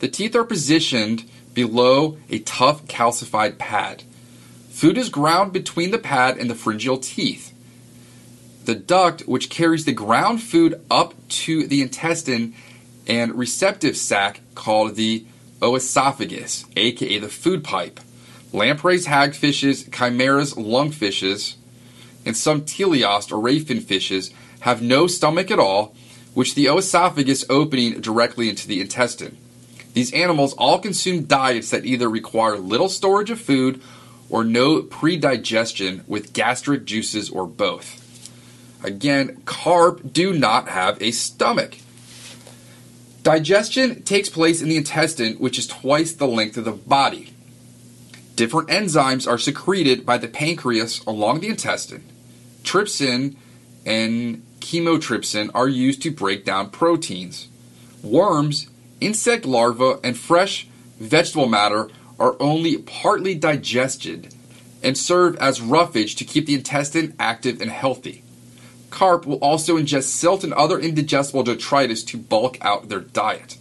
The 0.00 0.08
teeth 0.08 0.34
are 0.34 0.44
positioned 0.44 1.24
below 1.54 2.18
a 2.28 2.40
tough 2.40 2.86
calcified 2.86 3.58
pad. 3.58 4.02
Food 4.70 4.98
is 4.98 5.08
ground 5.08 5.52
between 5.52 5.92
the 5.92 5.98
pad 5.98 6.36
and 6.36 6.50
the 6.50 6.56
pharyngeal 6.56 6.98
teeth. 6.98 7.51
The 8.64 8.74
duct, 8.74 9.22
which 9.22 9.50
carries 9.50 9.84
the 9.84 9.92
ground 9.92 10.42
food 10.42 10.80
up 10.90 11.14
to 11.28 11.66
the 11.66 11.82
intestine, 11.82 12.54
and 13.06 13.34
receptive 13.34 13.96
sac 13.96 14.40
called 14.54 14.94
the 14.94 15.24
oesophagus, 15.60 16.64
aka 16.76 17.18
the 17.18 17.28
food 17.28 17.64
pipe. 17.64 17.98
Lampreys, 18.52 19.06
hagfishes, 19.06 19.90
chimeras, 19.90 20.54
lungfishes, 20.54 21.56
and 22.24 22.36
some 22.36 22.62
teleost 22.62 23.32
or 23.32 23.42
rayfin 23.42 23.82
fishes 23.82 24.32
have 24.60 24.82
no 24.82 25.06
stomach 25.06 25.50
at 25.50 25.58
all, 25.58 25.94
which 26.34 26.54
the 26.54 26.66
oesophagus 26.66 27.44
opening 27.50 28.00
directly 28.00 28.48
into 28.48 28.68
the 28.68 28.80
intestine. 28.80 29.36
These 29.94 30.12
animals 30.12 30.54
all 30.54 30.78
consume 30.78 31.24
diets 31.24 31.70
that 31.70 31.84
either 31.84 32.08
require 32.08 32.56
little 32.56 32.88
storage 32.88 33.30
of 33.30 33.40
food 33.40 33.82
or 34.30 34.44
no 34.44 34.82
predigestion 34.82 36.04
with 36.06 36.32
gastric 36.32 36.84
juices 36.84 37.28
or 37.28 37.46
both. 37.46 37.98
Again, 38.84 39.42
carp 39.44 40.12
do 40.12 40.32
not 40.32 40.68
have 40.68 41.00
a 41.00 41.12
stomach. 41.12 41.76
Digestion 43.22 44.02
takes 44.02 44.28
place 44.28 44.60
in 44.60 44.68
the 44.68 44.76
intestine, 44.76 45.36
which 45.36 45.58
is 45.58 45.68
twice 45.68 46.12
the 46.12 46.26
length 46.26 46.56
of 46.56 46.64
the 46.64 46.72
body. 46.72 47.32
Different 48.34 48.68
enzymes 48.68 49.28
are 49.28 49.38
secreted 49.38 50.04
by 50.04 50.18
the 50.18 50.26
pancreas 50.26 51.04
along 51.06 51.40
the 51.40 51.48
intestine. 51.48 52.02
Trypsin 52.64 53.36
and 53.86 54.42
chymotrypsin 54.58 55.50
are 55.54 55.68
used 55.68 56.02
to 56.02 56.10
break 56.10 56.44
down 56.44 56.70
proteins. 56.70 57.46
Worms, 58.02 58.68
insect 59.00 59.44
larvae, 59.44 60.00
and 60.02 60.16
fresh 60.16 60.66
vegetable 60.98 61.46
matter 61.46 61.88
are 62.18 62.36
only 62.40 62.78
partly 62.78 63.34
digested 63.36 64.34
and 64.82 64.98
serve 64.98 65.36
as 65.36 65.60
roughage 65.60 66.16
to 66.16 66.24
keep 66.24 66.46
the 66.46 66.54
intestine 66.54 67.14
active 67.20 67.60
and 67.60 67.70
healthy 67.70 68.21
carp 68.92 69.26
will 69.26 69.38
also 69.38 69.76
ingest 69.76 70.04
silt 70.04 70.44
and 70.44 70.52
other 70.52 70.78
indigestible 70.78 71.42
detritus 71.42 72.04
to 72.04 72.16
bulk 72.16 72.58
out 72.60 72.88
their 72.88 73.00
diet. 73.00 73.56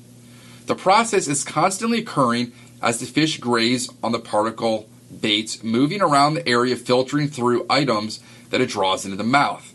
The 0.68 0.76
process 0.76 1.28
is 1.28 1.44
constantly 1.44 2.00
occurring 2.00 2.52
as 2.82 3.00
the 3.00 3.06
fish 3.06 3.40
graze 3.40 3.90
on 4.04 4.12
the 4.12 4.20
particle 4.20 4.88
baits, 5.20 5.64
moving 5.64 6.02
around 6.02 6.36
the 6.36 6.48
area, 6.48 6.76
filtering 6.76 7.28
through 7.28 7.66
items 7.70 8.20
that 8.50 8.62
it 8.62 8.70
draws 8.70 9.06
into 9.06 9.18
the 9.18 9.24
mouth. 9.24 9.74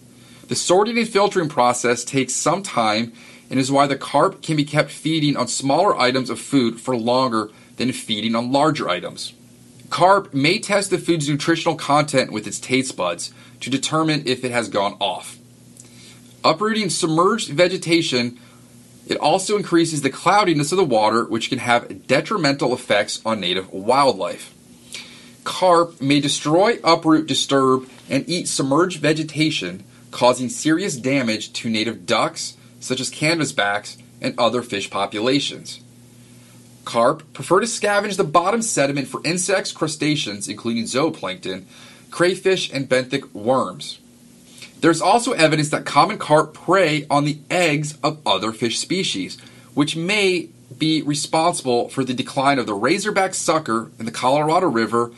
The 0.48 0.54
sorting 0.54 0.96
and 0.96 1.08
filtering 1.08 1.48
process 1.48 2.04
takes 2.04 2.34
some 2.34 2.62
time 2.62 3.12
and 3.50 3.58
is 3.58 3.72
why 3.72 3.86
the 3.86 3.96
carp 3.96 4.42
can 4.42 4.56
be 4.56 4.64
kept 4.64 4.90
feeding 4.90 5.36
on 5.36 5.48
smaller 5.48 5.96
items 5.98 6.30
of 6.30 6.38
food 6.38 6.80
for 6.80 6.96
longer 6.96 7.50
than 7.76 7.92
feeding 7.92 8.34
on 8.34 8.52
larger 8.52 8.88
items. 8.88 9.32
Carp 9.90 10.34
may 10.34 10.58
test 10.58 10.90
the 10.90 10.98
food's 10.98 11.28
nutritional 11.28 11.76
content 11.76 12.32
with 12.32 12.46
its 12.46 12.58
taste 12.58 12.96
buds 12.96 13.32
to 13.60 13.70
determine 13.70 14.22
if 14.26 14.44
it 14.44 14.50
has 14.50 14.68
gone 14.68 14.96
off. 15.00 15.38
Uprooting 16.46 16.90
submerged 16.90 17.48
vegetation, 17.48 18.38
it 19.08 19.16
also 19.16 19.56
increases 19.56 20.02
the 20.02 20.10
cloudiness 20.10 20.70
of 20.70 20.78
the 20.78 20.84
water, 20.84 21.24
which 21.24 21.48
can 21.48 21.58
have 21.58 22.06
detrimental 22.06 22.72
effects 22.72 23.20
on 23.26 23.40
native 23.40 23.72
wildlife. 23.72 24.54
Carp 25.42 26.00
may 26.00 26.20
destroy, 26.20 26.78
uproot, 26.84 27.26
disturb, 27.26 27.88
and 28.08 28.28
eat 28.28 28.46
submerged 28.46 29.00
vegetation, 29.00 29.82
causing 30.12 30.48
serious 30.48 30.96
damage 30.96 31.52
to 31.52 31.68
native 31.68 32.06
ducks, 32.06 32.56
such 32.78 33.00
as 33.00 33.10
canvasbacks, 33.10 34.00
and 34.20 34.38
other 34.38 34.62
fish 34.62 34.88
populations. 34.88 35.80
Carp 36.84 37.24
prefer 37.32 37.58
to 37.58 37.66
scavenge 37.66 38.16
the 38.16 38.22
bottom 38.22 38.62
sediment 38.62 39.08
for 39.08 39.20
insects, 39.24 39.72
crustaceans, 39.72 40.48
including 40.48 40.84
zooplankton, 40.84 41.64
crayfish, 42.12 42.72
and 42.72 42.88
benthic 42.88 43.34
worms. 43.34 43.98
There's 44.80 45.00
also 45.00 45.32
evidence 45.32 45.70
that 45.70 45.86
common 45.86 46.18
carp 46.18 46.54
prey 46.54 47.06
on 47.08 47.24
the 47.24 47.38
eggs 47.50 47.96
of 48.02 48.18
other 48.26 48.52
fish 48.52 48.78
species, 48.78 49.38
which 49.74 49.96
may 49.96 50.50
be 50.76 51.02
responsible 51.02 51.88
for 51.88 52.04
the 52.04 52.14
decline 52.14 52.58
of 52.58 52.66
the 52.66 52.74
razorback 52.74 53.34
sucker 53.34 53.90
in 53.98 54.04
the 54.04 54.12
Colorado 54.12 54.68
River 54.68 55.12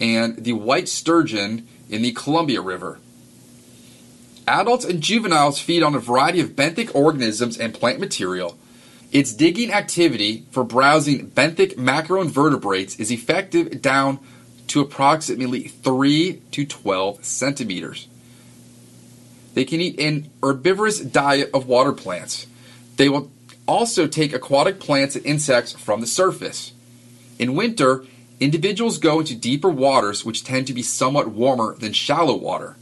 and 0.00 0.36
the 0.36 0.52
white 0.52 0.88
sturgeon 0.88 1.66
in 1.88 2.02
the 2.02 2.12
Columbia 2.12 2.60
River. 2.60 2.98
Adults 4.46 4.84
and 4.84 5.00
juveniles 5.00 5.58
feed 5.58 5.82
on 5.82 5.94
a 5.94 5.98
variety 5.98 6.40
of 6.40 6.50
benthic 6.50 6.94
organisms 6.94 7.58
and 7.58 7.72
plant 7.72 8.00
material. 8.00 8.58
Its 9.12 9.32
digging 9.32 9.72
activity 9.72 10.44
for 10.50 10.64
browsing 10.64 11.30
benthic 11.30 11.76
macroinvertebrates 11.76 12.98
is 12.98 13.12
effective 13.12 13.80
down 13.80 14.18
to 14.66 14.80
approximately 14.80 15.68
3 15.68 16.42
to 16.50 16.66
12 16.66 17.24
centimeters. 17.24 18.08
They 19.54 19.64
can 19.64 19.80
eat 19.80 19.98
an 19.98 20.30
herbivorous 20.42 21.00
diet 21.00 21.50
of 21.54 21.66
water 21.66 21.92
plants. 21.92 22.46
They 22.96 23.08
will 23.08 23.30
also 23.66 24.06
take 24.06 24.32
aquatic 24.32 24.78
plants 24.80 25.16
and 25.16 25.24
insects 25.24 25.72
from 25.72 26.00
the 26.00 26.06
surface. 26.06 26.72
In 27.38 27.54
winter, 27.54 28.04
individuals 28.40 28.98
go 28.98 29.20
into 29.20 29.34
deeper 29.34 29.70
waters 29.70 30.24
which 30.24 30.44
tend 30.44 30.66
to 30.66 30.74
be 30.74 30.82
somewhat 30.82 31.28
warmer 31.28 31.74
than 31.76 31.92
shallow 31.92 32.36
water. 32.36 32.76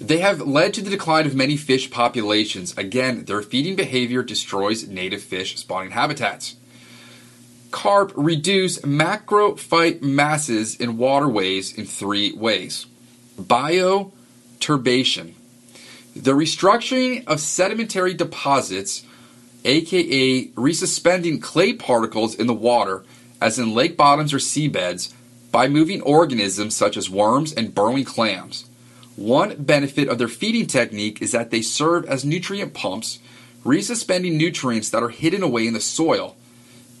They 0.00 0.18
have 0.18 0.40
led 0.40 0.74
to 0.74 0.82
the 0.82 0.90
decline 0.90 1.24
of 1.26 1.34
many 1.34 1.56
fish 1.56 1.90
populations. 1.90 2.76
Again, 2.76 3.24
their 3.24 3.42
feeding 3.42 3.76
behavior 3.76 4.22
destroys 4.22 4.86
native 4.88 5.22
fish 5.22 5.56
spawning 5.56 5.92
habitats. 5.92 6.56
Carp 7.70 8.12
reduce 8.14 8.78
macrophyte 8.80 10.02
masses 10.02 10.76
in 10.76 10.98
waterways 10.98 11.76
in 11.76 11.86
three 11.86 12.32
ways 12.32 12.86
bioturbation, 13.40 15.34
the 16.14 16.32
restructuring 16.32 17.26
of 17.26 17.40
sedimentary 17.40 18.14
deposits, 18.14 19.04
aka 19.64 20.46
resuspending 20.48 21.42
clay 21.42 21.72
particles 21.72 22.34
in 22.34 22.46
the 22.46 22.54
water, 22.54 23.04
as 23.40 23.58
in 23.58 23.74
lake 23.74 23.96
bottoms 23.96 24.32
or 24.32 24.38
seabeds, 24.38 25.12
by 25.50 25.68
moving 25.68 26.00
organisms 26.02 26.76
such 26.76 26.96
as 26.96 27.10
worms 27.10 27.52
and 27.52 27.74
burrowing 27.74 28.04
clams. 28.04 28.66
One 29.16 29.62
benefit 29.62 30.08
of 30.08 30.18
their 30.18 30.28
feeding 30.28 30.66
technique 30.66 31.20
is 31.22 31.32
that 31.32 31.50
they 31.50 31.62
serve 31.62 32.04
as 32.06 32.24
nutrient 32.24 32.74
pumps, 32.74 33.18
resuspending 33.64 34.36
nutrients 34.36 34.90
that 34.90 35.02
are 35.02 35.10
hidden 35.10 35.42
away 35.42 35.66
in 35.66 35.74
the 35.74 35.80
soil. 35.80 36.36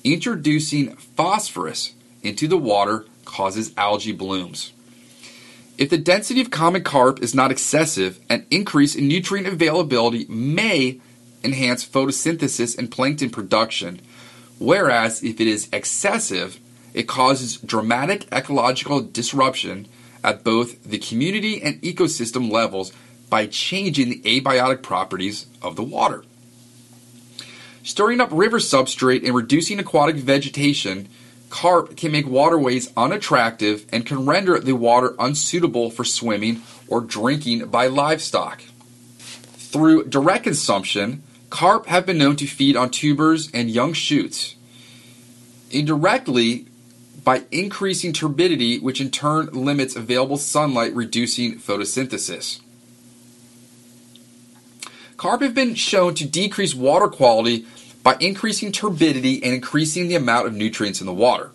Introducing 0.04 0.94
phosphorus 0.96 1.94
into 2.22 2.46
the 2.46 2.58
water 2.58 3.06
causes 3.24 3.72
algae 3.76 4.12
blooms. 4.12 4.73
If 5.76 5.90
the 5.90 5.98
density 5.98 6.40
of 6.40 6.50
common 6.50 6.84
carp 6.84 7.20
is 7.20 7.34
not 7.34 7.50
excessive, 7.50 8.20
an 8.28 8.46
increase 8.50 8.94
in 8.94 9.08
nutrient 9.08 9.48
availability 9.48 10.24
may 10.28 11.00
enhance 11.42 11.84
photosynthesis 11.84 12.78
and 12.78 12.90
plankton 12.90 13.30
production, 13.30 14.00
whereas 14.58 15.22
if 15.24 15.40
it 15.40 15.48
is 15.48 15.68
excessive, 15.72 16.60
it 16.94 17.08
causes 17.08 17.56
dramatic 17.56 18.26
ecological 18.32 19.00
disruption 19.00 19.88
at 20.22 20.44
both 20.44 20.82
the 20.84 20.98
community 20.98 21.60
and 21.60 21.82
ecosystem 21.82 22.52
levels 22.52 22.92
by 23.28 23.46
changing 23.46 24.10
the 24.10 24.40
abiotic 24.40 24.80
properties 24.80 25.46
of 25.60 25.74
the 25.74 25.82
water. 25.82 26.24
Stirring 27.82 28.20
up 28.20 28.30
river 28.32 28.58
substrate 28.58 29.24
and 29.24 29.34
reducing 29.34 29.80
aquatic 29.80 30.16
vegetation 30.16 31.08
carp 31.54 31.96
can 31.96 32.10
make 32.10 32.26
waterways 32.26 32.92
unattractive 32.96 33.86
and 33.92 34.04
can 34.04 34.26
render 34.26 34.58
the 34.58 34.74
water 34.74 35.14
unsuitable 35.20 35.88
for 35.88 36.04
swimming 36.04 36.60
or 36.88 37.00
drinking 37.00 37.64
by 37.66 37.86
livestock. 37.86 38.60
Through 39.20 40.06
direct 40.06 40.42
consumption, 40.42 41.22
carp 41.50 41.86
have 41.86 42.06
been 42.06 42.18
known 42.18 42.34
to 42.36 42.46
feed 42.48 42.74
on 42.74 42.90
tubers 42.90 43.52
and 43.52 43.70
young 43.70 43.92
shoots. 43.92 44.56
Indirectly, 45.70 46.66
by 47.22 47.44
increasing 47.52 48.12
turbidity, 48.12 48.80
which 48.80 49.00
in 49.00 49.12
turn 49.12 49.46
limits 49.52 49.94
available 49.94 50.38
sunlight, 50.38 50.92
reducing 50.92 51.60
photosynthesis. 51.60 52.60
Carp 55.16 55.40
have 55.40 55.54
been 55.54 55.76
shown 55.76 56.16
to 56.16 56.26
decrease 56.26 56.74
water 56.74 57.06
quality 57.06 57.64
by 58.04 58.16
increasing 58.20 58.70
turbidity 58.70 59.42
and 59.42 59.54
increasing 59.54 60.06
the 60.06 60.14
amount 60.14 60.46
of 60.46 60.54
nutrients 60.54 61.00
in 61.00 61.06
the 61.06 61.12
water. 61.12 61.50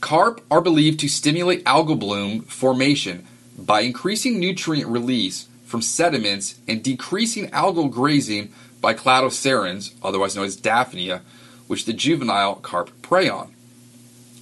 Carp 0.00 0.40
are 0.48 0.60
believed 0.60 1.00
to 1.00 1.08
stimulate 1.08 1.64
algal 1.64 1.98
bloom 1.98 2.42
formation 2.42 3.26
by 3.58 3.80
increasing 3.80 4.38
nutrient 4.38 4.88
release 4.88 5.48
from 5.64 5.82
sediments 5.82 6.60
and 6.68 6.84
decreasing 6.84 7.48
algal 7.50 7.90
grazing 7.90 8.52
by 8.80 8.94
cladocerans, 8.94 9.92
otherwise 10.04 10.36
known 10.36 10.44
as 10.44 10.54
Daphnia, 10.54 11.22
which 11.66 11.84
the 11.84 11.92
juvenile 11.92 12.54
carp 12.54 12.90
prey 13.02 13.28
on. 13.28 13.52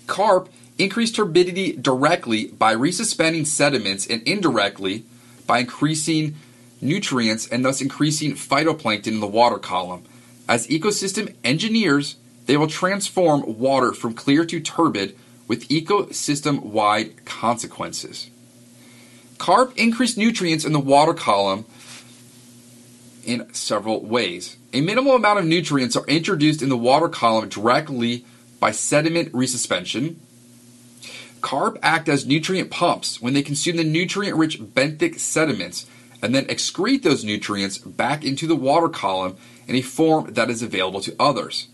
Carp 0.06 0.50
increase 0.76 1.10
turbidity 1.10 1.72
directly 1.72 2.48
by 2.48 2.74
resuspending 2.74 3.46
sediments 3.46 4.06
and 4.06 4.20
indirectly 4.24 5.04
by 5.46 5.60
increasing 5.60 6.34
nutrients 6.82 7.48
and 7.48 7.64
thus 7.64 7.80
increasing 7.80 8.34
phytoplankton 8.34 9.06
in 9.06 9.20
the 9.20 9.26
water 9.26 9.58
column 9.58 10.04
as 10.48 10.66
ecosystem 10.68 11.34
engineers, 11.42 12.16
they 12.46 12.56
will 12.56 12.66
transform 12.66 13.58
water 13.58 13.92
from 13.92 14.14
clear 14.14 14.44
to 14.44 14.60
turbid 14.60 15.16
with 15.48 15.68
ecosystem 15.68 16.62
wide 16.62 17.24
consequences. 17.24 18.30
Carp 19.38 19.76
increase 19.76 20.16
nutrients 20.16 20.64
in 20.64 20.72
the 20.72 20.80
water 20.80 21.14
column 21.14 21.64
in 23.24 23.52
several 23.54 24.04
ways. 24.04 24.56
A 24.72 24.80
minimal 24.80 25.14
amount 25.14 25.38
of 25.38 25.44
nutrients 25.46 25.96
are 25.96 26.06
introduced 26.06 26.62
in 26.62 26.68
the 26.68 26.76
water 26.76 27.08
column 27.08 27.48
directly 27.48 28.24
by 28.60 28.70
sediment 28.70 29.32
resuspension. 29.32 30.16
Carp 31.40 31.78
act 31.82 32.08
as 32.08 32.26
nutrient 32.26 32.70
pumps 32.70 33.20
when 33.20 33.34
they 33.34 33.42
consume 33.42 33.76
the 33.76 33.84
nutrient 33.84 34.36
rich 34.36 34.60
benthic 34.60 35.18
sediments 35.18 35.86
and 36.22 36.34
then 36.34 36.46
excrete 36.46 37.02
those 37.02 37.24
nutrients 37.24 37.76
back 37.76 38.24
into 38.24 38.46
the 38.46 38.56
water 38.56 38.88
column 38.88 39.36
in 39.66 39.74
a 39.74 39.82
form 39.82 40.32
that 40.34 40.50
is 40.50 40.62
available 40.62 41.00
to 41.00 41.16
others. 41.18 41.68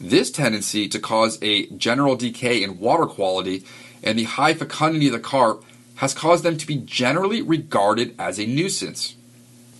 This 0.00 0.30
tendency 0.30 0.88
to 0.88 1.00
cause 1.00 1.38
a 1.42 1.66
general 1.70 2.16
decay 2.16 2.62
in 2.62 2.78
water 2.78 3.06
quality 3.06 3.64
and 4.02 4.18
the 4.18 4.24
high 4.24 4.54
fecundity 4.54 5.08
of 5.08 5.12
the 5.12 5.18
carp 5.18 5.64
has 5.96 6.14
caused 6.14 6.44
them 6.44 6.56
to 6.56 6.66
be 6.66 6.76
generally 6.76 7.42
regarded 7.42 8.14
as 8.18 8.38
a 8.38 8.46
nuisance. 8.46 9.16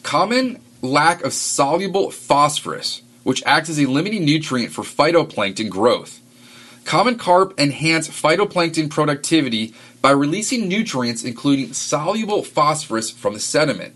Common 0.03 0.61
lack 0.83 1.23
of 1.23 1.33
soluble 1.33 2.11
phosphorus, 2.11 3.03
which 3.23 3.43
acts 3.47 3.69
as 3.69 3.79
a 3.79 3.87
limiting 3.87 4.25
nutrient 4.25 4.73
for 4.73 4.83
phytoplankton 4.83 5.71
growth. 5.71 6.21
Common 6.85 7.19
carp 7.19 7.59
enhance 7.59 8.09
phytoplankton 8.09 8.91
productivity 8.91 9.75
by 10.01 10.11
releasing 10.11 10.69
nutrients 10.69 11.23
including 11.23 11.73
soluble 11.73 12.43
phosphorus 12.43 13.11
from 13.11 13.35
the 13.35 13.41
sediment. 13.41 13.95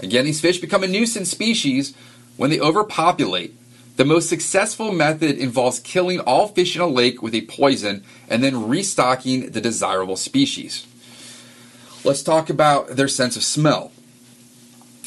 Again, 0.00 0.24
these 0.24 0.40
fish 0.40 0.58
become 0.58 0.82
a 0.82 0.88
nuisance 0.88 1.30
species 1.30 1.94
when 2.36 2.50
they 2.50 2.60
overpopulate, 2.60 3.54
the 3.96 4.04
most 4.04 4.28
successful 4.28 4.90
method 4.90 5.36
involves 5.36 5.80
killing 5.80 6.20
all 6.20 6.48
fish 6.48 6.74
in 6.74 6.82
a 6.82 6.86
lake 6.86 7.22
with 7.22 7.34
a 7.34 7.42
poison 7.42 8.02
and 8.28 8.42
then 8.42 8.68
restocking 8.68 9.50
the 9.50 9.60
desirable 9.60 10.16
species. 10.16 10.86
Let's 12.04 12.22
talk 12.22 12.50
about 12.50 12.96
their 12.96 13.08
sense 13.08 13.36
of 13.36 13.44
smell. 13.44 13.92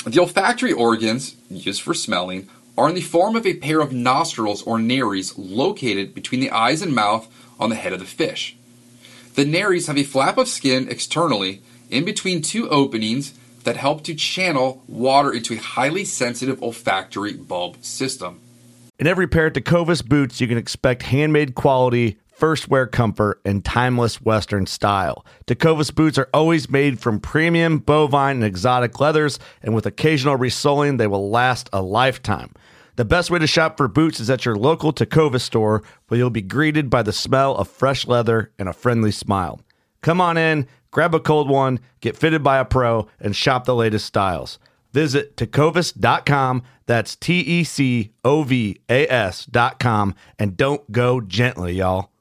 The 0.05 0.19
olfactory 0.19 0.71
organs, 0.71 1.35
used 1.49 1.81
for 1.81 1.95
smelling, 1.95 2.47
are 2.77 2.87
in 2.89 2.95
the 2.95 3.01
form 3.01 3.35
of 3.35 3.45
a 3.45 3.55
pair 3.55 3.81
of 3.81 3.91
nostrils 3.91 4.61
or 4.63 4.77
nares 4.77 5.37
located 5.37 6.13
between 6.13 6.41
the 6.41 6.51
eyes 6.51 6.81
and 6.81 6.93
mouth 6.93 7.27
on 7.59 7.69
the 7.69 7.75
head 7.75 7.91
of 7.91 7.99
the 7.99 8.05
fish. 8.05 8.55
The 9.33 9.45
nares 9.45 9.87
have 9.87 9.97
a 9.97 10.03
flap 10.03 10.37
of 10.37 10.47
skin 10.47 10.87
externally 10.89 11.61
in 11.89 12.05
between 12.05 12.41
two 12.41 12.69
openings 12.69 13.33
that 13.65 13.77
help 13.77 14.03
to 14.05 14.15
channel 14.15 14.81
water 14.87 15.31
into 15.31 15.53
a 15.53 15.57
highly 15.57 16.05
sensitive 16.05 16.63
olfactory 16.63 17.33
bulb 17.33 17.83
system. 17.83 18.39
In 18.97 19.07
every 19.07 19.27
pair 19.27 19.47
of 19.47 19.53
Tecovas 19.53 20.03
boots, 20.07 20.39
you 20.39 20.47
can 20.47 20.57
expect 20.57 21.03
handmade 21.03 21.53
quality, 21.53 22.17
first 22.27 22.69
wear 22.69 22.87
comfort, 22.87 23.41
and 23.43 23.65
timeless 23.65 24.21
Western 24.21 24.65
style. 24.65 25.25
Tecovas 25.47 25.93
boots 25.93 26.17
are 26.17 26.29
always 26.33 26.69
made 26.69 26.99
from 26.99 27.19
premium 27.19 27.79
bovine 27.79 28.37
and 28.37 28.45
exotic 28.45 28.99
leathers, 28.99 29.37
and 29.61 29.75
with 29.75 29.85
occasional 29.85 30.37
resoling, 30.37 30.95
they 30.95 31.07
will 31.07 31.29
last 31.29 31.69
a 31.73 31.81
lifetime. 31.81 32.53
The 32.95 33.03
best 33.03 33.29
way 33.29 33.39
to 33.39 33.47
shop 33.47 33.75
for 33.75 33.89
boots 33.89 34.21
is 34.21 34.29
at 34.29 34.45
your 34.45 34.55
local 34.55 34.93
Tecovas 34.93 35.41
store, 35.41 35.83
where 36.07 36.17
you'll 36.17 36.29
be 36.29 36.41
greeted 36.41 36.89
by 36.89 37.03
the 37.03 37.11
smell 37.11 37.55
of 37.57 37.67
fresh 37.67 38.07
leather 38.07 38.51
and 38.57 38.69
a 38.69 38.73
friendly 38.73 39.11
smile. 39.11 39.59
Come 40.05 40.21
on 40.21 40.37
in, 40.37 40.67
grab 40.91 41.15
a 41.15 41.19
cold 41.19 41.49
one, 41.49 41.79
get 41.99 42.15
fitted 42.15 42.43
by 42.43 42.59
a 42.59 42.63
pro, 42.63 43.07
and 43.19 43.35
shop 43.35 43.65
the 43.65 43.73
latest 43.73 44.05
styles. 44.05 44.59
Visit 44.93 45.35
tecovas.com. 45.35 46.61
That's 46.85 47.15
T 47.15 47.39
E 47.39 47.63
C 47.63 48.11
O 48.23 48.43
V 48.43 48.79
A 48.87 49.07
S.com. 49.07 50.13
And 50.37 50.55
don't 50.55 50.91
go 50.91 51.21
gently, 51.21 51.73
y'all. 51.73 52.11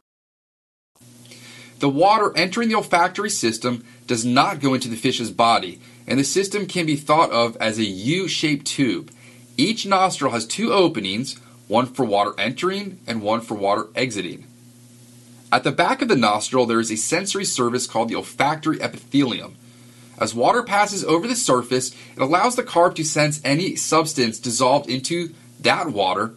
The 1.81 1.91
water 1.91 2.33
entering 2.35 2.71
the 2.71 2.77
olfactory 2.77 3.29
system 3.29 3.85
does 4.07 4.25
not 4.25 4.61
go 4.61 4.73
into 4.73 4.89
the 4.89 4.97
fish's 4.97 5.31
body, 5.31 5.79
and 6.07 6.19
the 6.19 6.25
system 6.25 6.67
can 6.67 6.87
be 6.87 6.97
thought 6.97 7.31
of 7.33 7.55
as 7.59 7.77
a 7.77 7.85
U 7.85 8.29
shaped 8.29 8.65
tube. 8.65 9.11
Each 9.59 9.85
nostril 9.85 10.33
has 10.33 10.47
two 10.47 10.73
openings, 10.73 11.39
one 11.69 11.85
for 11.85 12.07
water 12.07 12.33
entering 12.39 13.01
and 13.07 13.21
one 13.21 13.43
for 13.43 13.57
water 13.57 13.89
exiting. 13.95 14.47
At 15.55 15.63
the 15.63 15.71
back 15.71 16.03
of 16.03 16.09
the 16.09 16.17
nostril, 16.17 16.67
there 16.67 16.81
is 16.81 16.91
a 16.91 16.97
sensory 16.97 17.45
surface 17.45 17.87
called 17.87 18.09
the 18.09 18.17
olfactory 18.17 18.83
epithelium. 18.83 19.55
As 20.19 20.35
water 20.35 20.65
passes 20.65 21.05
over 21.05 21.29
the 21.29 21.37
surface, 21.37 21.95
it 22.17 22.21
allows 22.21 22.57
the 22.57 22.65
carp 22.65 22.97
to 22.97 23.05
sense 23.05 23.41
any 23.45 23.77
substance 23.77 24.41
dissolved 24.41 24.91
into 24.91 25.33
that 25.61 25.93
water 25.93 26.35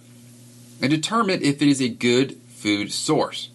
and 0.84 0.92
determine 0.92 1.42
if 1.42 1.64
it 1.64 1.68
is 1.68 1.82
a 1.82 1.90
good 1.90 2.40
food 2.50 2.92
source. 2.92 3.50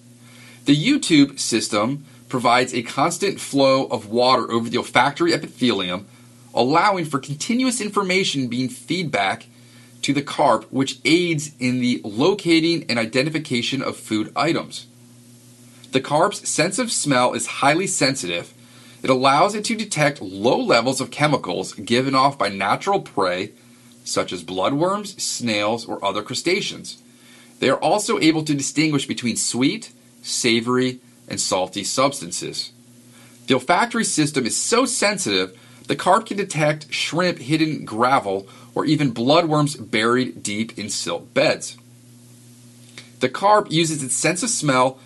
The 0.65 0.75
U 0.75 0.99
tube 0.99 1.39
system 1.39 2.07
provides 2.29 2.75
a 2.75 2.83
constant 2.83 3.39
flow 3.39 3.85
of 3.85 4.09
water 4.09 4.51
over 4.51 4.69
the 4.69 4.79
olfactory 4.79 5.33
epithelium, 5.33 6.09
allowing 6.53 7.05
for 7.05 7.21
continuous 7.21 7.81
information 7.81 8.49
being 8.49 8.69
feedback 8.69 9.47
to 10.01 10.13
the 10.13 10.23
carp, 10.23 10.65
which 10.73 10.99
aids 11.05 11.53
in 11.61 11.79
the 11.79 12.01
locating 12.03 12.85
and 12.89 12.99
identification 12.99 13.81
of 13.81 13.97
food 13.97 14.33
items. 14.35 14.89
The 15.93 16.01
carp's 16.01 16.49
sense 16.49 16.78
of 16.78 16.90
smell 16.90 17.34
is 17.34 17.61
highly 17.61 17.86
sensitive. 17.86 18.55
It 19.03 19.11
allows 19.11 19.55
it 19.55 19.62
to 19.66 19.76
detect 19.76 20.22
low 20.22 20.59
levels 20.59 21.03
of 21.03 21.11
chemicals 21.11 21.74
given 21.74 22.14
off 22.14 22.38
by 22.38 22.49
natural 22.49 23.01
prey, 23.01 23.53
such 24.03 24.32
as 24.32 24.43
bloodworms, 24.43 25.20
snails, 25.20 25.84
or 25.84 26.03
other 26.03 26.22
crustaceans. 26.22 27.03
They 27.59 27.68
are 27.68 27.78
also 27.78 28.18
able 28.18 28.43
to 28.45 28.55
distinguish 28.55 29.07
between 29.07 29.36
sweet, 29.36 29.93
savory, 30.22 31.01
and 31.28 31.38
salty 31.38 31.84
substances. 31.84 32.72
The 33.47 33.55
olfactory 33.55 34.05
system 34.05 34.47
is 34.47 34.57
so 34.57 34.86
sensitive, 34.86 35.59
the 35.88 35.97
carp 35.97 36.24
can 36.24 36.38
detect 36.38 36.93
shrimp 36.93 37.38
hidden 37.38 37.68
in 37.68 37.84
gravel 37.84 38.49
or 38.74 38.86
even 38.86 39.12
bloodworms 39.12 39.90
buried 39.90 40.43
deep 40.43 40.78
in 40.78 40.88
silt 40.88 41.34
beds. 41.34 41.76
The 43.20 43.28
carp 43.28 43.70
uses 43.70 44.03
its 44.03 44.16
sense 44.16 44.43
of 44.43 44.49
smell 44.49 44.99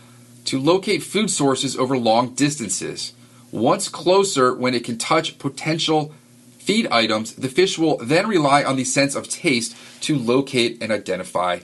to 0.47 0.61
locate 0.61 1.03
food 1.03 1.31
sources 1.31 1.77
over 1.77 1.97
long 1.99 2.35
distances. 2.35 3.13
Once 3.53 3.89
closer, 3.89 4.55
when 4.55 4.75
it 4.75 4.85
can 4.85 4.99
touch 4.99 5.39
potential 5.39 6.13
feed 6.59 6.87
items, 6.89 7.35
the 7.35 7.49
fish 7.49 7.79
will 7.79 7.97
then 7.99 8.27
rely 8.27 8.65
on 8.65 8.77
the 8.77 8.85
sense 8.85 9.15
of 9.15 9.29
taste 9.29 9.77
to 10.01 10.19
locate 10.19 10.83
and 10.83 10.91
identify 10.91 11.61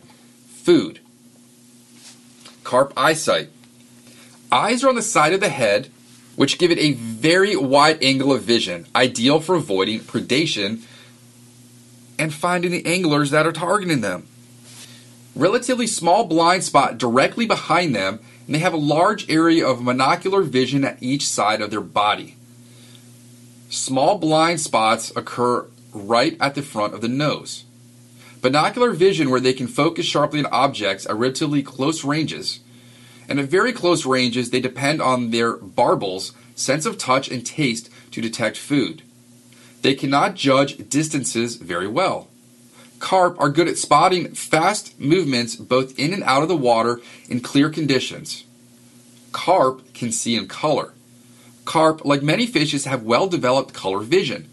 food. 0.46 1.00
Carp 2.62 2.92
eyesight. 2.96 3.50
Eyes 4.52 4.84
are 4.84 4.88
on 4.88 4.94
the 4.94 5.02
side 5.02 5.32
of 5.32 5.40
the 5.40 5.48
head, 5.48 5.90
which 6.36 6.58
give 6.58 6.70
it 6.70 6.78
a 6.78 6.92
very 6.92 7.56
wide 7.56 8.02
angle 8.02 8.32
of 8.32 8.42
vision, 8.42 8.86
ideal 8.94 9.40
for 9.40 9.54
avoiding 9.54 10.00
predation 10.00 10.82
and 12.18 12.32
finding 12.32 12.70
the 12.70 12.86
anglers 12.86 13.30
that 13.30 13.46
are 13.46 13.52
targeting 13.52 14.00
them. 14.00 14.26
Relatively 15.34 15.86
small 15.86 16.24
blind 16.24 16.62
spot 16.62 16.98
directly 16.98 17.46
behind 17.46 17.94
them, 17.96 18.20
and 18.46 18.54
they 18.54 18.60
have 18.60 18.74
a 18.74 18.78
large 18.78 19.30
area 19.30 19.66
of 19.66 19.78
monocular 19.78 20.44
vision 20.44 20.84
at 20.84 21.02
each 21.02 21.26
side 21.26 21.60
of 21.60 21.70
their 21.70 21.80
body. 21.80 22.36
Small 23.70 24.18
blind 24.18 24.60
spots 24.60 25.12
occur 25.16 25.66
right 25.92 26.36
at 26.40 26.54
the 26.54 26.62
front 26.62 26.94
of 26.94 27.00
the 27.00 27.08
nose. 27.08 27.64
Binocular 28.40 28.90
vision, 28.90 29.30
where 29.30 29.40
they 29.40 29.52
can 29.52 29.68
focus 29.68 30.04
sharply 30.04 30.40
on 30.40 30.46
objects 30.46 31.06
at 31.06 31.14
relatively 31.14 31.62
close 31.62 32.04
ranges. 32.04 32.60
And 33.28 33.38
at 33.38 33.48
very 33.48 33.72
close 33.72 34.04
ranges, 34.04 34.50
they 34.50 34.60
depend 34.60 35.00
on 35.00 35.30
their 35.30 35.56
barbels, 35.56 36.32
sense 36.56 36.84
of 36.84 36.98
touch, 36.98 37.30
and 37.30 37.46
taste 37.46 37.88
to 38.10 38.20
detect 38.20 38.56
food. 38.56 39.02
They 39.82 39.94
cannot 39.94 40.34
judge 40.34 40.88
distances 40.88 41.56
very 41.56 41.86
well. 41.86 42.28
Carp 43.02 43.38
are 43.40 43.50
good 43.50 43.66
at 43.66 43.76
spotting 43.76 44.32
fast 44.32 44.98
movements 44.98 45.56
both 45.56 45.98
in 45.98 46.14
and 46.14 46.22
out 46.22 46.42
of 46.42 46.48
the 46.48 46.56
water 46.56 47.00
in 47.28 47.40
clear 47.40 47.68
conditions. 47.68 48.44
Carp 49.32 49.92
can 49.92 50.12
see 50.12 50.36
in 50.36 50.46
color. 50.46 50.94
Carp, 51.64 52.04
like 52.04 52.22
many 52.22 52.46
fishes, 52.46 52.84
have 52.84 53.02
well 53.02 53.26
developed 53.26 53.74
color 53.74 53.98
vision. 53.98 54.48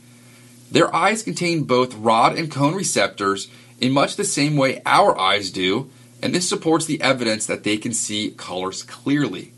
Their 0.72 0.94
eyes 0.94 1.22
contain 1.22 1.64
both 1.64 1.94
rod 1.94 2.38
and 2.40 2.52
cone 2.52 2.74
receptors 2.74 3.50
in 3.80 3.92
much 3.92 4.16
the 4.16 4.24
same 4.24 4.58
way 4.58 4.82
our 4.84 5.18
eyes 5.18 5.52
do, 5.52 5.92
and 6.22 6.34
this 6.34 6.50
supports 6.50 6.88
the 6.88 7.02
evidence 7.02 7.46
that 7.46 7.64
they 7.64 7.78
can 7.78 7.94
see 7.94 8.32
colors 8.32 8.82
clearly. 8.82 9.54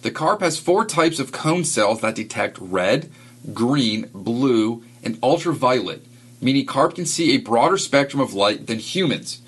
The 0.00 0.10
carp 0.10 0.40
has 0.40 0.58
four 0.58 0.86
types 0.86 1.20
of 1.20 1.32
cone 1.32 1.64
cells 1.64 2.00
that 2.00 2.14
detect 2.14 2.56
red, 2.60 3.10
green, 3.52 4.08
blue, 4.14 4.82
and 5.04 5.18
ultraviolet, 5.22 6.07
meaning 6.40 6.66
carp 6.66 6.94
can 6.94 7.06
see 7.06 7.32
a 7.32 7.38
broader 7.38 7.78
spectrum 7.78 8.20
of 8.20 8.34
light 8.34 8.66
than 8.66 8.78
humans. 8.78 9.40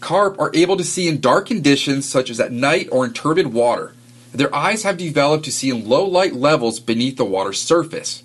Carp 0.00 0.38
are 0.38 0.50
able 0.54 0.76
to 0.76 0.84
see 0.84 1.08
in 1.08 1.20
dark 1.20 1.46
conditions 1.46 2.08
such 2.08 2.28
as 2.28 2.38
at 2.38 2.52
night 2.52 2.88
or 2.92 3.04
in 3.04 3.12
turbid 3.12 3.52
water. 3.52 3.94
Their 4.32 4.54
eyes 4.54 4.82
have 4.82 4.96
developed 4.96 5.44
to 5.44 5.52
see 5.52 5.70
in 5.70 5.88
low 5.88 6.04
light 6.04 6.34
levels 6.34 6.80
beneath 6.80 7.16
the 7.16 7.24
water's 7.24 7.60
surface. 7.60 8.22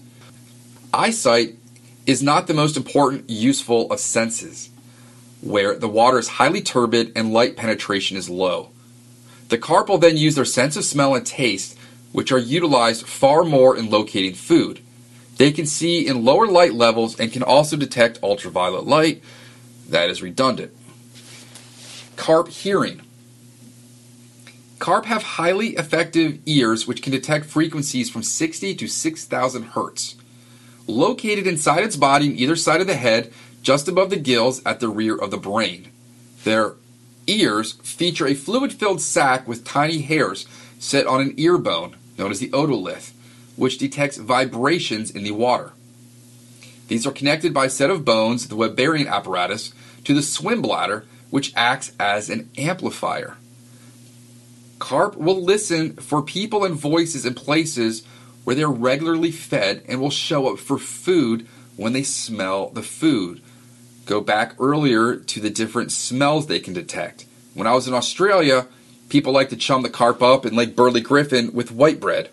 Eyesight 0.94 1.56
is 2.08 2.24
not 2.24 2.48
the 2.48 2.54
most 2.54 2.76
important 2.76 3.30
useful 3.30 3.92
of 3.92 4.00
senses, 4.00 4.72
where 5.42 5.76
the 5.76 5.88
water 5.88 6.18
is 6.18 6.28
highly 6.28 6.62
turbid 6.62 7.12
and 7.16 7.32
light 7.32 7.56
penetration 7.56 8.18
is 8.18 8.30
low. 8.30 8.72
The 9.50 9.60
carp 9.60 9.88
will 9.88 10.00
then 10.00 10.18
use 10.18 10.36
their 10.36 10.46
sense 10.46 10.76
of 10.76 10.84
smell 10.84 11.14
and 11.14 11.26
taste, 11.26 11.78
which 12.12 12.32
are 12.32 12.40
utilized 12.40 13.06
far 13.06 13.44
more 13.44 13.78
in 13.78 13.92
locating 13.92 14.34
food. 14.34 14.82
They 15.40 15.54
can 15.54 15.66
see 15.66 16.06
in 16.06 16.26
lower 16.26 16.48
light 16.48 16.74
levels 16.74 17.18
and 17.18 17.32
can 17.32 17.44
also 17.44 17.78
detect 17.78 18.22
ultraviolet 18.22 18.86
light. 18.86 19.24
That 19.88 20.10
is 20.10 20.22
redundant. 20.22 20.76
Carp 22.18 22.50
hearing. 22.50 23.02
Carp 24.80 25.06
have 25.06 25.24
highly 25.24 25.70
effective 25.70 26.40
ears 26.46 26.88
which 26.88 27.02
can 27.02 27.14
detect 27.14 27.46
frequencies 27.46 28.10
from 28.10 28.22
60 28.22 28.76
to 28.76 28.88
6,000 28.88 29.64
hertz 29.64 30.16
located 30.90 31.48
inside 31.48 31.84
its 31.84 31.96
body 31.96 32.28
on 32.28 32.36
either 32.36 32.56
side 32.58 32.82
of 32.82 32.88
the 32.88 32.96
head, 32.96 33.32
just 33.62 33.88
above 33.88 34.10
the 34.10 34.18
gills 34.18 34.62
at 34.66 34.82
the 34.82 34.90
rear 34.90 35.16
of 35.16 35.32
the 35.32 35.38
brain. 35.38 35.90
Their 36.44 36.74
ears 37.28 37.74
feature 37.84 38.28
a 38.28 38.34
fluid 38.34 38.74
filled 38.74 39.02
sac 39.02 39.48
with 39.48 39.64
tiny 39.64 40.02
hairs 40.02 40.48
set 40.80 41.08
on 41.08 41.22
an 41.22 41.34
ear 41.38 41.58
bone, 41.58 41.96
known 42.18 42.32
as 42.32 42.40
the 42.40 42.50
otolith, 42.50 43.12
which 43.60 43.78
detects 43.78 44.18
vibrations 44.18 45.12
in 45.12 45.24
the 45.24 45.32
water. 45.32 45.74
These 46.88 47.06
are 47.06 47.12
connected 47.12 47.54
by 47.54 47.66
a 47.66 47.70
set 47.70 47.90
of 47.90 48.06
bones, 48.06 48.48
the 48.48 48.56
Weberian 48.56 49.08
apparatus, 49.08 49.74
to 50.06 50.14
the 50.14 50.22
swim 50.22 50.62
bladder, 50.62 51.06
which 51.30 51.54
acts 51.56 51.92
as 52.00 52.30
an 52.30 52.50
amplifier. 52.58 53.36
Carp 54.80 55.18
will 55.18 55.44
listen 55.44 55.94
for 55.98 56.22
people 56.22 56.64
and 56.64 56.74
voices 56.74 57.26
in 57.26 57.34
places 57.34 58.06
where 58.46 58.56
they're 58.56 58.70
regularly 58.70 59.30
fed 59.30 59.84
and 59.90 60.00
will 60.00 60.10
show 60.10 60.52
up 60.52 60.58
for 60.58 60.78
food 60.78 61.46
when 61.76 61.92
they 61.92 62.02
smell 62.02 62.70
the 62.70 62.82
food. 62.82 63.42
Go 64.06 64.22
back 64.22 64.56
earlier 64.58 65.18
to 65.18 65.42
the 65.42 65.50
different 65.50 65.92
smells 65.92 66.48
they 66.48 66.62
can 66.62 66.74
detect. 66.74 67.26
When 67.54 67.68
I 67.68 67.74
was 67.74 67.90
in 67.90 67.94
Australia, 67.94 68.68
people 69.10 69.34
like 69.34 69.50
to 69.50 69.58
chum 69.58 69.84
the 69.84 69.90
carp 69.90 70.24
up 70.24 70.46
in 70.46 70.56
Lake 70.56 70.78
Burley 70.78 71.02
Griffin 71.02 71.52
with 71.54 71.72
white 71.72 72.00
bread. 72.00 72.30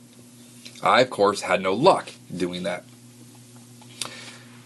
I, 0.83 1.01
of 1.01 1.11
course, 1.11 1.43
had 1.43 1.62
no 1.62 1.72
luck 1.72 2.11
doing 2.35 2.64
that. 2.64 2.85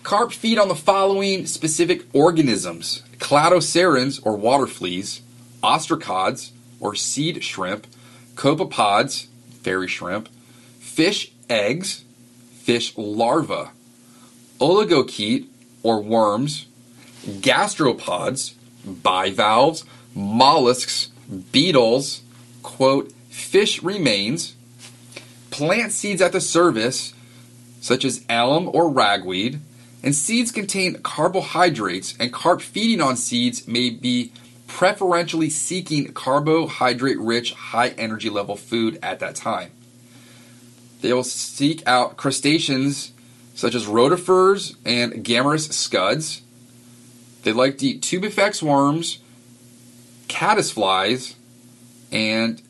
Carp 0.03 0.33
feed 0.33 0.59
on 0.59 0.69
the 0.69 0.75
following 0.75 1.47
specific 1.47 2.05
organisms 2.13 3.03
cladocerans, 3.19 4.21
or 4.25 4.37
water 4.37 4.67
fleas, 4.67 5.21
ostracods, 5.63 6.51
or 6.81 6.95
seed 6.95 7.45
shrimp, 7.45 7.87
copepods, 8.35 9.27
fairy 9.63 9.87
shrimp, 9.87 10.29
fish 10.79 11.31
eggs, 11.49 12.05
fish 12.63 12.97
larvae, 12.97 13.71
oligochaete 14.59 15.47
or 15.83 16.01
worms, 16.01 16.67
gastropods, 17.25 18.55
bivalves, 18.85 19.85
mollusks, 20.15 21.11
beetles, 21.53 22.23
quote, 22.63 23.13
fish 23.29 23.83
remains, 23.83 24.55
plant 25.61 25.93
seeds 25.93 26.23
at 26.23 26.33
the 26.33 26.41
surface, 26.41 27.13
such 27.83 28.03
as 28.03 28.25
alum 28.31 28.71
or 28.73 28.89
ragweed, 28.89 29.61
and 30.03 30.15
seeds 30.15 30.51
contain 30.51 30.95
carbohydrates, 31.03 32.15
and 32.19 32.33
carp 32.33 32.63
feeding 32.63 33.03
on 33.03 33.15
seeds 33.15 33.69
may 33.69 33.91
be 33.91 34.33
preferentially 34.67 35.51
seeking 35.51 36.15
carbohydrate 36.15 37.19
rich, 37.19 37.53
high 37.53 37.91
energy 37.91 38.31
level 38.31 38.57
food 38.57 38.99
at 39.03 39.21
that 39.21 39.37
time. 39.37 39.71
They 41.03 41.13
will 41.13 41.25
seek 41.25 41.87
out 41.87 42.17
crustaceans 42.17 43.13
such 43.55 43.75
as 43.75 43.85
rotifers 43.85 44.77
and 44.87 45.13
Gammarus 45.23 45.75
scuds. 45.75 46.41
They 47.43 47.53
like 47.53 47.77
to 47.79 47.87
eat 47.87 48.01
tubifex 48.01 48.63
worms, 48.63 49.19
caddisflies, 50.27 51.35
and 52.11 52.63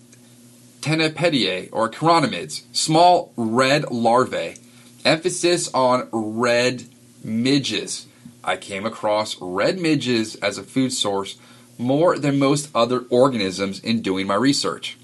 Ctenopodiae 0.81 1.69
or 1.73 1.91
chironomids, 1.91 2.63
small 2.73 3.33
red 3.37 3.91
larvae. 3.91 4.57
Emphasis 5.05 5.73
on 5.73 6.09
red 6.13 6.85
midges. 7.23 8.07
I 8.43 8.57
came 8.57 8.87
across 8.87 9.41
red 9.41 9.79
midges 9.79 10.35
as 10.37 10.59
a 10.59 10.63
food 10.63 10.93
source 10.93 11.39
more 11.79 12.19
than 12.19 12.39
most 12.39 12.71
other 12.75 13.05
organisms 13.11 13.81
in 13.81 14.03
doing 14.03 14.27
my 14.27 14.35
research. 14.35 14.99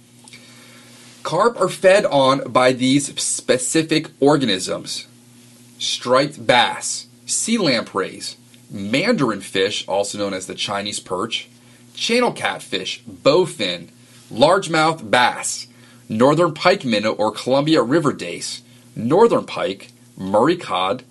Carp 1.22 1.60
are 1.60 1.68
fed 1.68 2.04
on 2.04 2.52
by 2.52 2.72
these 2.72 3.20
specific 3.20 4.10
organisms 4.20 5.06
striped 5.78 6.46
bass, 6.46 7.06
sea 7.26 7.58
lampreys, 7.58 8.36
mandarin 8.70 9.40
fish, 9.40 9.86
also 9.86 10.18
known 10.18 10.32
as 10.32 10.46
the 10.46 10.54
Chinese 10.54 11.00
perch, 11.00 11.48
channel 11.94 12.32
catfish, 12.32 13.02
bowfin, 13.04 13.88
largemouth 14.32 15.10
bass, 15.10 15.65
northern 16.08 16.54
pike 16.54 16.84
minnow 16.84 17.12
or 17.12 17.30
Columbia 17.30 17.82
River 17.82 18.12
dace, 18.12 18.62
northern 18.94 19.44
pike, 19.44 19.92
Murray 20.16 20.56
cod, 20.56 21.04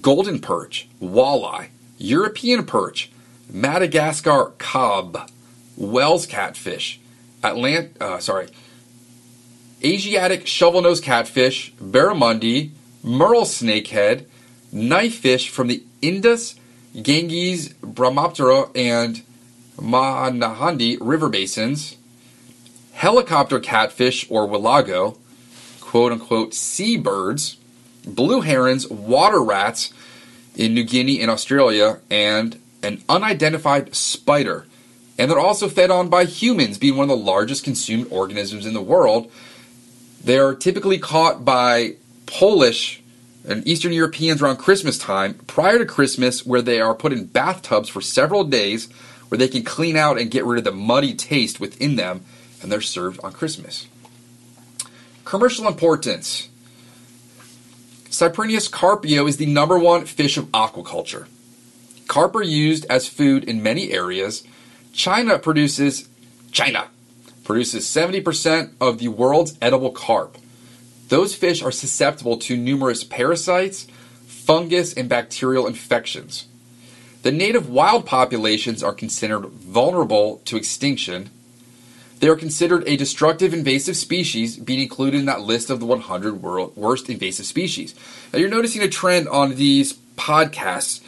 golden 0.00 0.38
perch, 0.38 0.88
walleye, 1.00 1.68
European 1.98 2.64
perch, 2.64 3.10
Madagascar 3.50 4.52
cob, 4.58 5.30
Wels 5.76 6.26
catfish, 6.26 7.00
Atlant 7.42 8.00
uh, 8.00 8.18
sorry, 8.18 8.48
Asiatic 9.84 10.46
shovel-nosed 10.46 11.02
catfish, 11.02 11.72
barramundi, 11.74 12.70
murrel 13.04 13.44
snakehead, 13.44 14.26
knifefish 14.72 15.48
from 15.48 15.66
the 15.68 15.82
Indus, 16.00 16.54
Ganges, 17.00 17.70
Brahmaputra, 17.82 18.70
and 18.74 19.22
Mahanadi 19.76 20.98
river 21.00 21.28
basins, 21.28 21.96
helicopter 23.02 23.58
catfish 23.58 24.30
or 24.30 24.46
wallago, 24.46 25.18
quote 25.80 26.12
unquote 26.12 26.54
seabirds, 26.54 27.56
blue 28.06 28.42
herons, 28.42 28.88
water 28.88 29.42
rats 29.42 29.92
in 30.54 30.72
New 30.72 30.84
Guinea 30.84 31.20
and 31.20 31.28
Australia, 31.28 31.98
and 32.08 32.60
an 32.80 33.02
unidentified 33.08 33.92
spider, 33.96 34.66
And 35.18 35.28
they're 35.28 35.38
also 35.40 35.68
fed 35.68 35.90
on 35.90 36.10
by 36.10 36.26
humans, 36.26 36.78
being 36.78 36.96
one 36.96 37.10
of 37.10 37.18
the 37.18 37.24
largest 37.24 37.64
consumed 37.64 38.06
organisms 38.08 38.66
in 38.66 38.72
the 38.72 38.80
world. 38.80 39.32
They're 40.22 40.54
typically 40.54 40.98
caught 40.98 41.44
by 41.44 41.96
Polish 42.26 43.02
and 43.48 43.66
Eastern 43.66 43.92
Europeans 43.92 44.40
around 44.40 44.58
Christmas 44.58 44.96
time, 44.96 45.34
prior 45.48 45.78
to 45.78 45.86
Christmas, 45.86 46.46
where 46.46 46.62
they 46.62 46.80
are 46.80 46.94
put 46.94 47.12
in 47.12 47.26
bathtubs 47.26 47.88
for 47.88 48.00
several 48.00 48.44
days 48.44 48.88
where 49.28 49.38
they 49.38 49.48
can 49.48 49.64
clean 49.64 49.96
out 49.96 50.20
and 50.20 50.30
get 50.30 50.44
rid 50.44 50.58
of 50.58 50.64
the 50.64 50.70
muddy 50.70 51.14
taste 51.14 51.58
within 51.58 51.96
them, 51.96 52.24
and 52.62 52.70
they're 52.70 52.80
served 52.80 53.20
on 53.22 53.32
Christmas. 53.32 53.86
Commercial 55.24 55.68
importance 55.68 56.48
Cyprinus 58.04 58.70
carpio 58.70 59.26
is 59.26 59.38
the 59.38 59.46
number 59.46 59.78
one 59.78 60.04
fish 60.04 60.36
of 60.36 60.46
aquaculture. 60.52 61.26
Carp 62.08 62.36
are 62.36 62.42
used 62.42 62.84
as 62.90 63.08
food 63.08 63.44
in 63.44 63.62
many 63.62 63.90
areas. 63.90 64.44
China 64.92 65.38
produces 65.38 66.08
China 66.50 66.88
produces 67.44 67.84
70% 67.86 68.70
of 68.80 68.98
the 68.98 69.08
world's 69.08 69.56
edible 69.60 69.90
carp. 69.90 70.38
Those 71.08 71.34
fish 71.34 71.62
are 71.62 71.72
susceptible 71.72 72.36
to 72.38 72.56
numerous 72.56 73.04
parasites, 73.04 73.86
fungus, 74.26 74.94
and 74.94 75.08
bacterial 75.08 75.66
infections. 75.66 76.46
The 77.22 77.32
native 77.32 77.68
wild 77.68 78.06
populations 78.06 78.82
are 78.82 78.92
considered 78.92 79.46
vulnerable 79.46 80.40
to 80.44 80.56
extinction. 80.56 81.30
They 82.22 82.28
are 82.28 82.36
considered 82.36 82.84
a 82.86 82.96
destructive 82.96 83.52
invasive 83.52 83.96
species, 83.96 84.56
being 84.56 84.78
included 84.78 85.18
in 85.18 85.26
that 85.26 85.40
list 85.40 85.70
of 85.70 85.80
the 85.80 85.86
100 85.86 86.40
world 86.40 86.72
worst 86.76 87.10
invasive 87.10 87.46
species. 87.46 87.96
Now, 88.32 88.38
you're 88.38 88.48
noticing 88.48 88.80
a 88.80 88.86
trend 88.86 89.26
on 89.26 89.56
these 89.56 89.94
podcasts. 90.16 91.00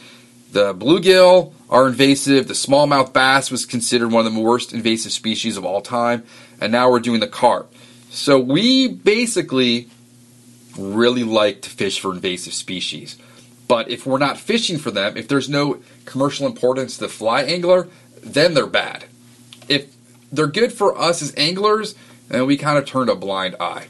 The 0.51 0.75
bluegill 0.75 1.53
are 1.69 1.87
invasive. 1.87 2.49
The 2.49 2.53
smallmouth 2.53 3.13
bass 3.13 3.49
was 3.49 3.65
considered 3.65 4.11
one 4.11 4.25
of 4.25 4.33
the 4.33 4.39
worst 4.41 4.73
invasive 4.73 5.13
species 5.13 5.55
of 5.55 5.63
all 5.63 5.79
time. 5.79 6.25
And 6.59 6.73
now 6.73 6.91
we're 6.91 6.99
doing 6.99 7.21
the 7.21 7.27
carp. 7.27 7.73
So 8.09 8.37
we 8.37 8.89
basically 8.89 9.87
really 10.77 11.23
like 11.23 11.61
to 11.61 11.69
fish 11.69 11.97
for 11.97 12.11
invasive 12.11 12.53
species. 12.53 13.17
But 13.69 13.89
if 13.89 14.05
we're 14.05 14.17
not 14.17 14.37
fishing 14.37 14.77
for 14.77 14.91
them, 14.91 15.15
if 15.15 15.29
there's 15.29 15.47
no 15.47 15.79
commercial 16.03 16.45
importance 16.45 16.95
to 16.95 17.05
the 17.05 17.07
fly 17.07 17.43
angler, 17.43 17.87
then 18.21 18.53
they're 18.53 18.67
bad. 18.67 19.05
They're 20.31 20.47
good 20.47 20.73
for 20.73 20.97
us 20.97 21.21
as 21.21 21.33
anglers, 21.37 21.95
and 22.29 22.45
we 22.47 22.57
kind 22.57 22.77
of 22.77 22.85
turned 22.85 23.09
a 23.09 23.15
blind 23.15 23.55
eye. 23.59 23.87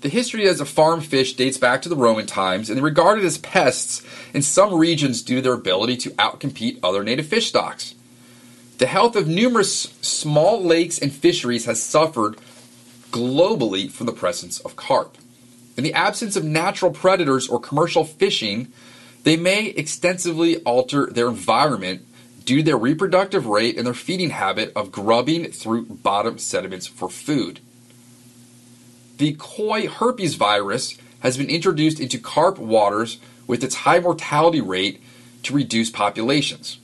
The 0.00 0.08
history 0.08 0.46
as 0.46 0.60
a 0.60 0.64
farm 0.64 1.00
fish 1.00 1.32
dates 1.34 1.58
back 1.58 1.82
to 1.82 1.88
the 1.88 1.96
Roman 1.96 2.26
times 2.26 2.70
and 2.70 2.76
they're 2.76 2.84
regarded 2.84 3.24
as 3.24 3.38
pests 3.38 4.02
in 4.32 4.42
some 4.42 4.74
regions 4.74 5.22
due 5.22 5.36
to 5.36 5.42
their 5.42 5.52
ability 5.54 5.96
to 5.98 6.10
outcompete 6.10 6.78
other 6.84 7.02
native 7.02 7.26
fish 7.26 7.48
stocks. 7.48 7.96
The 8.78 8.86
health 8.86 9.16
of 9.16 9.26
numerous 9.26 9.92
small 10.00 10.62
lakes 10.62 11.00
and 11.00 11.12
fisheries 11.12 11.64
has 11.64 11.82
suffered 11.82 12.36
globally 13.10 13.90
from 13.90 14.06
the 14.06 14.12
presence 14.12 14.60
of 14.60 14.76
carp. 14.76 15.18
In 15.76 15.82
the 15.82 15.94
absence 15.94 16.36
of 16.36 16.44
natural 16.44 16.92
predators 16.92 17.48
or 17.48 17.58
commercial 17.58 18.04
fishing, 18.04 18.68
they 19.24 19.36
may 19.36 19.66
extensively 19.66 20.58
alter 20.58 21.06
their 21.06 21.28
environment 21.28 22.06
due 22.48 22.56
to 22.56 22.62
their 22.62 22.78
reproductive 22.78 23.44
rate 23.44 23.76
and 23.76 23.86
their 23.86 23.92
feeding 23.92 24.30
habit 24.30 24.72
of 24.74 24.90
grubbing 24.90 25.52
through 25.52 25.84
bottom 25.84 26.38
sediments 26.38 26.86
for 26.86 27.10
food. 27.10 27.60
The 29.18 29.36
koi 29.38 29.86
herpes 29.86 30.34
virus 30.34 30.96
has 31.20 31.36
been 31.36 31.50
introduced 31.50 32.00
into 32.00 32.18
carp 32.18 32.56
waters 32.56 33.18
with 33.46 33.62
its 33.62 33.74
high 33.74 34.00
mortality 34.00 34.62
rate 34.62 35.02
to 35.42 35.54
reduce 35.54 35.90
populations. 35.90 36.78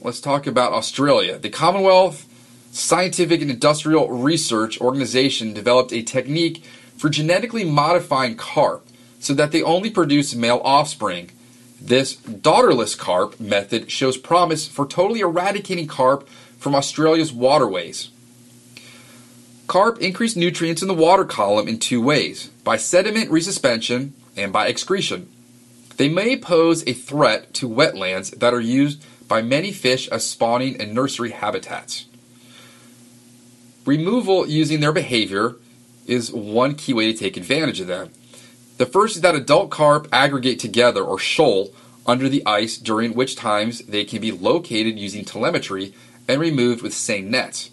Let's 0.00 0.22
talk 0.22 0.46
about 0.46 0.72
Australia. 0.72 1.38
The 1.38 1.50
Commonwealth 1.50 2.26
Scientific 2.72 3.42
and 3.42 3.50
Industrial 3.50 4.08
Research 4.10 4.80
Organization 4.80 5.52
developed 5.52 5.92
a 5.92 6.00
technique 6.00 6.64
for 6.96 7.10
genetically 7.10 7.64
modifying 7.64 8.36
carp 8.36 8.86
so 9.18 9.34
that 9.34 9.52
they 9.52 9.62
only 9.62 9.90
produce 9.90 10.34
male 10.34 10.62
offspring. 10.64 11.32
This 11.80 12.16
daughterless 12.16 12.96
carp 12.96 13.40
method 13.40 13.90
shows 13.90 14.16
promise 14.16 14.68
for 14.68 14.86
totally 14.86 15.20
eradicating 15.20 15.86
carp 15.86 16.28
from 16.58 16.74
Australia's 16.74 17.32
waterways. 17.32 18.10
Carp 19.66 19.98
increase 20.00 20.36
nutrients 20.36 20.82
in 20.82 20.88
the 20.88 20.94
water 20.94 21.24
column 21.24 21.68
in 21.68 21.78
two 21.78 22.02
ways 22.02 22.48
by 22.64 22.76
sediment 22.76 23.30
resuspension 23.30 24.10
and 24.36 24.52
by 24.52 24.66
excretion. 24.66 25.28
They 25.96 26.08
may 26.08 26.36
pose 26.36 26.82
a 26.86 26.92
threat 26.92 27.54
to 27.54 27.68
wetlands 27.68 28.38
that 28.38 28.52
are 28.52 28.60
used 28.60 29.04
by 29.28 29.42
many 29.42 29.70
fish 29.70 30.08
as 30.08 30.26
spawning 30.26 30.80
and 30.80 30.92
nursery 30.92 31.30
habitats. 31.30 32.06
Removal 33.86 34.46
using 34.48 34.80
their 34.80 34.92
behavior 34.92 35.56
is 36.06 36.32
one 36.32 36.74
key 36.74 36.92
way 36.92 37.12
to 37.12 37.18
take 37.18 37.36
advantage 37.36 37.80
of 37.80 37.86
them. 37.86 38.10
The 38.80 38.86
first 38.86 39.16
is 39.16 39.20
that 39.20 39.34
adult 39.34 39.68
carp 39.68 40.08
aggregate 40.10 40.58
together 40.58 41.04
or 41.04 41.18
shoal 41.18 41.70
under 42.06 42.30
the 42.30 42.42
ice, 42.46 42.78
during 42.78 43.12
which 43.12 43.36
times 43.36 43.80
they 43.80 44.06
can 44.06 44.22
be 44.22 44.32
located 44.32 44.98
using 44.98 45.22
telemetry 45.22 45.92
and 46.26 46.40
removed 46.40 46.80
with 46.80 46.94
seine 46.94 47.28
nets. 47.28 47.72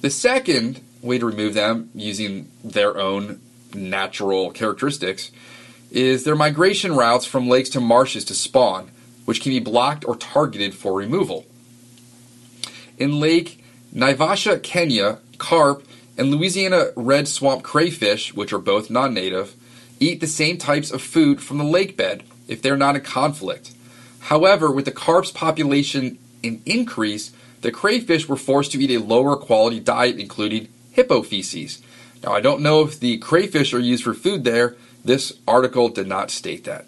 The 0.00 0.10
second 0.10 0.80
way 1.02 1.18
to 1.18 1.26
remove 1.26 1.54
them 1.54 1.90
using 1.92 2.48
their 2.62 2.96
own 2.98 3.40
natural 3.74 4.52
characteristics 4.52 5.32
is 5.90 6.22
their 6.22 6.36
migration 6.36 6.94
routes 6.94 7.26
from 7.26 7.48
lakes 7.48 7.70
to 7.70 7.80
marshes 7.80 8.24
to 8.26 8.34
spawn, 8.36 8.92
which 9.24 9.42
can 9.42 9.50
be 9.50 9.58
blocked 9.58 10.04
or 10.06 10.14
targeted 10.14 10.72
for 10.72 10.92
removal. 10.92 11.46
In 12.96 13.18
Lake 13.18 13.60
Naivasha, 13.92 14.62
Kenya, 14.62 15.18
carp, 15.38 15.82
and 16.16 16.30
Louisiana 16.30 16.92
red 16.94 17.26
swamp 17.26 17.64
crayfish, 17.64 18.32
which 18.34 18.52
are 18.52 18.60
both 18.60 18.88
non 18.88 19.12
native, 19.12 19.56
eat 20.00 20.20
the 20.20 20.26
same 20.26 20.58
types 20.58 20.90
of 20.90 21.02
food 21.02 21.40
from 21.40 21.58
the 21.58 21.64
lake 21.64 21.96
bed 21.96 22.22
if 22.46 22.62
they're 22.62 22.76
not 22.76 22.96
in 22.96 23.02
conflict. 23.02 23.72
However, 24.20 24.70
with 24.70 24.84
the 24.84 24.92
carp's 24.92 25.30
population 25.30 26.18
in 26.42 26.62
increase, 26.66 27.32
the 27.60 27.72
crayfish 27.72 28.28
were 28.28 28.36
forced 28.36 28.72
to 28.72 28.80
eat 28.80 28.90
a 28.90 29.02
lower 29.02 29.36
quality 29.36 29.80
diet, 29.80 30.18
including 30.18 30.68
hippo 30.92 31.22
feces. 31.22 31.82
Now, 32.22 32.32
I 32.32 32.40
don't 32.40 32.62
know 32.62 32.82
if 32.82 32.98
the 32.98 33.18
crayfish 33.18 33.72
are 33.72 33.78
used 33.78 34.04
for 34.04 34.14
food 34.14 34.44
there. 34.44 34.76
This 35.04 35.32
article 35.46 35.88
did 35.88 36.06
not 36.06 36.30
state 36.30 36.64
that. 36.64 36.86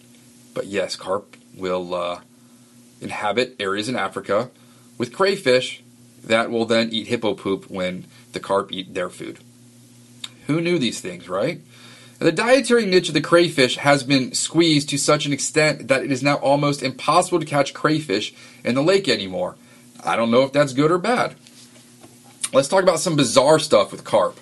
But 0.55 0.67
yes, 0.67 0.97
carp 0.97 1.37
will 1.57 1.95
uh, 1.95 2.21
inhabit 3.01 3.57
areas 3.59 3.89
in 3.89 3.97
Africa 3.97 4.51
with 4.99 5.13
crayfish 5.13 5.83
that 6.25 6.51
will 6.51 6.67
then 6.67 6.91
eat 6.91 7.07
hippo 7.07 7.35
poop 7.35 7.71
when 7.71 8.07
the 8.33 8.41
carp 8.41 8.73
eat 8.73 8.95
their 8.95 9.09
food. 9.09 9.39
Who 10.47 10.61
knew 10.61 10.79
these 10.79 11.01
things, 11.01 11.29
right? 11.29 11.61
The 12.21 12.33
dietary 12.33 12.85
niche 12.85 13.09
of 13.09 13.15
the 13.15 13.23
crayfish 13.23 13.79
has 13.79 14.03
been 14.03 14.35
squeezed 14.35 14.91
to 14.91 14.99
such 14.99 15.25
an 15.25 15.33
extent 15.33 15.89
that 15.89 16.05
it 16.05 16.13
is 16.13 16.23
now 16.23 16.35
almost 16.35 16.83
impossible 16.83 17.41
to 17.41 17.47
catch 17.47 17.73
crayfish 17.73 18.35
in 18.63 18.75
the 18.75 18.83
lake 18.83 19.09
anymore. 19.09 19.57
I 20.05 20.17
don't 20.17 20.31
know 20.31 20.43
if 20.43 20.53
that's 20.53 20.75
good 20.75 20.91
or 20.91 20.99
bad. 20.99 21.35
Let's 22.53 22.69
talk 22.69 22.83
about 22.83 23.01
some 23.01 23.17
bizarre 23.17 23.59
stuff 23.59 23.91
with 23.91 24.05
carp. 24.05 24.39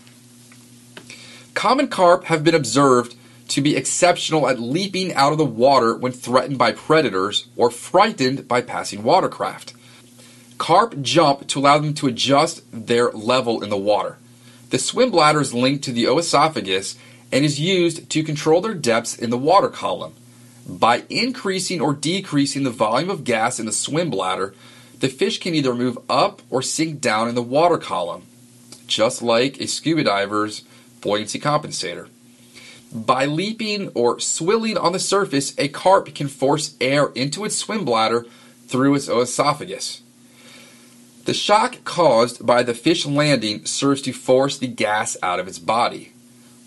Common 1.55 1.87
carp 1.87 2.25
have 2.25 2.43
been 2.43 2.57
observed 2.57 3.15
to 3.47 3.63
be 3.63 3.77
exceptional 3.77 4.49
at 4.49 4.59
leaping 4.59 5.15
out 5.15 5.31
of 5.31 5.39
the 5.39 5.45
water 5.45 5.97
when 5.97 6.11
threatened 6.11 6.59
by 6.59 6.73
predators 6.73 7.47
or 7.55 7.71
frightened 7.71 8.49
by 8.49 8.61
passing 8.61 9.05
watercraft. 9.05 9.73
Carp 10.59 11.01
jump 11.01 11.47
to 11.47 11.61
allow 11.61 11.79
them 11.79 11.95
to 11.95 12.09
adjust 12.09 12.65
their 12.73 13.13
level 13.13 13.63
in 13.63 13.71
the 13.71 13.77
water. 13.77 14.19
The 14.71 14.79
swim 14.81 15.13
bladder 15.13 15.41
is 15.41 15.55
linked 15.55 15.85
to 15.85 15.93
the 15.93 16.09
oesophagus 16.09 16.97
and 17.31 17.45
is 17.45 17.61
used 17.61 18.09
to 18.11 18.23
control 18.23 18.61
their 18.61 18.75
depths 18.75 19.17
in 19.17 19.31
the 19.31 19.39
water 19.39 19.69
column. 19.69 20.15
By 20.67 21.05
increasing 21.09 21.81
or 21.81 21.95
decreasing 21.95 22.63
the 22.63 22.71
volume 22.71 23.11
of 23.11 23.25
gas 23.25 23.59
in 23.59 23.67
the 23.67 23.73
swim 23.73 24.11
bladder, 24.11 24.55
the 25.01 25.09
fish 25.09 25.39
can 25.39 25.55
either 25.55 25.75
move 25.75 25.99
up 26.09 26.43
or 26.51 26.61
sink 26.61 27.01
down 27.01 27.29
in 27.29 27.35
the 27.35 27.43
water 27.43 27.79
column, 27.79 28.25
just 28.87 29.23
like 29.23 29.61
a 29.61 29.67
scuba 29.67 30.05
diver's 30.05 30.63
buoyancy 31.01 31.39
compensator. 31.39 32.09
By 32.93 33.27
leaping 33.27 33.89
or 33.95 34.19
swilling 34.19 34.77
on 34.77 34.93
the 34.93 34.99
surface, 34.99 35.55
a 35.59 35.69
carp 35.69 36.15
can 36.15 36.29
force 36.29 36.75
air 36.81 37.09
into 37.15 37.45
its 37.45 37.57
swim 37.57 37.85
bladder 37.85 38.27
through 38.67 38.95
its 38.95 39.09
oesophagus. 39.09 40.03
The 41.27 41.35
shock 41.35 41.85
caused 41.85 42.47
by 42.47 42.63
the 42.63 42.73
fish 42.73 43.05
landing 43.05 43.67
serves 43.67 44.01
to 44.03 44.13
force 44.13 44.57
the 44.57 44.67
gas 44.67 45.17
out 45.23 45.39
of 45.39 45.47
its 45.47 45.59
body. 45.59 46.13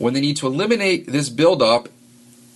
When 0.02 0.16
they 0.16 0.22
need 0.22 0.38
to 0.38 0.48
eliminate 0.48 1.06
this 1.06 1.30
buildup, 1.30 1.88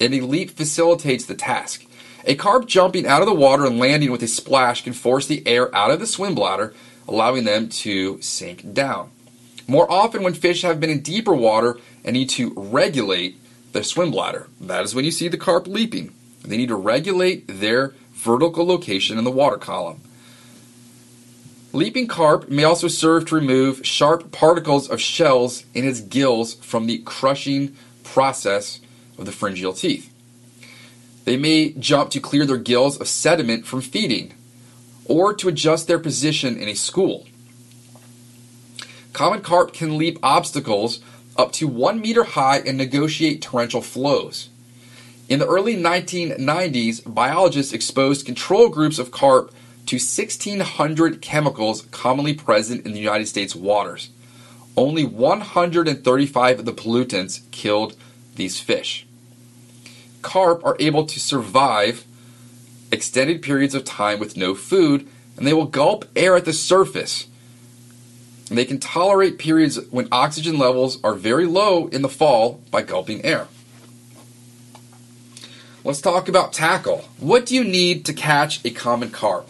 an 0.01 0.29
leap 0.31 0.49
facilitates 0.49 1.27
the 1.27 1.35
task. 1.35 1.85
A 2.25 2.33
carp 2.33 2.65
jumping 2.65 3.05
out 3.05 3.21
of 3.21 3.27
the 3.27 3.35
water 3.35 3.67
and 3.67 3.77
landing 3.77 4.11
with 4.11 4.23
a 4.23 4.27
splash 4.27 4.83
can 4.83 4.93
force 4.93 5.27
the 5.27 5.45
air 5.45 5.73
out 5.75 5.91
of 5.91 5.99
the 5.99 6.07
swim 6.07 6.33
bladder, 6.33 6.73
allowing 7.07 7.43
them 7.43 7.69
to 7.69 8.19
sink 8.19 8.73
down. 8.73 9.11
More 9.67 9.89
often, 9.91 10.23
when 10.23 10.33
fish 10.33 10.63
have 10.63 10.79
been 10.79 10.89
in 10.89 11.01
deeper 11.01 11.35
water 11.35 11.77
and 12.03 12.15
need 12.15 12.31
to 12.31 12.51
regulate 12.55 13.37
their 13.73 13.83
swim 13.83 14.09
bladder, 14.09 14.47
that 14.59 14.83
is 14.83 14.95
when 14.95 15.05
you 15.05 15.11
see 15.11 15.27
the 15.27 15.37
carp 15.37 15.67
leaping. 15.67 16.15
They 16.43 16.57
need 16.57 16.69
to 16.69 16.75
regulate 16.75 17.45
their 17.47 17.93
vertical 18.13 18.65
location 18.65 19.19
in 19.19 19.23
the 19.23 19.29
water 19.29 19.57
column. 19.57 20.01
Leaping 21.75 22.07
carp 22.07 22.47
may 22.47 22.63
also 22.63 22.87
serve 22.87 23.25
to 23.25 23.35
remove 23.35 23.85
sharp 23.85 24.31
particles 24.31 24.89
of 24.89 25.01
shells 25.01 25.65
in 25.73 25.85
its 25.85 25.99
gills 25.99 26.53
from 26.53 26.87
the 26.87 26.99
crushing 26.99 27.75
process 28.01 28.79
of 29.17 29.25
the 29.25 29.31
pharyngeal 29.33 29.73
teeth. 29.73 30.09
They 31.25 31.35
may 31.35 31.73
jump 31.73 32.11
to 32.11 32.21
clear 32.21 32.45
their 32.45 32.55
gills 32.55 32.97
of 33.01 33.09
sediment 33.09 33.65
from 33.65 33.81
feeding 33.81 34.33
or 35.03 35.33
to 35.33 35.49
adjust 35.49 35.89
their 35.89 35.99
position 35.99 36.55
in 36.55 36.69
a 36.69 36.75
school. 36.75 37.27
Common 39.11 39.41
carp 39.41 39.73
can 39.73 39.97
leap 39.97 40.17
obstacles 40.23 41.01
up 41.35 41.51
to 41.51 41.67
one 41.67 41.99
meter 41.99 42.23
high 42.23 42.59
and 42.59 42.77
negotiate 42.77 43.41
torrential 43.41 43.81
flows. 43.81 44.47
In 45.27 45.39
the 45.39 45.47
early 45.47 45.75
1990s, 45.75 47.01
biologists 47.13 47.73
exposed 47.73 48.25
control 48.25 48.69
groups 48.69 48.97
of 48.97 49.11
carp 49.11 49.51
to 49.87 49.95
1,600 49.95 51.21
chemicals 51.21 51.83
commonly 51.91 52.33
present 52.33 52.85
in 52.85 52.93
the 52.93 52.99
United 52.99 53.27
States 53.27 53.55
waters. 53.55 54.09
Only 54.77 55.05
135 55.05 56.59
of 56.59 56.65
the 56.65 56.73
pollutants 56.73 57.49
killed 57.51 57.95
these 58.35 58.59
fish. 58.59 59.05
Carp 60.21 60.65
are 60.65 60.75
able 60.79 61.05
to 61.05 61.19
survive 61.19 62.05
extended 62.91 63.41
periods 63.41 63.75
of 63.75 63.85
time 63.85 64.19
with 64.19 64.37
no 64.37 64.55
food, 64.55 65.07
and 65.37 65.45
they 65.45 65.53
will 65.53 65.65
gulp 65.65 66.05
air 66.15 66.35
at 66.35 66.45
the 66.45 66.53
surface. 66.53 67.27
They 68.49 68.65
can 68.65 68.79
tolerate 68.79 69.37
periods 69.37 69.79
when 69.89 70.07
oxygen 70.11 70.57
levels 70.57 71.03
are 71.03 71.13
very 71.13 71.45
low 71.45 71.87
in 71.87 72.01
the 72.01 72.09
fall 72.09 72.61
by 72.71 72.83
gulping 72.83 73.23
air. 73.25 73.47
Let's 75.83 76.01
talk 76.01 76.27
about 76.27 76.53
tackle. 76.53 77.05
What 77.19 77.45
do 77.45 77.55
you 77.55 77.63
need 77.63 78.05
to 78.05 78.13
catch 78.13 78.63
a 78.65 78.71
common 78.71 79.11
carp? 79.11 79.47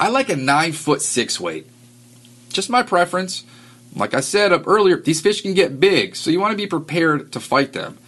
I 0.00 0.08
like 0.08 0.28
a 0.28 0.36
9 0.36 0.72
foot 0.72 1.02
6 1.02 1.40
weight. 1.40 1.66
Just 2.50 2.70
my 2.70 2.82
preference. 2.82 3.44
Like 3.94 4.14
I 4.14 4.20
said 4.20 4.52
up 4.52 4.66
earlier, 4.66 4.96
these 4.96 5.20
fish 5.20 5.40
can 5.42 5.54
get 5.54 5.80
big, 5.80 6.14
so 6.14 6.30
you 6.30 6.40
want 6.40 6.52
to 6.52 6.56
be 6.56 6.66
prepared 6.66 7.32
to 7.32 7.40
fight 7.40 7.72
them. 7.72 7.98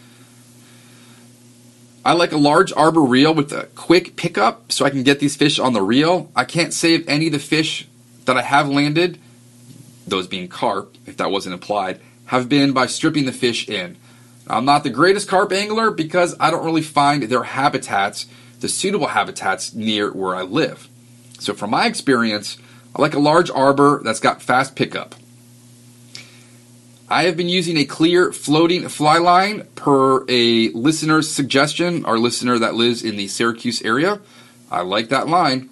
I 2.04 2.12
like 2.12 2.32
a 2.32 2.38
large 2.38 2.72
arbor 2.72 3.02
reel 3.02 3.34
with 3.34 3.52
a 3.52 3.66
quick 3.74 4.16
pickup 4.16 4.72
so 4.72 4.84
I 4.84 4.90
can 4.90 5.02
get 5.02 5.20
these 5.20 5.36
fish 5.36 5.58
on 5.58 5.72
the 5.72 5.82
reel. 5.82 6.30
I 6.34 6.44
can't 6.44 6.72
save 6.72 7.06
any 7.08 7.26
of 7.26 7.32
the 7.32 7.38
fish 7.38 7.86
that 8.24 8.36
I 8.36 8.42
have 8.42 8.68
landed, 8.68 9.18
those 10.06 10.26
being 10.26 10.48
carp, 10.48 10.96
if 11.06 11.16
that 11.16 11.30
wasn't 11.30 11.54
implied, 11.54 12.00
have 12.26 12.48
been 12.48 12.72
by 12.72 12.86
stripping 12.86 13.26
the 13.26 13.32
fish 13.32 13.68
in. 13.68 13.96
I'm 14.46 14.64
not 14.64 14.82
the 14.82 14.90
greatest 14.90 15.28
carp 15.28 15.52
angler 15.52 15.90
because 15.90 16.36
I 16.40 16.50
don't 16.50 16.64
really 16.64 16.82
find 16.82 17.24
their 17.24 17.42
habitats, 17.42 18.26
the 18.60 18.68
suitable 18.68 19.08
habitats, 19.08 19.74
near 19.74 20.12
where 20.12 20.36
I 20.36 20.42
live. 20.42 20.89
So, 21.40 21.54
from 21.54 21.70
my 21.70 21.86
experience, 21.86 22.58
I 22.94 23.00
like 23.00 23.14
a 23.14 23.18
large 23.18 23.50
arbor 23.50 24.02
that's 24.04 24.20
got 24.20 24.42
fast 24.42 24.76
pickup. 24.76 25.14
I 27.08 27.24
have 27.24 27.36
been 27.36 27.48
using 27.48 27.76
a 27.76 27.84
clear 27.84 28.32
floating 28.32 28.86
fly 28.88 29.18
line 29.18 29.66
per 29.74 30.24
a 30.28 30.68
listener's 30.68 31.28
suggestion, 31.28 32.04
our 32.04 32.18
listener 32.18 32.58
that 32.58 32.74
lives 32.74 33.02
in 33.02 33.16
the 33.16 33.26
Syracuse 33.26 33.82
area. 33.82 34.20
I 34.70 34.82
like 34.82 35.08
that 35.08 35.26
line. 35.26 35.70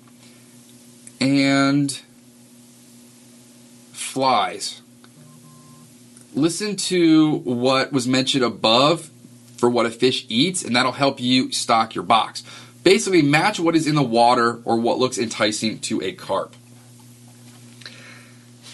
And 1.20 2.00
flies. 3.92 4.82
Listen 6.34 6.76
to 6.76 7.36
what 7.38 7.92
was 7.92 8.08
mentioned 8.08 8.42
above 8.42 9.10
for 9.58 9.68
what 9.68 9.86
a 9.86 9.90
fish 9.90 10.24
eats, 10.28 10.64
and 10.64 10.74
that'll 10.74 10.92
help 10.92 11.20
you 11.20 11.52
stock 11.52 11.94
your 11.94 12.04
box. 12.04 12.42
Basically, 12.88 13.20
match 13.20 13.60
what 13.60 13.76
is 13.76 13.86
in 13.86 13.96
the 13.96 14.02
water 14.02 14.62
or 14.64 14.78
what 14.78 14.98
looks 14.98 15.18
enticing 15.18 15.78
to 15.80 16.00
a 16.00 16.12
carp. 16.12 16.56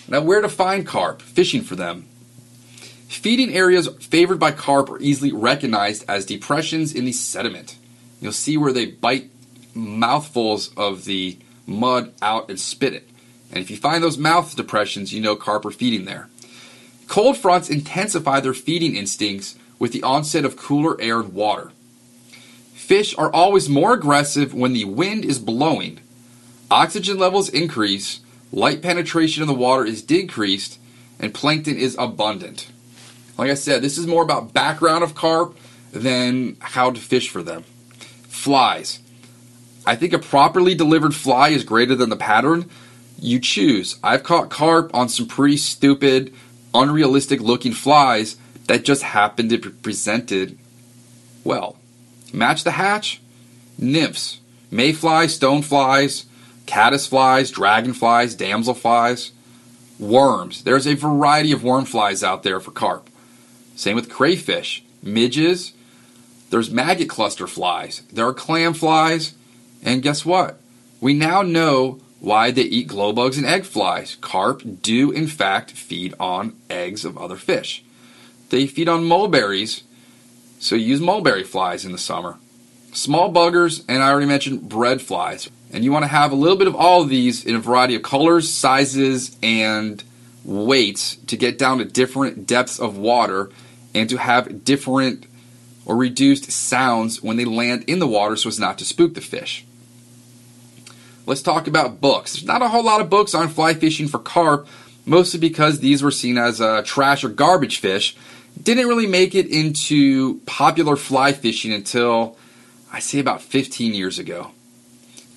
Now, 0.07 0.21
where 0.21 0.41
to 0.41 0.49
find 0.49 0.87
carp? 0.87 1.21
Fishing 1.21 1.63
for 1.63 1.75
them. 1.75 2.07
Feeding 3.09 3.53
areas 3.53 3.89
favored 3.89 4.39
by 4.39 4.53
carp 4.53 4.89
are 4.89 5.01
easily 5.01 5.33
recognized 5.33 6.05
as 6.09 6.25
depressions 6.25 6.95
in 6.95 7.07
the 7.07 7.11
sediment. 7.11 7.77
You'll 8.21 8.31
see 8.31 8.57
where 8.57 8.73
they 8.73 8.87
bite 8.87 9.31
mouthfuls 9.75 10.73
of 10.77 11.07
the 11.07 11.37
mud 11.67 12.13
out 12.23 12.49
and 12.49 12.61
spit 12.61 12.95
it. 12.95 13.09
And 13.51 13.59
if 13.59 13.69
you 13.69 13.77
find 13.77 14.01
those 14.01 14.17
mouth 14.17 14.55
depressions, 14.55 15.13
you 15.13 15.21
know 15.21 15.35
carp 15.35 15.65
are 15.65 15.73
feeding 15.73 16.05
there. 16.05 16.29
Cold 17.09 17.37
fronts 17.37 17.69
intensify 17.69 18.39
their 18.39 18.55
feeding 18.55 18.95
instincts 18.95 19.57
with 19.81 19.91
the 19.91 20.05
onset 20.05 20.45
of 20.45 20.57
cooler 20.57 21.01
air 21.01 21.19
and 21.19 21.35
water. 21.35 21.73
Fish 22.85 23.17
are 23.17 23.33
always 23.33 23.67
more 23.67 23.95
aggressive 23.95 24.53
when 24.53 24.75
the 24.75 24.85
wind 24.85 25.25
is 25.25 25.39
blowing. 25.39 26.01
Oxygen 26.71 27.17
levels 27.19 27.49
increase, 27.49 28.21
light 28.53 28.83
penetration 28.83 29.43
in 29.43 29.47
the 29.47 29.55
water 29.55 29.87
is 29.87 30.03
decreased, 30.03 30.79
and 31.19 31.33
plankton 31.33 31.79
is 31.79 31.97
abundant. 31.99 32.71
Like 33.39 33.51
I 33.51 33.55
said, 33.55 33.81
this 33.81 33.97
is 33.97 34.07
more 34.07 34.23
about 34.23 34.53
background 34.53 35.03
of 35.03 35.15
carp 35.15 35.57
than 35.93 36.59
how 36.61 36.91
to 36.91 37.01
fish 37.01 37.31
for 37.31 37.43
them. 37.43 37.63
Flies. 38.29 38.99
I 39.87 39.97
think 39.97 40.13
a 40.13 40.19
properly 40.19 40.75
delivered 40.75 41.15
fly 41.15 41.49
is 41.49 41.65
greater 41.65 41.95
than 41.95 42.11
the 42.11 42.17
pattern. 42.17 42.69
You 43.19 43.41
choose. 43.41 43.99
I've 44.05 44.25
caught 44.25 44.51
carp 44.51 44.95
on 44.95 45.09
some 45.09 45.27
pretty 45.27 45.57
stupid, 45.57 46.35
unrealistic 46.75 47.41
looking 47.41 47.73
flies 47.73 48.37
that 48.67 48.85
just 48.85 49.05
happened 49.05 49.49
to 49.49 49.59
be 49.59 49.71
presented 49.71 50.59
well. 51.45 51.79
Match 52.35 52.65
the 52.65 52.73
hatch? 52.73 53.21
Nymphs, 53.79 54.41
mayflies, 54.71 55.39
stoneflies, 55.39 56.25
caddisflies, 56.67 57.53
dragonflies, 57.53 58.37
damselflies, 58.37 59.31
worms. 59.99 60.65
There's 60.65 60.87
a 60.87 60.95
variety 60.95 61.53
of 61.53 61.63
worm 61.63 61.85
flies 61.85 62.25
out 62.25 62.43
there 62.43 62.59
for 62.59 62.73
carp. 62.73 63.09
Same 63.77 63.95
with 63.95 64.11
crayfish, 64.11 64.85
midges. 65.03 65.73
There's 66.51 66.71
maggot 66.71 67.09
cluster 67.09 67.47
flies. 67.47 68.03
There 68.13 68.27
are 68.27 68.35
clam 68.35 68.75
flies. 68.75 69.35
And 69.83 70.03
guess 70.03 70.25
what? 70.25 70.59
We 71.01 71.15
now 71.15 71.43
know 71.43 72.01
why 72.21 72.51
they 72.51 72.63
eat 72.63 72.89
glow 72.89 73.13
bugs 73.13 73.37
and 73.37 73.47
egg 73.47 73.65
flies. 73.65 74.17
Carp 74.21 74.63
do, 74.83 75.11
in 75.11 75.27
fact, 75.29 75.73
feed 75.73 76.15
on 76.19 76.57
eggs 76.71 77.05
of 77.05 77.19
other 77.19 77.37
fish. 77.37 77.85
They 78.51 78.67
feed 78.67 78.89
on 78.89 79.05
mulberries, 79.05 79.83
so 80.65 80.77
use 80.77 80.99
mulberry 80.99 81.45
flies 81.45 81.85
in 81.85 81.93
the 81.93 81.99
summer. 81.99 82.39
Small 82.95 83.31
buggers, 83.31 83.85
and 83.87 84.03
I 84.03 84.09
already 84.09 84.25
mentioned 84.25 84.67
bread 84.67 85.03
flies. 85.03 85.51
And 85.71 85.85
you 85.85 85.93
want 85.93 86.05
to 86.05 86.09
have 86.09 86.33
a 86.33 86.37
little 86.37 86.57
bit 86.57 86.67
of 86.67 86.75
all 86.75 87.03
of 87.03 87.11
these 87.11 87.45
in 87.45 87.55
a 87.55 87.59
variety 87.59 87.95
of 87.97 88.03
colors, 88.03 88.51
sizes, 88.51 89.37
and 89.43 90.03
weights 90.43 91.17
to 91.27 91.37
get 91.37 91.59
down 91.59 91.79
to 91.79 91.85
different 91.85 92.47
depths 92.47 92.81
of 92.81 92.97
water 92.97 93.51
and 93.95 94.09
to 94.09 94.17
have 94.17 94.65
different 94.65 95.27
or 95.85 95.97
reduced 95.97 96.51
sounds 96.51 97.23
when 97.23 97.37
they 97.37 97.45
land 97.45 97.85
in 97.87 97.99
the 97.99 98.07
water 98.07 98.35
so 98.35 98.49
as 98.49 98.59
not 98.59 98.79
to 98.79 98.87
spook 98.87 99.13
the 99.13 99.21
fish. 99.21 99.67
Let's 101.27 101.43
talk 101.43 101.67
about 101.67 102.01
books. 102.01 102.33
There's 102.33 102.47
not 102.47 102.63
a 102.63 102.69
whole 102.69 102.85
lot 102.85 103.03
of 103.03 103.11
books 103.11 103.35
on 103.35 103.51
fly 103.51 103.75
fishing 103.75 104.09
for 104.09 104.19
carp, 104.19 104.67
mostly 105.05 105.39
because 105.39 105.81
these 105.81 106.03
were 106.03 106.11
seen 106.11 106.39
as 106.39 106.59
uh, 106.59 106.81
trash 106.87 107.23
or 107.23 107.29
garbage 107.29 107.81
fish. 107.81 108.17
Didn't 108.63 108.89
really 108.89 109.07
make 109.07 109.35
it 109.35 109.47
into 109.47 110.41
popular 110.47 110.97
fly 110.97 111.33
fishing 111.33 111.73
until 111.73 112.37
I 112.93 113.01
say 113.01 113.19
about 113.19 113.43
15 113.43 113.95
years 113.95 114.19
ago. 114.19 114.53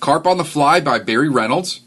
Carp 0.00 0.26
on 0.26 0.38
the 0.38 0.44
Fly 0.44 0.80
by 0.80 0.98
Barry 0.98 1.28
Reynolds. 1.28 1.80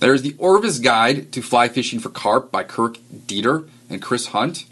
There's 0.00 0.22
the 0.22 0.34
Orvis 0.38 0.78
Guide 0.78 1.32
to 1.32 1.42
Fly 1.42 1.68
Fishing 1.68 2.00
for 2.00 2.08
Carp 2.08 2.50
by 2.50 2.64
Kirk 2.64 2.98
Deeter 3.26 3.64
and 3.88 4.02
Chris 4.02 4.28
Hunt. 4.28 4.64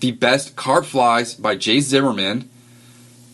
The 0.00 0.12
Best 0.12 0.56
Carp 0.56 0.84
Flies 0.84 1.34
by 1.34 1.56
Jay 1.56 1.80
Zimmerman. 1.80 2.48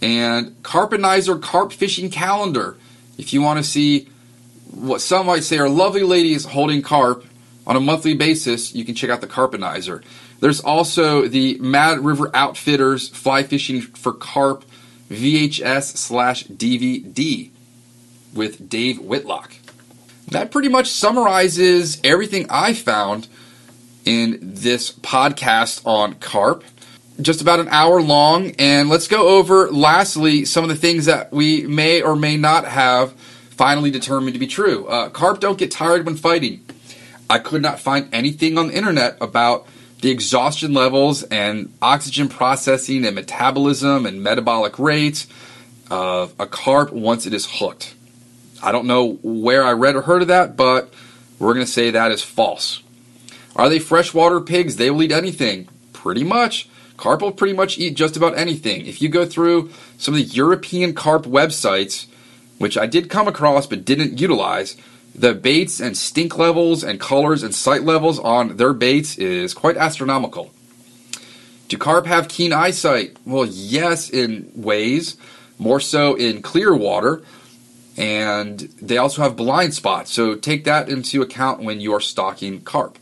And 0.00 0.62
Carpenizer 0.62 1.40
Carp 1.40 1.72
Fishing 1.72 2.10
Calendar. 2.10 2.76
If 3.18 3.32
you 3.32 3.42
want 3.42 3.58
to 3.58 3.64
see 3.64 4.08
what 4.70 5.00
some 5.00 5.26
might 5.26 5.44
say 5.44 5.58
are 5.58 5.68
lovely 5.68 6.02
ladies 6.02 6.44
holding 6.46 6.80
carp 6.80 7.24
on 7.66 7.76
a 7.76 7.80
monthly 7.80 8.14
basis, 8.14 8.74
you 8.74 8.84
can 8.84 8.94
check 8.94 9.10
out 9.10 9.20
the 9.20 9.26
Carpenizer. 9.26 10.02
There's 10.40 10.60
also 10.60 11.28
the 11.28 11.58
Mad 11.58 12.00
River 12.00 12.30
Outfitters 12.34 13.08
Fly 13.08 13.42
Fishing 13.42 13.82
for 13.82 14.12
Carp 14.12 14.64
VHS 15.10 15.96
slash 15.96 16.44
DVD 16.44 17.50
with 18.34 18.68
Dave 18.68 19.00
Whitlock. 19.00 19.54
That 20.28 20.50
pretty 20.50 20.68
much 20.68 20.88
summarizes 20.88 22.00
everything 22.04 22.46
I 22.48 22.72
found 22.72 23.28
in 24.04 24.38
this 24.40 24.92
podcast 24.92 25.86
on 25.86 26.14
carp. 26.14 26.64
Just 27.20 27.42
about 27.42 27.60
an 27.60 27.68
hour 27.68 28.00
long, 28.00 28.52
and 28.58 28.88
let's 28.88 29.06
go 29.06 29.28
over 29.28 29.70
lastly 29.70 30.46
some 30.46 30.64
of 30.64 30.70
the 30.70 30.76
things 30.76 31.04
that 31.04 31.32
we 31.32 31.66
may 31.66 32.00
or 32.00 32.16
may 32.16 32.38
not 32.38 32.64
have 32.64 33.12
finally 33.50 33.90
determined 33.90 34.32
to 34.32 34.38
be 34.38 34.46
true. 34.46 34.86
Uh, 34.86 35.10
carp 35.10 35.38
don't 35.38 35.58
get 35.58 35.70
tired 35.70 36.06
when 36.06 36.16
fighting. 36.16 36.64
I 37.28 37.38
could 37.38 37.60
not 37.60 37.78
find 37.78 38.08
anything 38.10 38.56
on 38.56 38.68
the 38.68 38.74
internet 38.74 39.18
about 39.20 39.66
the 40.00 40.10
exhaustion 40.10 40.72
levels 40.72 41.22
and 41.24 41.72
oxygen 41.82 42.28
processing 42.28 43.04
and 43.04 43.14
metabolism 43.14 44.06
and 44.06 44.22
metabolic 44.22 44.78
rates 44.78 45.26
of 45.90 46.34
a 46.38 46.46
carp 46.46 46.92
once 46.92 47.26
it 47.26 47.34
is 47.34 47.46
hooked. 47.50 47.94
I 48.62 48.72
don't 48.72 48.86
know 48.86 49.18
where 49.22 49.64
I 49.64 49.72
read 49.72 49.96
or 49.96 50.02
heard 50.02 50.22
of 50.22 50.28
that, 50.28 50.56
but 50.56 50.92
we're 51.38 51.54
going 51.54 51.66
to 51.66 51.72
say 51.72 51.90
that 51.90 52.12
is 52.12 52.22
false. 52.22 52.82
Are 53.56 53.68
they 53.68 53.78
freshwater 53.78 54.40
pigs? 54.40 54.76
They 54.76 54.90
will 54.90 55.02
eat 55.02 55.12
anything. 55.12 55.68
Pretty 55.92 56.24
much. 56.24 56.68
Carp 56.96 57.22
will 57.22 57.32
pretty 57.32 57.54
much 57.54 57.78
eat 57.78 57.94
just 57.94 58.16
about 58.16 58.36
anything. 58.36 58.86
If 58.86 59.00
you 59.00 59.08
go 59.08 59.24
through 59.24 59.70
some 59.96 60.14
of 60.14 60.20
the 60.20 60.26
European 60.26 60.94
carp 60.94 61.24
websites, 61.24 62.06
which 62.58 62.76
I 62.76 62.86
did 62.86 63.08
come 63.08 63.26
across 63.26 63.66
but 63.66 63.86
didn't 63.86 64.20
utilize, 64.20 64.76
the 65.14 65.34
baits 65.34 65.80
and 65.80 65.96
stink 65.96 66.38
levels 66.38 66.82
and 66.84 67.00
colors 67.00 67.42
and 67.42 67.54
sight 67.54 67.82
levels 67.82 68.18
on 68.18 68.56
their 68.56 68.72
baits 68.72 69.18
is 69.18 69.54
quite 69.54 69.76
astronomical. 69.76 70.52
Do 71.68 71.76
carp 71.78 72.06
have 72.06 72.28
keen 72.28 72.52
eyesight? 72.52 73.16
Well, 73.24 73.46
yes, 73.46 74.10
in 74.10 74.50
ways, 74.54 75.16
more 75.58 75.78
so 75.78 76.14
in 76.14 76.42
clear 76.42 76.74
water, 76.74 77.22
and 77.96 78.60
they 78.80 78.96
also 78.98 79.22
have 79.22 79.36
blind 79.36 79.74
spots. 79.74 80.10
So 80.12 80.34
take 80.34 80.64
that 80.64 80.88
into 80.88 81.22
account 81.22 81.62
when 81.62 81.80
you're 81.80 82.00
stocking 82.00 82.62
carp. 82.62 82.98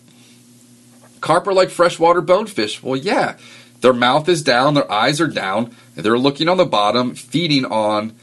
Carp 1.21 1.47
are 1.47 1.55
like 1.55 1.71
freshwater 1.71 2.21
bonefish. 2.21 2.83
Well, 2.83 2.97
yeah, 2.97 3.37
their 3.81 3.93
mouth 3.93 4.29
is 4.29 4.43
down, 4.43 4.75
their 4.75 4.91
eyes 4.91 5.21
are 5.21 5.29
down, 5.29 5.75
they're 5.95 6.19
looking 6.19 6.49
on 6.49 6.57
the 6.57 6.67
bottom, 6.67 7.15
feeding 7.15 7.65
on 7.65 8.15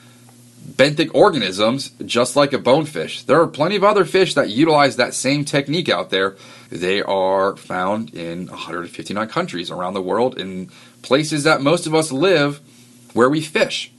benthic 0.66 1.12
organisms, 1.14 1.92
just 2.06 2.36
like 2.36 2.54
a 2.54 2.58
bonefish. 2.60 3.24
There 3.24 3.40
are 3.40 3.48
plenty 3.48 3.76
of 3.76 3.84
other 3.84 4.06
fish 4.06 4.34
that 4.34 4.50
utilize 4.50 4.96
that 4.96 5.14
same 5.14 5.46
technique 5.46 5.90
out 5.90 6.10
there. 6.10 6.36
They 6.70 7.02
are 7.02 7.56
found 7.56 8.14
in 8.14 8.48
159 8.48 9.28
countries 9.30 9.70
around 9.70 9.94
the 9.94 10.02
world 10.02 10.38
in 10.38 10.70
places 11.02 11.44
that 11.44 11.62
most 11.62 11.86
of 11.86 11.94
us 11.94 12.12
live 12.12 12.60
where 13.14 13.30
we 13.30 13.42
fish. 13.42 13.92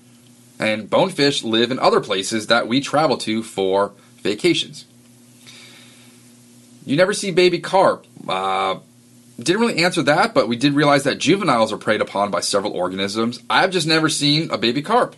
And 0.58 0.88
bonefish 0.88 1.44
live 1.44 1.70
in 1.70 1.78
other 1.78 2.00
places 2.00 2.46
that 2.48 2.66
we 2.66 2.80
travel 2.80 3.16
to 3.18 3.42
for 3.42 3.92
vacations. 4.22 4.86
You 6.84 6.96
never 6.96 7.12
see 7.12 7.30
baby 7.30 7.58
carp. 7.58 8.06
Uh, 8.26 8.78
didn't 9.38 9.60
really 9.60 9.84
answer 9.84 10.02
that, 10.02 10.32
but 10.32 10.48
we 10.48 10.56
did 10.56 10.72
realize 10.72 11.04
that 11.04 11.18
juveniles 11.18 11.72
are 11.72 11.76
preyed 11.76 12.00
upon 12.00 12.30
by 12.30 12.40
several 12.40 12.72
organisms. 12.72 13.40
I've 13.50 13.70
just 13.70 13.86
never 13.86 14.08
seen 14.08 14.50
a 14.50 14.56
baby 14.56 14.82
carp. 14.82 15.14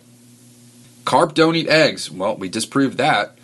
Carp 1.09 1.33
don't 1.33 1.55
eat 1.55 1.67
eggs. 1.67 2.11
Well, 2.11 2.37
we 2.37 2.49
disproved 2.49 2.99
that. 2.99 3.35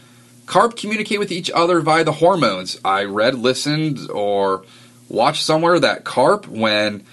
Carp 0.46 0.78
communicate 0.78 1.18
with 1.18 1.32
each 1.32 1.50
other 1.50 1.82
via 1.82 2.04
the 2.04 2.12
hormones. 2.12 2.80
I 2.86 3.06
read, 3.06 3.34
listened, 3.34 4.08
or 4.12 4.64
watched 5.10 5.44
somewhere 5.44 5.80
that 5.80 6.04
carp, 6.04 6.48
when 6.48 7.04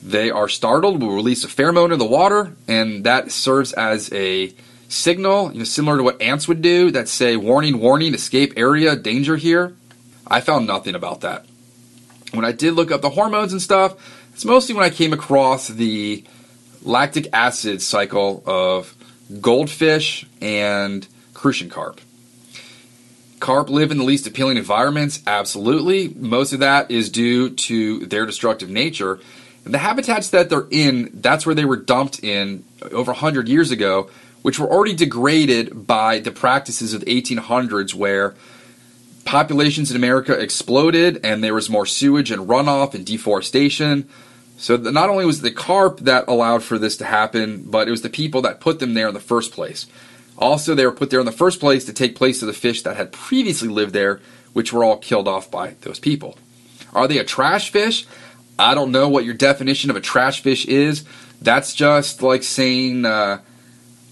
they 0.00 0.30
are 0.30 0.48
startled, 0.48 1.02
will 1.02 1.16
release 1.16 1.42
a 1.42 1.48
pheromone 1.48 1.92
in 1.92 1.98
the 1.98 2.06
water, 2.06 2.54
and 2.68 3.02
that 3.02 3.32
serves 3.32 3.72
as 3.72 4.12
a 4.12 4.54
signal, 4.86 5.50
you 5.50 5.58
know, 5.58 5.64
similar 5.64 5.96
to 5.96 6.04
what 6.04 6.22
ants 6.22 6.46
would 6.46 6.62
do 6.62 6.92
that 6.92 7.08
say, 7.08 7.36
warning, 7.36 7.80
warning, 7.80 8.14
escape 8.14 8.52
area, 8.56 8.94
danger 8.94 9.34
here. 9.34 9.74
I 10.24 10.40
found 10.40 10.68
nothing 10.68 10.94
about 10.94 11.22
that. 11.22 11.46
When 12.30 12.44
I 12.44 12.52
did 12.52 12.74
look 12.74 12.92
up 12.92 13.00
the 13.00 13.10
hormones 13.10 13.50
and 13.50 13.60
stuff, 13.60 13.96
it's 14.34 14.44
mostly 14.44 14.72
when 14.72 14.84
I 14.84 14.90
came 14.90 15.12
across 15.12 15.66
the 15.66 16.22
lactic 16.80 17.26
acid 17.32 17.82
cycle 17.82 18.44
of 18.46 18.94
goldfish 19.40 20.26
and 20.40 21.06
crucian 21.34 21.68
carp. 21.68 22.00
Carp 23.38 23.70
live 23.70 23.90
in 23.90 23.98
the 23.98 24.04
least 24.04 24.26
appealing 24.26 24.58
environments, 24.58 25.22
absolutely. 25.26 26.08
Most 26.08 26.52
of 26.52 26.60
that 26.60 26.90
is 26.90 27.08
due 27.08 27.50
to 27.50 28.06
their 28.06 28.26
destructive 28.26 28.68
nature. 28.68 29.18
And 29.64 29.72
the 29.72 29.78
habitats 29.78 30.30
that 30.30 30.50
they're 30.50 30.66
in, 30.70 31.10
that's 31.14 31.46
where 31.46 31.54
they 31.54 31.64
were 31.64 31.76
dumped 31.76 32.22
in 32.22 32.64
over 32.92 33.12
100 33.12 33.48
years 33.48 33.70
ago, 33.70 34.10
which 34.42 34.58
were 34.58 34.70
already 34.70 34.94
degraded 34.94 35.86
by 35.86 36.18
the 36.18 36.30
practices 36.30 36.92
of 36.92 37.00
the 37.00 37.06
1800s 37.06 37.94
where 37.94 38.34
populations 39.24 39.90
in 39.90 39.96
America 39.96 40.38
exploded 40.38 41.20
and 41.24 41.44
there 41.44 41.54
was 41.54 41.70
more 41.70 41.86
sewage 41.86 42.30
and 42.30 42.48
runoff 42.48 42.94
and 42.94 43.06
deforestation. 43.06 44.08
So 44.60 44.76
the, 44.76 44.92
not 44.92 45.08
only 45.08 45.24
was 45.24 45.40
the 45.40 45.50
carp 45.50 46.00
that 46.00 46.28
allowed 46.28 46.62
for 46.62 46.78
this 46.78 46.98
to 46.98 47.06
happen, 47.06 47.62
but 47.62 47.88
it 47.88 47.90
was 47.90 48.02
the 48.02 48.10
people 48.10 48.42
that 48.42 48.60
put 48.60 48.78
them 48.78 48.92
there 48.92 49.08
in 49.08 49.14
the 49.14 49.18
first 49.20 49.52
place. 49.52 49.86
Also, 50.36 50.74
they 50.74 50.84
were 50.84 50.92
put 50.92 51.08
there 51.08 51.18
in 51.18 51.24
the 51.24 51.32
first 51.32 51.60
place 51.60 51.86
to 51.86 51.94
take 51.94 52.14
place 52.14 52.42
of 52.42 52.46
the 52.46 52.52
fish 52.52 52.82
that 52.82 52.98
had 52.98 53.10
previously 53.10 53.68
lived 53.68 53.94
there, 53.94 54.20
which 54.52 54.70
were 54.70 54.84
all 54.84 54.98
killed 54.98 55.26
off 55.26 55.50
by 55.50 55.76
those 55.80 55.98
people. 55.98 56.36
Are 56.92 57.08
they 57.08 57.16
a 57.16 57.24
trash 57.24 57.70
fish? 57.70 58.06
I 58.58 58.74
don't 58.74 58.92
know 58.92 59.08
what 59.08 59.24
your 59.24 59.32
definition 59.32 59.88
of 59.88 59.96
a 59.96 60.00
trash 60.00 60.42
fish 60.42 60.66
is. 60.66 61.04
That's 61.40 61.74
just 61.74 62.22
like 62.22 62.42
saying, 62.42 63.06
uh, 63.06 63.40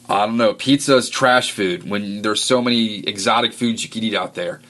I 0.09 0.25
don't 0.25 0.39
know, 0.39 0.55
pizza 0.55 0.97
is 0.97 1.11
trash 1.11 1.51
food 1.53 1.89
when 1.89 2.23
there's 2.23 2.43
so 2.43 2.63
many 2.63 3.01
exotic 3.01 3.53
foods 3.53 3.83
you 3.83 3.91
could 3.91 4.03
eat 4.03 4.15
out 4.15 4.35
there. 4.35 4.63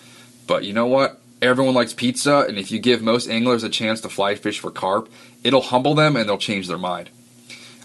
But 0.48 0.64
you 0.64 0.72
know 0.72 0.86
what? 0.86 1.20
Everyone 1.40 1.74
likes 1.74 1.92
pizza, 1.92 2.44
and 2.48 2.58
if 2.58 2.72
you 2.72 2.80
give 2.80 3.00
most 3.00 3.28
anglers 3.28 3.62
a 3.62 3.68
chance 3.68 4.00
to 4.00 4.08
fly 4.08 4.34
fish 4.34 4.58
for 4.58 4.70
carp, 4.70 5.08
it'll 5.44 5.60
humble 5.60 5.94
them 5.94 6.16
and 6.16 6.28
they'll 6.28 6.38
change 6.38 6.66
their 6.66 6.78
mind. 6.78 7.10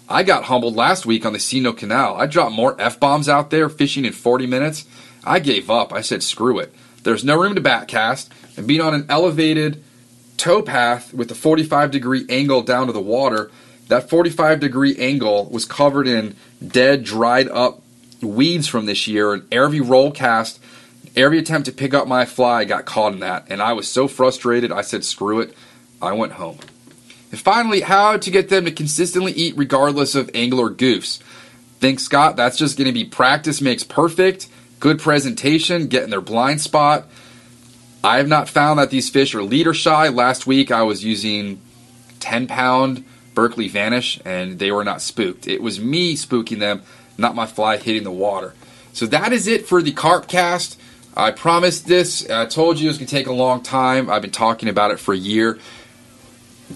I 0.08 0.22
got 0.22 0.44
humbled 0.44 0.74
last 0.74 1.06
week 1.06 1.24
on 1.24 1.32
the 1.32 1.38
C&O 1.38 1.72
Canal. 1.72 2.16
I 2.16 2.26
dropped 2.26 2.54
more 2.54 2.74
F 2.80 2.98
bombs 2.98 3.28
out 3.28 3.50
there 3.50 3.68
fishing 3.68 4.04
in 4.04 4.12
40 4.12 4.46
minutes. 4.46 4.86
I 5.22 5.38
gave 5.38 5.70
up. 5.70 5.92
I 5.92 6.00
said, 6.00 6.22
screw 6.22 6.58
it. 6.58 6.74
There's 7.04 7.24
no 7.24 7.40
room 7.40 7.54
to 7.54 7.60
backcast, 7.60 8.28
and 8.56 8.66
being 8.66 8.80
on 8.80 8.94
an 8.94 9.06
elevated 9.08 9.82
tow 10.36 10.60
path 10.60 11.14
with 11.14 11.30
a 11.30 11.34
45 11.34 11.90
degree 11.90 12.26
angle 12.28 12.62
down 12.62 12.88
to 12.88 12.92
the 12.92 13.00
water, 13.00 13.50
that 13.88 14.10
45 14.10 14.60
degree 14.60 14.96
angle 14.96 15.46
was 15.46 15.64
covered 15.64 16.08
in 16.08 16.34
dead, 16.66 17.04
dried 17.04 17.48
up 17.48 17.80
weeds 18.20 18.66
from 18.66 18.86
this 18.86 19.06
year, 19.06 19.32
and 19.32 19.46
every 19.52 19.80
roll 19.80 20.10
cast, 20.10 20.58
every 21.16 21.38
attempt 21.38 21.66
to 21.66 21.72
pick 21.72 21.94
up 21.94 22.06
my 22.06 22.24
fly 22.24 22.64
got 22.64 22.84
caught 22.84 23.12
in 23.12 23.20
that, 23.20 23.46
and 23.48 23.62
I 23.62 23.72
was 23.72 23.88
so 23.88 24.08
frustrated, 24.08 24.72
I 24.72 24.82
said, 24.82 25.04
screw 25.04 25.40
it. 25.40 25.54
I 26.02 26.12
went 26.12 26.32
home. 26.32 26.58
And 27.30 27.40
finally, 27.40 27.80
how 27.80 28.16
to 28.16 28.30
get 28.30 28.48
them 28.48 28.64
to 28.64 28.70
consistently 28.70 29.32
eat 29.32 29.56
regardless 29.56 30.14
of 30.14 30.30
angle 30.34 30.60
or 30.60 30.70
goofs. 30.70 31.20
Think, 31.80 31.98
Scott, 31.98 32.36
that's 32.36 32.56
just 32.56 32.78
going 32.78 32.86
to 32.86 32.92
be 32.92 33.04
practice 33.04 33.60
makes 33.60 33.82
perfect, 33.82 34.48
good 34.80 35.00
presentation, 35.00 35.86
getting 35.88 36.10
their 36.10 36.20
blind 36.20 36.60
spot. 36.60 37.06
I 38.04 38.18
have 38.18 38.28
not 38.28 38.48
found 38.48 38.78
that 38.78 38.90
these 38.90 39.10
fish 39.10 39.34
are 39.34 39.42
leader 39.42 39.74
shy. 39.74 40.08
Last 40.08 40.46
week 40.46 40.70
I 40.70 40.82
was 40.82 41.04
using 41.04 41.60
10 42.20 42.46
pound 42.46 43.04
Berkley 43.34 43.68
Vanish 43.68 44.20
and 44.24 44.58
they 44.58 44.70
were 44.70 44.84
not 44.84 45.02
spooked. 45.02 45.48
It 45.48 45.62
was 45.62 45.80
me 45.80 46.14
spooking 46.14 46.58
them, 46.58 46.82
not 47.18 47.34
my 47.34 47.46
fly 47.46 47.78
hitting 47.78 48.04
the 48.04 48.10
water. 48.10 48.54
So 48.92 49.06
that 49.06 49.32
is 49.32 49.46
it 49.46 49.66
for 49.66 49.82
the 49.82 49.92
carp 49.92 50.28
cast. 50.28 50.78
I 51.16 51.30
promised 51.30 51.86
this. 51.86 52.28
I 52.28 52.46
told 52.46 52.78
you 52.78 52.86
it 52.86 52.88
was 52.88 52.98
going 52.98 53.06
to 53.06 53.14
take 53.14 53.26
a 53.28 53.32
long 53.32 53.62
time. 53.62 54.10
I've 54.10 54.22
been 54.22 54.30
talking 54.30 54.68
about 54.68 54.90
it 54.90 54.98
for 54.98 55.14
a 55.14 55.18
year 55.18 55.58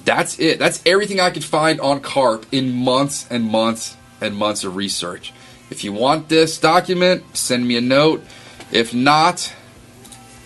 that's 0.04 0.38
it. 0.38 0.58
That's 0.58 0.82
everything 0.86 1.20
I 1.20 1.30
could 1.30 1.44
find 1.44 1.80
on 1.80 2.00
carp 2.00 2.46
in 2.52 2.72
months 2.72 3.26
and 3.30 3.44
months 3.44 3.96
and 4.20 4.36
months 4.36 4.64
of 4.64 4.76
research. 4.76 5.32
If 5.70 5.84
you 5.84 5.92
want 5.92 6.28
this 6.28 6.58
document, 6.58 7.36
send 7.36 7.66
me 7.66 7.76
a 7.76 7.80
note. 7.80 8.24
If 8.70 8.94
not, 8.94 9.54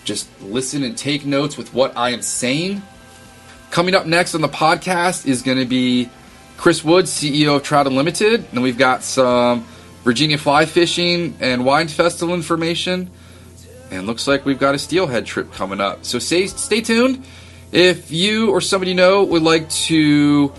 just 0.03 0.29
listen 0.41 0.83
and 0.83 0.97
take 0.97 1.25
notes 1.25 1.57
with 1.57 1.73
what 1.73 1.95
I 1.97 2.09
am 2.09 2.21
saying. 2.21 2.81
Coming 3.71 3.95
up 3.95 4.05
next 4.05 4.35
on 4.35 4.41
the 4.41 4.49
podcast 4.49 5.25
is 5.25 5.41
going 5.41 5.57
to 5.57 5.65
be 5.65 6.09
Chris 6.57 6.83
Woods, 6.83 7.11
CEO 7.11 7.55
of 7.55 7.63
Trout 7.63 7.87
Unlimited. 7.87 8.45
And 8.51 8.61
we've 8.61 8.77
got 8.77 9.03
some 9.03 9.65
Virginia 10.03 10.37
fly 10.37 10.65
fishing 10.65 11.35
and 11.39 11.65
wine 11.65 11.87
festival 11.87 12.35
information. 12.35 13.09
And 13.93 14.07
looks 14.07 14.27
like 14.27 14.43
we've 14.43 14.59
got 14.59 14.73
a 14.73 14.79
steelhead 14.79 15.27
trip 15.27 15.53
coming 15.53 15.79
up. 15.79 16.03
So 16.03 16.17
stay, 16.17 16.47
stay 16.47 16.81
tuned. 16.81 17.23
If 17.71 18.11
you 18.11 18.49
or 18.49 18.59
somebody 18.59 18.91
you 18.91 18.97
know 18.97 19.23
would 19.23 19.43
like 19.43 19.69
to 19.69 20.51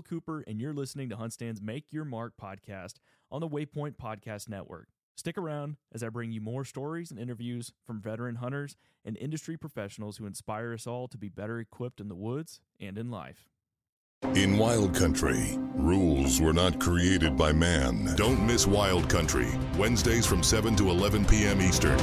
Will 0.00 0.20
Cooper, 0.20 0.42
and 0.46 0.58
you're 0.60 0.72
listening 0.72 1.10
to 1.10 1.16
HuntStand's 1.16 1.60
Make 1.60 1.84
Your 1.90 2.06
Mark 2.06 2.32
podcast 2.40 2.94
on 3.30 3.42
the 3.42 3.48
Waypoint 3.48 3.96
Podcast 3.96 4.48
Network. 4.48 4.88
Stick 5.14 5.36
around 5.36 5.76
as 5.92 6.02
I 6.02 6.08
bring 6.08 6.32
you 6.32 6.40
more 6.40 6.64
stories 6.64 7.10
and 7.10 7.20
interviews 7.20 7.72
from 7.84 8.00
veteran 8.00 8.36
hunters 8.36 8.76
and 9.04 9.18
industry 9.18 9.58
professionals 9.58 10.16
who 10.16 10.24
inspire 10.24 10.72
us 10.72 10.86
all 10.86 11.06
to 11.08 11.18
be 11.18 11.28
better 11.28 11.60
equipped 11.60 12.00
in 12.00 12.08
the 12.08 12.14
woods 12.14 12.60
and 12.80 12.96
in 12.96 13.10
life. 13.10 13.50
In 14.34 14.58
Wild 14.58 14.94
Country, 14.94 15.58
rules 15.74 16.40
were 16.40 16.52
not 16.52 16.78
created 16.78 17.36
by 17.36 17.52
man. 17.52 18.14
Don't 18.16 18.46
miss 18.46 18.66
Wild 18.66 19.08
Country, 19.08 19.48
Wednesdays 19.78 20.24
from 20.24 20.42
7 20.42 20.76
to 20.76 20.90
11 20.90 21.24
p.m. 21.24 21.60
Eastern. 21.60 21.98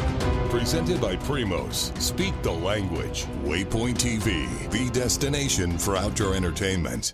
Presented 0.49 0.99
by 0.99 1.15
Primos. 1.15 1.95
Speak 2.01 2.33
the 2.41 2.51
language. 2.51 3.25
Waypoint 3.43 3.97
TV, 3.97 4.69
the 4.71 4.89
destination 4.91 5.77
for 5.77 5.95
outdoor 5.95 6.35
entertainment. 6.35 7.13